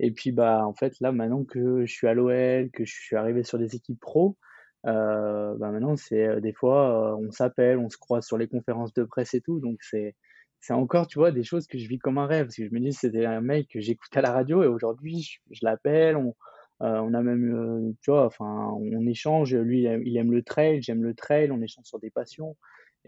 Et 0.00 0.12
puis, 0.12 0.32
bah, 0.32 0.64
en 0.66 0.74
fait, 0.74 0.94
là, 1.00 1.12
maintenant 1.12 1.44
que 1.44 1.84
je 1.86 1.92
suis 1.92 2.06
à 2.06 2.14
l'OL, 2.14 2.70
que 2.70 2.84
je 2.84 2.94
suis 2.94 3.16
arrivé 3.16 3.42
sur 3.42 3.58
des 3.58 3.74
équipes 3.74 4.00
pro, 4.00 4.36
bah, 4.84 5.54
maintenant, 5.58 5.96
c'est, 5.96 6.40
des 6.40 6.52
fois, 6.52 7.16
on 7.18 7.30
s'appelle, 7.30 7.78
on 7.78 7.88
se 7.90 7.98
croise 7.98 8.24
sur 8.26 8.38
les 8.38 8.48
conférences 8.48 8.92
de 8.94 9.04
presse 9.04 9.34
et 9.34 9.40
tout, 9.40 9.60
donc 9.60 9.78
c'est 9.82 10.14
encore, 10.70 11.06
tu 11.06 11.18
vois, 11.18 11.32
des 11.32 11.42
choses 11.44 11.66
que 11.66 11.78
je 11.78 11.88
vis 11.88 11.98
comme 11.98 12.18
un 12.18 12.26
rêve. 12.26 12.46
Parce 12.46 12.56
que 12.56 12.66
je 12.66 12.72
me 12.74 12.80
dis: 12.80 12.92
«C'était 12.92 13.24
un 13.26 13.40
mec 13.40 13.68
que 13.72 13.80
j'écoute 13.80 14.16
à 14.16 14.20
la 14.22 14.32
radio 14.32 14.62
et 14.62 14.66
aujourd'hui, 14.66 15.38
je 15.50 15.60
l'appelle, 15.62 16.16
on, 16.16 16.34
on 16.80 17.14
a 17.14 17.22
même, 17.22 17.94
tu 18.02 18.10
vois, 18.10 18.26
enfin, 18.26 18.70
on 18.74 19.06
échange. 19.06 19.54
Lui, 19.54 19.84
il 20.04 20.16
aime 20.16 20.32
le 20.32 20.42
trail, 20.42 20.82
j'aime 20.82 21.02
le 21.02 21.14
trail, 21.14 21.50
on 21.50 21.60
échange 21.62 21.86
sur 21.86 21.98
des 22.00 22.10
passions 22.10 22.56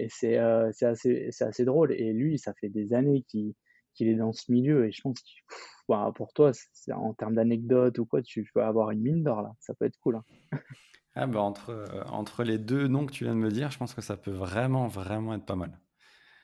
et 0.05 0.09
c'est, 0.11 0.39
c'est 0.73 0.87
assez 0.87 1.31
assez 1.41 1.65
drôle 1.65 1.93
et 1.93 2.13
lui, 2.13 2.39
ça 2.39 2.55
fait 2.61 2.69
des 2.69 2.93
années 2.95 3.23
qu'il 3.29 3.55
qu'il 3.95 4.09
est 4.09 4.15
dans 4.17 4.33
ce 4.33 4.51
milieu 4.53 4.87
et 4.87 4.93
je 4.93 5.01
pense 5.03 5.21
qu'il 5.21 5.43
bah, 5.89 6.13
pour 6.15 6.33
toi, 6.33 6.53
en 6.95 7.15
termes 7.15 7.35
d'anecdotes 7.35 7.99
ou 7.99 8.07
quoi, 8.07 8.23
tu 8.23 8.49
vas 8.55 8.69
avoir 8.69 8.91
une 8.93 9.01
mine 9.03 9.23
d'or 9.25 9.43
là, 9.43 9.53
ça 9.61 9.75
peut 9.75 9.85
être 9.87 9.99
cool, 10.01 10.17
hein. 10.17 10.25
Ah 11.15 11.29
bah, 11.29 11.41
entre, 11.41 11.71
heu, 11.71 12.03
entre 12.09 12.43
les 12.43 12.59
2 12.59 12.89
noms 12.89 13.07
que 13.07 13.13
tu 13.13 13.23
viens 13.23 13.35
de 13.37 13.39
me 13.39 13.53
dire, 13.53 13.71
je 13.71 13.79
pense 13.79 13.95
que 13.95 14.01
ça 14.03 14.17
peut 14.17 14.33
vraiment, 14.33 14.89
vraiment 14.89 15.35
être 15.35 15.47
pas 15.47 15.55
mal. 15.55 15.79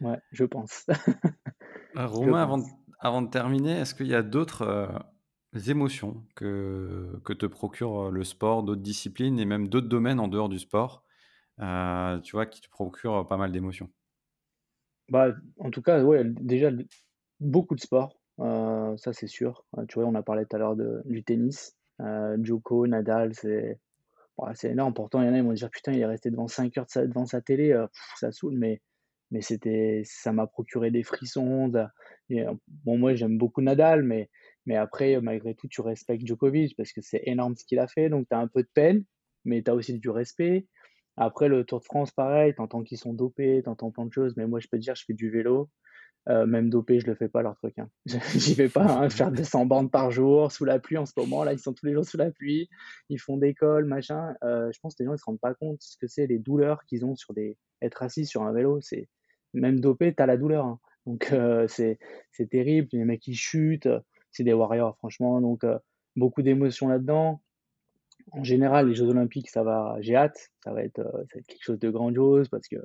Ouais, 0.00 0.18
je 0.30 0.44
pense, 0.44 0.84
je 2.20 2.32
Romain, 2.34 2.42
avant 2.42 2.62
avant 2.98 3.22
de 3.22 3.28
terminer, 3.30 3.72
est-ce 3.80 3.94
qu'il 3.94 4.06
y 4.06 4.14
a 4.14 4.22
d'autres, 4.22 4.62
heu, 5.54 5.60
émotions 5.70 6.26
que 6.34 7.20
que 7.24 7.32
te 7.32 7.46
procure, 7.46 8.10
le 8.10 8.24
sport, 8.24 8.62
d'autres 8.62 8.82
disciplines 8.82 9.38
et 9.38 9.44
même 9.44 9.68
d'autres 9.68 9.88
domaines 9.88 10.20
en 10.20 10.28
dehors 10.28 10.48
du 10.48 10.58
sport, 10.58 11.04
heu, 11.60 12.20
tu 12.22 12.32
vois, 12.32 12.46
qui 12.46 12.60
te 12.60 12.68
procurent, 12.70 13.18
heu, 13.20 13.26
pas 13.28 13.36
mal 13.36 13.52
d'émotions? 13.52 13.90
Bah, 15.08 15.34
en 15.58 15.70
tout 15.70 15.82
cas, 15.82 16.02
ouais, 16.02 16.22
déjà 16.24 16.70
beaucoup 17.40 17.74
de 17.76 17.80
sport, 17.80 18.20
heu, 18.40 18.96
ça 18.96 19.12
c'est 19.12 19.28
sûr. 19.28 19.64
Tu 19.88 19.98
vois, 20.00 20.08
on 20.08 20.14
a 20.14 20.22
parlé 20.22 20.44
tout 20.46 20.56
à 20.56 20.58
l'heure 20.58 20.76
du 20.76 21.22
tennis, 21.24 21.76
heu, 22.00 22.36
Djoko, 22.42 22.86
Nadal, 22.86 23.34
c'est 23.34 23.80
c'est 24.54 24.70
énorme, 24.72 24.94
pourtant 24.94 25.22
il 25.22 25.26
y 25.28 25.30
en 25.30 25.34
a, 25.34 25.38
ils 25.38 25.44
vont 25.44 25.52
dire: 25.54 25.70
«Putain, 25.70 25.92
il 25.92 26.00
est 26.00 26.06
resté 26.06 26.30
devant 26.30 26.48
5 26.48 26.76
heures 26.78 26.86
sa 26.90 27.06
devant 27.06 27.26
sa 27.26 27.40
télé, 27.42 27.72
ça 28.18 28.32
saoule», 28.32 28.56
mais 28.58 28.82
mais 29.32 29.42
c'était 29.42 30.02
ça 30.04 30.32
m'a 30.32 30.46
procuré 30.48 30.90
des 30.92 31.02
frissons, 31.04 31.68
bon, 32.68 32.98
moi 32.98 33.14
j'aime 33.14 33.38
beaucoup 33.38 33.62
Nadal, 33.62 34.02
mais 34.02 34.30
mais 34.66 34.76
après, 34.76 35.20
malgré 35.20 35.54
tout, 35.54 35.68
tu 35.68 35.80
respectes 35.80 36.26
Djokovic 36.26 36.76
parce 36.76 36.92
que 36.92 37.00
c'est 37.02 37.22
énorme 37.24 37.54
ce 37.56 37.64
qu'il 37.64 37.78
a 37.78 37.86
fait, 37.88 38.08
donc 38.08 38.26
tu 38.28 38.34
as 38.36 38.40
un 38.40 38.48
peu 38.48 38.62
de 38.62 38.68
peine, 38.74 39.04
mais 39.44 39.62
tu 39.62 39.70
as 39.70 39.74
aussi 39.74 39.98
du 39.98 40.10
respect. 40.10 40.66
Après 41.16 41.48
le 41.48 41.64
Tour 41.64 41.80
de 41.80 41.84
France, 41.84 42.10
pareil, 42.12 42.54
tu 42.54 42.60
entends 42.62 42.82
qu'ils 42.82 42.98
sont 42.98 43.14
dopés, 43.14 43.62
tu 43.64 43.68
entends 43.70 43.90
plein 43.90 44.06
de 44.06 44.12
choses, 44.12 44.36
mais 44.36 44.46
moi 44.46 44.60
je 44.60 44.68
peux 44.68 44.78
te 44.78 44.82
dire, 44.82 44.94
je 44.96 45.04
fais 45.06 45.14
du 45.14 45.30
vélo, 45.30 45.70
Heu, 46.28 46.44
même 46.46 46.70
dopé, 46.70 46.98
je 46.98 47.06
le 47.06 47.14
fais 47.14 47.28
pas 47.28 47.42
leur 47.42 47.56
truc, 47.56 47.78
hein. 47.78 47.88
J'y 48.34 48.54
vais 48.54 48.68
pas, 48.68 48.84
hein, 48.98 49.08
faire 49.10 49.30
200 49.30 49.64
bornes 49.64 49.90
par 49.90 50.10
jour 50.10 50.50
sous 50.50 50.64
la 50.64 50.80
pluie 50.80 50.98
en 50.98 51.06
ce 51.06 51.12
moment 51.16 51.44
là, 51.44 51.52
ils 51.52 51.58
sont 51.60 51.72
tous 51.72 51.86
les 51.86 51.92
jours 51.94 52.04
sous 52.04 52.16
la 52.16 52.32
pluie, 52.32 52.68
ils 53.08 53.20
font 53.20 53.36
des 53.36 53.54
cols, 53.54 53.84
machin, 53.86 54.34
heu, 54.44 54.70
je 54.74 54.78
pense 54.80 54.94
que 54.96 55.02
les 55.02 55.06
gens 55.06 55.14
ils 55.14 55.18
se 55.18 55.24
rendent 55.24 55.40
pas 55.40 55.54
compte 55.54 55.82
ce 55.82 55.96
que 55.96 56.08
c'est 56.08 56.26
les 56.26 56.38
douleurs 56.40 56.84
qu'ils 56.86 57.04
ont 57.04 57.14
sur 57.14 57.32
des 57.34 57.56
être 57.82 58.02
assis 58.02 58.26
sur 58.26 58.42
un 58.42 58.52
vélo, 58.52 58.80
c'est 58.80 59.08
même 59.54 59.80
dopé, 59.80 60.14
tu 60.14 60.22
as 60.22 60.26
la 60.26 60.36
douleur, 60.36 60.64
hein. 60.66 60.80
Donc 61.06 61.30
heu, 61.32 61.66
c'est 61.68 61.98
c'est 62.32 62.48
terrible, 62.50 62.88
les 62.92 63.04
mecs 63.04 63.26
ils 63.28 63.36
chutent, 63.36 63.88
c'est 64.32 64.42
des 64.44 64.52
warriors 64.52 64.96
franchement 64.98 65.40
donc 65.40 65.64
beaucoup 66.16 66.42
d'émotions 66.42 66.88
là-dedans. 66.88 67.40
En 68.32 68.42
général, 68.44 68.88
les 68.88 68.94
jeux 68.94 69.06
olympiques, 69.08 69.50
ça 69.50 69.62
va 69.62 69.96
j'ai 70.00 70.16
hâte, 70.16 70.50
ça 70.64 70.72
va 70.72 70.82
être, 70.82 70.98
heu, 71.00 71.04
ça 71.04 71.10
va 71.34 71.40
être 71.40 71.46
quelque 71.46 71.62
chose 71.62 71.78
de 71.78 71.90
grandiose 71.90 72.48
parce 72.48 72.66
que, 72.68 72.76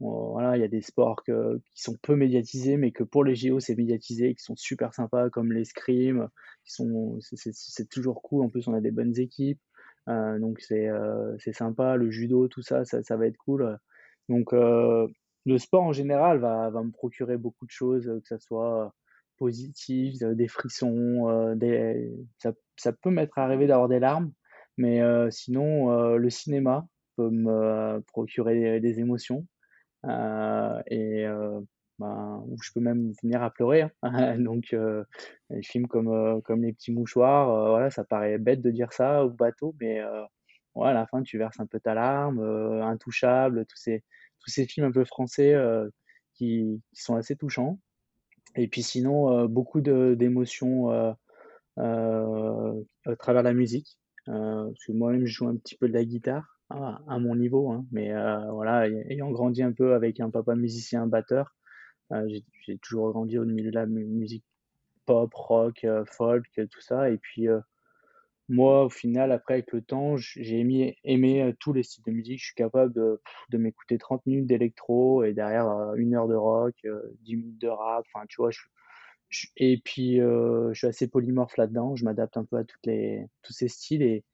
voilà, 0.00 0.56
il 0.56 0.60
y 0.60 0.64
a 0.64 0.68
des 0.68 0.80
sports 0.82 1.22
qui 1.24 1.32
sont 1.74 1.96
peu 2.02 2.16
médiatisés, 2.16 2.76
mais 2.76 2.90
que 2.92 3.04
pour 3.04 3.24
les 3.24 3.34
JO, 3.34 3.60
c'est 3.60 3.76
médiatisé, 3.76 4.34
qui 4.34 4.42
sont 4.42 4.56
super 4.56 4.94
sympas 4.94 5.30
comme 5.30 5.52
l'escrime, 5.52 6.28
qui 6.64 6.72
c'est 7.20 7.88
toujours 7.88 8.22
cool. 8.22 8.44
En 8.44 8.48
plus, 8.48 8.66
on 8.68 8.74
a 8.74 8.80
des 8.80 8.90
bonnes 8.90 9.16
équipes, 9.18 9.60
heu, 10.08 10.38
donc 10.40 10.60
c'est, 10.60 10.88
c'est 11.38 11.52
sympa. 11.52 11.96
Le 11.96 12.10
judo, 12.10 12.48
tout 12.48 12.62
ça, 12.62 12.84
ça 12.84 13.02
ça 13.02 13.16
va 13.16 13.26
être 13.26 13.36
cool, 13.38 13.78
donc 14.28 14.52
heu, 14.54 15.06
le 15.46 15.58
sport 15.58 15.84
en 15.84 15.92
général 15.92 16.38
va 16.40 16.70
va 16.70 16.82
me 16.82 16.90
procurer 16.92 17.36
beaucoup 17.36 17.66
de 17.66 17.70
choses, 17.70 18.06
que 18.06 18.28
ça 18.28 18.38
soit 18.38 18.94
positif, 19.38 20.18
des 20.20 20.48
frissons, 20.48 21.54
des 21.56 22.10
ça 22.38 22.52
ça 22.76 22.92
peut 22.92 23.10
m'être 23.10 23.38
arrivé 23.38 23.66
d'avoir 23.66 23.88
des 23.88 23.98
larmes, 24.00 24.32
Mais 24.76 25.00
sinon, 25.30 26.16
le 26.16 26.30
cinéma 26.30 26.86
peut 27.16 27.30
me 27.30 28.00
procurer 28.08 28.80
des 28.80 29.00
émotions. 29.00 29.46
et 30.06 31.26
ben, 31.98 32.46
je 32.62 32.72
peux 32.72 32.80
même 32.80 33.12
venir 33.22 33.42
à 33.42 33.50
pleurer, 33.50 33.82
hein. 33.82 33.92
Donc 34.38 34.74
les 35.50 35.62
films 35.62 35.86
comme, 35.86 36.40
comme 36.42 36.62
Les 36.62 36.72
Petits 36.72 36.92
Mouchoirs, 36.92 37.70
voilà, 37.70 37.90
ça 37.90 38.04
paraît 38.04 38.38
bête 38.38 38.62
de 38.62 38.70
dire 38.70 38.92
ça 38.92 39.26
ou 39.26 39.30
bateau, 39.30 39.74
mais 39.80 40.00
à 40.00 40.92
la 40.94 41.06
fin, 41.06 41.22
tu 41.22 41.36
verses 41.36 41.60
un 41.60 41.66
peu 41.66 41.78
ta 41.80 41.94
larme, 41.94 42.40
Intouchables, 42.82 43.66
tous 43.66 43.76
ces 43.76 44.02
tous 44.40 44.50
ces 44.50 44.66
films 44.66 44.86
un 44.86 44.92
peu 44.92 45.04
français, 45.04 45.54
qui 46.34 46.80
sont 46.92 47.16
assez 47.16 47.36
touchants. 47.36 47.78
Et 48.56 48.68
puis 48.68 48.82
sinon, 48.82 49.46
beaucoup 49.46 49.80
d'émotions, 49.80 50.90
à 51.76 53.16
travers 53.18 53.42
la 53.42 53.52
musique, 53.52 53.98
parce 54.26 54.84
que 54.86 54.92
moi-même 54.92 55.26
je 55.26 55.32
joue 55.32 55.48
un 55.48 55.56
petit 55.56 55.76
peu 55.76 55.88
de 55.88 55.94
la 55.94 56.04
guitare 56.04 56.58
à 56.70 57.18
mon 57.18 57.34
niveau, 57.34 57.70
hein, 57.70 57.84
mais 57.90 58.12
voilà, 58.52 58.88
ayant 58.88 59.30
grandi 59.30 59.62
un 59.62 59.72
peu 59.72 59.94
avec 59.94 60.20
un 60.20 60.30
papa 60.30 60.54
musicien 60.54 61.06
batteur, 61.06 61.56
j'ai 62.10 62.78
toujours 62.78 63.10
grandi 63.12 63.38
au 63.38 63.44
milieu 63.44 63.70
de 63.70 63.74
la 63.74 63.86
musique 63.86 64.44
pop, 65.06 65.32
rock, 65.34 65.84
folk, 66.06 66.46
tout 66.54 66.80
ça 66.80 67.10
et 67.10 67.18
puis, 67.18 67.48
moi, 68.50 68.84
au 68.86 68.88
final, 68.88 69.30
après, 69.30 69.54
avec 69.54 69.72
le 69.72 69.80
temps, 69.80 70.16
j'ai 70.16 70.58
aimé, 70.58 71.54
tous 71.60 71.72
les 71.72 71.84
styles 71.84 72.02
de 72.04 72.10
musique. 72.10 72.40
Je 72.40 72.46
suis 72.46 72.54
capable 72.56 72.92
de, 72.92 73.20
m'écouter 73.56 73.96
30 73.96 74.26
minutes 74.26 74.48
d'électro 74.48 75.22
et 75.22 75.32
derrière 75.32 75.94
une 75.94 76.16
heure 76.16 76.26
de 76.26 76.34
rock, 76.34 76.74
10 77.20 77.36
minutes 77.36 77.60
de 77.60 77.68
rap. 77.68 78.04
Enfin, 78.12 78.26
tu 78.28 78.40
vois, 78.40 78.50
je, 78.50 78.58
et 79.56 79.80
puis 79.84 80.16
je 80.16 80.72
suis 80.74 80.86
assez 80.86 81.08
polymorphe 81.08 81.56
là-dedans. 81.56 81.96
Je 81.96 82.04
m'adapte 82.04 82.36
un 82.36 82.44
peu 82.44 82.58
à 82.58 82.64
les, 82.84 83.26
tous 83.42 83.52
ces 83.52 83.68
styles 83.68 84.02
et, 84.02 84.24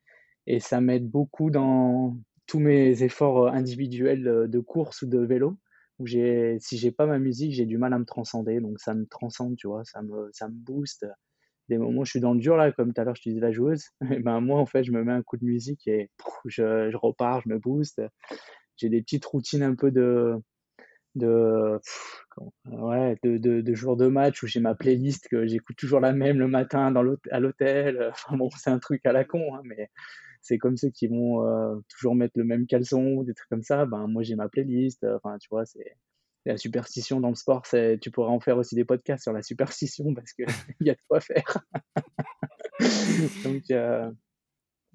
et 0.47 0.61
ça 0.61 0.81
m'aide 0.81 1.09
beaucoup 1.09 1.51
dans 1.51 2.17
tous 2.47 2.61
mes 2.61 3.03
efforts 3.03 3.49
individuels 3.49 4.49
de 4.49 4.59
course 4.61 5.03
ou 5.03 5.07
de 5.07 5.19
vélo. 5.19 5.59
Où 5.99 6.07
si 6.07 6.77
j'ai 6.77 6.91
pas 6.91 7.07
ma 7.07 7.19
musique, 7.19 7.53
j'ai 7.53 7.65
du 7.65 7.79
mal 7.79 7.93
à 7.93 7.99
me 7.99 8.05
transcender. 8.05 8.61
Donc 8.61 8.79
ça 8.81 8.95
me 8.95 9.07
transcende, 9.07 9.57
tu 9.57 9.67
vois, 9.67 9.85
ça 9.85 10.03
me, 10.03 10.29
ça 10.33 10.49
me 10.49 10.55
booste 10.55 11.07
des 11.69 11.79
moments 11.79 12.03
où 12.03 12.05
je 12.05 12.11
suis 12.11 12.21
dans 12.21 12.35
le 12.35 12.41
dur, 12.41 12.57
là, 12.57 12.71
comme 12.73 12.93
tout 12.93 13.01
à 13.01 13.05
l'heure 13.05 13.17
je 13.17 13.23
te 13.23 13.29
disais 13.29 13.41
la 13.41 13.53
joueuse, 13.53 13.87
et 14.11 14.21
ben 14.21 14.41
moi, 14.41 14.61
en 14.61 14.67
fait, 14.67 14.85
je 14.85 14.93
me 14.93 15.03
mets 15.03 15.13
un 15.13 15.23
coup 15.23 15.37
de 15.37 15.45
musique 15.45 15.87
et 15.89 16.11
je, 16.45 16.91
je, 16.91 16.97
repars, 16.97 17.43
je 17.43 17.49
me 17.49 17.59
booste. 17.59 18.03
J'ai 18.77 18.89
des 18.89 19.03
petites 19.03 19.25
routines 19.25 19.63
un 19.63 19.75
peu 19.75 19.91
de, 19.91 20.37
de, 21.17 21.81
ouais, 22.67 23.17
de, 23.23 23.39
de, 23.39 23.61
de 23.61 23.75
jours 23.75 23.97
de 23.97 24.07
match 24.07 24.43
où 24.43 24.47
j'ai 24.47 24.61
ma 24.61 24.75
playlist 24.75 25.29
que 25.29 25.47
j'écoute 25.47 25.77
toujours 25.77 26.01
la 26.01 26.13
même 26.13 26.39
le 26.39 26.49
matin 26.49 26.91
dans 26.91 27.05
à 27.31 27.41
l'hôtel. 27.41 28.11
Enfin 28.13 28.37
bon, 28.37 28.51
c'est 28.57 28.71
un 28.71 28.79
truc 28.79 29.05
à 29.07 29.13
la 29.13 29.25
con, 29.25 29.55
hein, 29.55 29.63
mais 29.65 29.91
c'est 30.43 30.59
comme 30.59 30.77
ceux 30.77 30.91
qui 30.91 31.09
vont 31.09 31.45
euh, 31.45 31.77
toujours 31.89 32.15
mettre 32.15 32.39
le 32.39 32.45
même 32.45 32.67
caleçon, 32.67 33.23
des 33.23 33.35
trucs 33.35 33.49
comme 33.49 33.63
ça. 33.63 33.87
Ben 33.87 34.07
moi, 34.07 34.23
j'ai 34.23 34.37
ma 34.37 34.49
playlist. 34.49 35.05
Enfin, 35.05 35.39
tu 35.39 35.49
vois, 35.51 35.67
c'est 35.67 35.97
la 36.47 36.57
superstition 36.57 37.21
dans 37.21 37.29
le 37.29 37.35
sport, 37.35 37.67
c'est, 37.67 37.99
tu 38.01 38.11
pourrais 38.11 38.31
en 38.31 38.41
faire 38.41 38.57
aussi 38.57 38.75
des 38.75 38.85
podcasts 38.85 39.25
sur 39.25 39.33
la 39.33 39.43
superstition 39.43 40.15
parce 40.15 40.33
qu'il 40.33 40.47
y 40.81 40.91
a 40.91 40.95
de 40.95 41.01
quoi 41.09 41.21
faire. 41.21 41.59
Donc, 43.45 43.63
euh, 43.71 44.11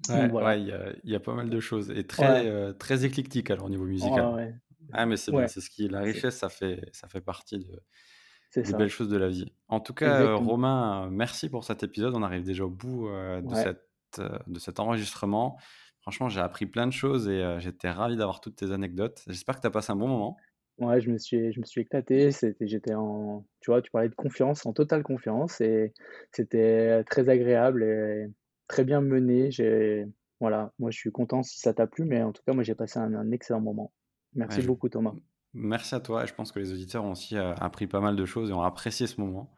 ouais, 0.08 0.60
il 0.60 1.00
y, 1.04 1.14
a, 1.14 1.20
pas 1.20 1.34
mal 1.34 1.50
de 1.50 1.60
choses 1.60 1.90
et 1.90 2.06
très, 2.06 2.46
euh, 2.46 2.72
très 2.72 3.04
éclectique 3.04 3.50
alors 3.50 3.66
au 3.66 3.70
niveau 3.70 3.84
musical. 3.84 4.58
Ah, 4.92 5.06
mais 5.06 5.16
c'est 5.16 5.32
bien, 5.32 5.46
c'est 5.48 5.60
ce 5.60 5.70
qui 5.70 5.88
la 5.88 6.00
richesse, 6.00 6.36
ça 6.36 6.48
fait, 6.48 6.88
ça 6.92 7.08
fait 7.08 7.20
partie 7.20 7.58
de, 7.58 8.60
des 8.60 8.72
belles 8.74 8.88
choses 8.88 9.08
de 9.08 9.16
la 9.16 9.28
vie. 9.28 9.52
En 9.68 9.80
tout 9.80 9.94
cas, 9.94 10.34
Romain, 10.34 11.08
merci 11.10 11.48
pour 11.48 11.64
cet 11.64 11.82
épisode. 11.82 12.14
On 12.14 12.22
arrive 12.22 12.44
déjà 12.44 12.64
au 12.64 12.70
bout 12.70 13.08
euh, 13.08 13.40
de, 13.40 13.54
cette, 13.54 14.20
de 14.46 14.58
cet 14.58 14.80
enregistrement. 14.80 15.58
Franchement, 16.00 16.28
j'ai 16.28 16.40
appris 16.40 16.66
plein 16.66 16.86
de 16.86 16.92
choses 16.92 17.28
et 17.28 17.56
j'étais 17.58 17.90
ravi 17.90 18.16
d'avoir 18.16 18.40
toutes 18.40 18.56
tes 18.56 18.72
anecdotes. 18.72 19.22
J'espère 19.28 19.56
que 19.56 19.60
tu 19.60 19.66
as 19.66 19.70
passé 19.70 19.92
un 19.92 19.96
bon 19.96 20.08
moment. 20.08 20.36
Ouais, 20.78 21.00
je 21.00 21.10
me 21.10 21.18
suis 21.18 21.52
je 21.52 21.60
me 21.60 21.64
suis 21.66 21.82
éclaté, 21.82 22.30
j'étais 22.60 22.94
en 22.94 23.44
tu 23.60 23.70
vois, 23.70 23.82
tu 23.82 23.90
parlais 23.90 24.08
de 24.08 24.14
confiance, 24.14 24.64
en 24.66 24.72
totale 24.72 25.02
confiance 25.02 25.60
et 25.60 25.92
c'était 26.32 27.04
très 27.04 27.28
agréable 27.28 27.84
et 27.84 28.26
très 28.68 28.82
bien 28.82 29.00
mené. 29.00 29.50
J'ai 29.50 30.06
voilà, 30.40 30.72
moi 30.80 30.90
je 30.90 30.98
suis 30.98 31.12
content 31.12 31.44
si 31.44 31.60
ça 31.60 31.72
t'a 31.72 31.86
plu, 31.86 32.04
mais 32.04 32.22
en 32.22 32.32
tout 32.32 32.42
cas, 32.44 32.52
moi 32.52 32.64
j'ai 32.64 32.74
passé 32.74 32.98
un 32.98 33.30
excellent 33.30 33.60
moment. 33.60 33.92
Merci 34.34 34.62
beaucoup 34.62 34.88
Thomas. 34.88 35.14
merci 35.54 35.94
à 35.94 36.00
toi 36.00 36.24
et 36.24 36.26
je 36.26 36.34
pense 36.34 36.52
que 36.52 36.58
les 36.58 36.72
auditeurs 36.72 37.04
ont 37.04 37.12
aussi, 37.12 37.36
euh, 37.36 37.54
appris 37.56 37.86
pas 37.86 38.00
mal 38.00 38.16
de 38.16 38.24
choses 38.24 38.50
et 38.50 38.52
ont 38.52 38.62
apprécié 38.62 39.06
ce 39.06 39.20
moment. 39.20 39.54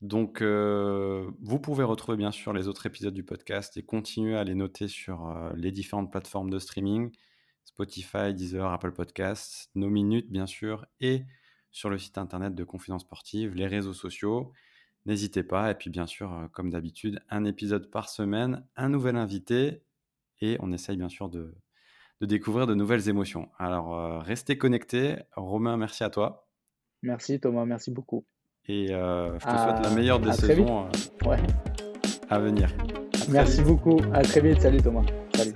Donc, 0.00 0.42
euh, 0.42 1.28
vous 1.40 1.58
pouvez 1.58 1.82
retrouver 1.84 2.16
bien 2.16 2.30
sûr 2.30 2.52
les 2.52 2.68
autres 2.68 2.86
épisodes 2.86 3.14
du 3.14 3.24
podcast 3.24 3.76
et 3.76 3.82
continuer 3.82 4.36
à 4.36 4.44
les 4.44 4.54
noter 4.54 4.86
sur, 4.86 5.28
euh, 5.28 5.50
les 5.56 5.72
différentes 5.72 6.10
plateformes 6.10 6.50
de 6.50 6.58
streaming. 6.58 7.10
Spotify, 7.64 8.32
Deezer, 8.32 8.72
Apple 8.72 8.92
Podcasts, 8.92 9.70
nos 9.74 9.90
minutes 9.90 10.30
bien 10.30 10.46
sûr, 10.46 10.86
et 11.00 11.24
sur 11.70 11.90
le 11.90 11.98
site 11.98 12.16
internet 12.16 12.54
de 12.54 12.64
Confidence 12.64 13.02
Sportive, 13.02 13.54
les 13.54 13.66
réseaux 13.66 13.92
sociaux. 13.92 14.52
N'hésitez 15.06 15.42
pas, 15.42 15.70
et 15.70 15.74
puis 15.74 15.90
bien 15.90 16.06
sûr, 16.06 16.32
euh, 16.32 16.48
comme 16.48 16.70
d'habitude, 16.70 17.20
un 17.28 17.44
épisode 17.44 17.90
par 17.90 18.08
semaine, 18.08 18.66
un 18.76 18.88
nouvel 18.88 19.16
invité, 19.16 19.82
et 20.40 20.56
on 20.60 20.72
essaye 20.72 20.96
bien 20.96 21.08
sûr 21.08 21.28
de, 21.28 21.54
découvrir 22.26 22.66
de 22.66 22.74
nouvelles 22.74 23.08
émotions. 23.08 23.48
Alors, 23.58 23.94
euh, 23.94 24.18
restez 24.18 24.58
connectés. 24.58 25.16
Romain, 25.36 25.76
merci 25.76 26.04
à 26.04 26.10
toi. 26.10 26.48
Merci 27.02 27.38
Thomas, 27.38 27.64
merci 27.64 27.90
beaucoup. 27.90 28.24
Et 28.66 28.92
euh, 28.92 29.38
je 29.38 29.44
te 29.44 29.50
souhaite 29.50 29.84
la 29.84 29.90
meilleure 29.90 30.20
des 30.20 30.32
saisons 30.32 30.88
à 32.28 32.38
venir. 32.38 32.70
merci 33.30 33.62
beaucoup, 33.62 34.00
à 34.12 34.22
très 34.22 34.40
vite, 34.40 34.60
salut 34.60 34.82
Thomas. 34.82 35.04
Salut. 35.34 35.52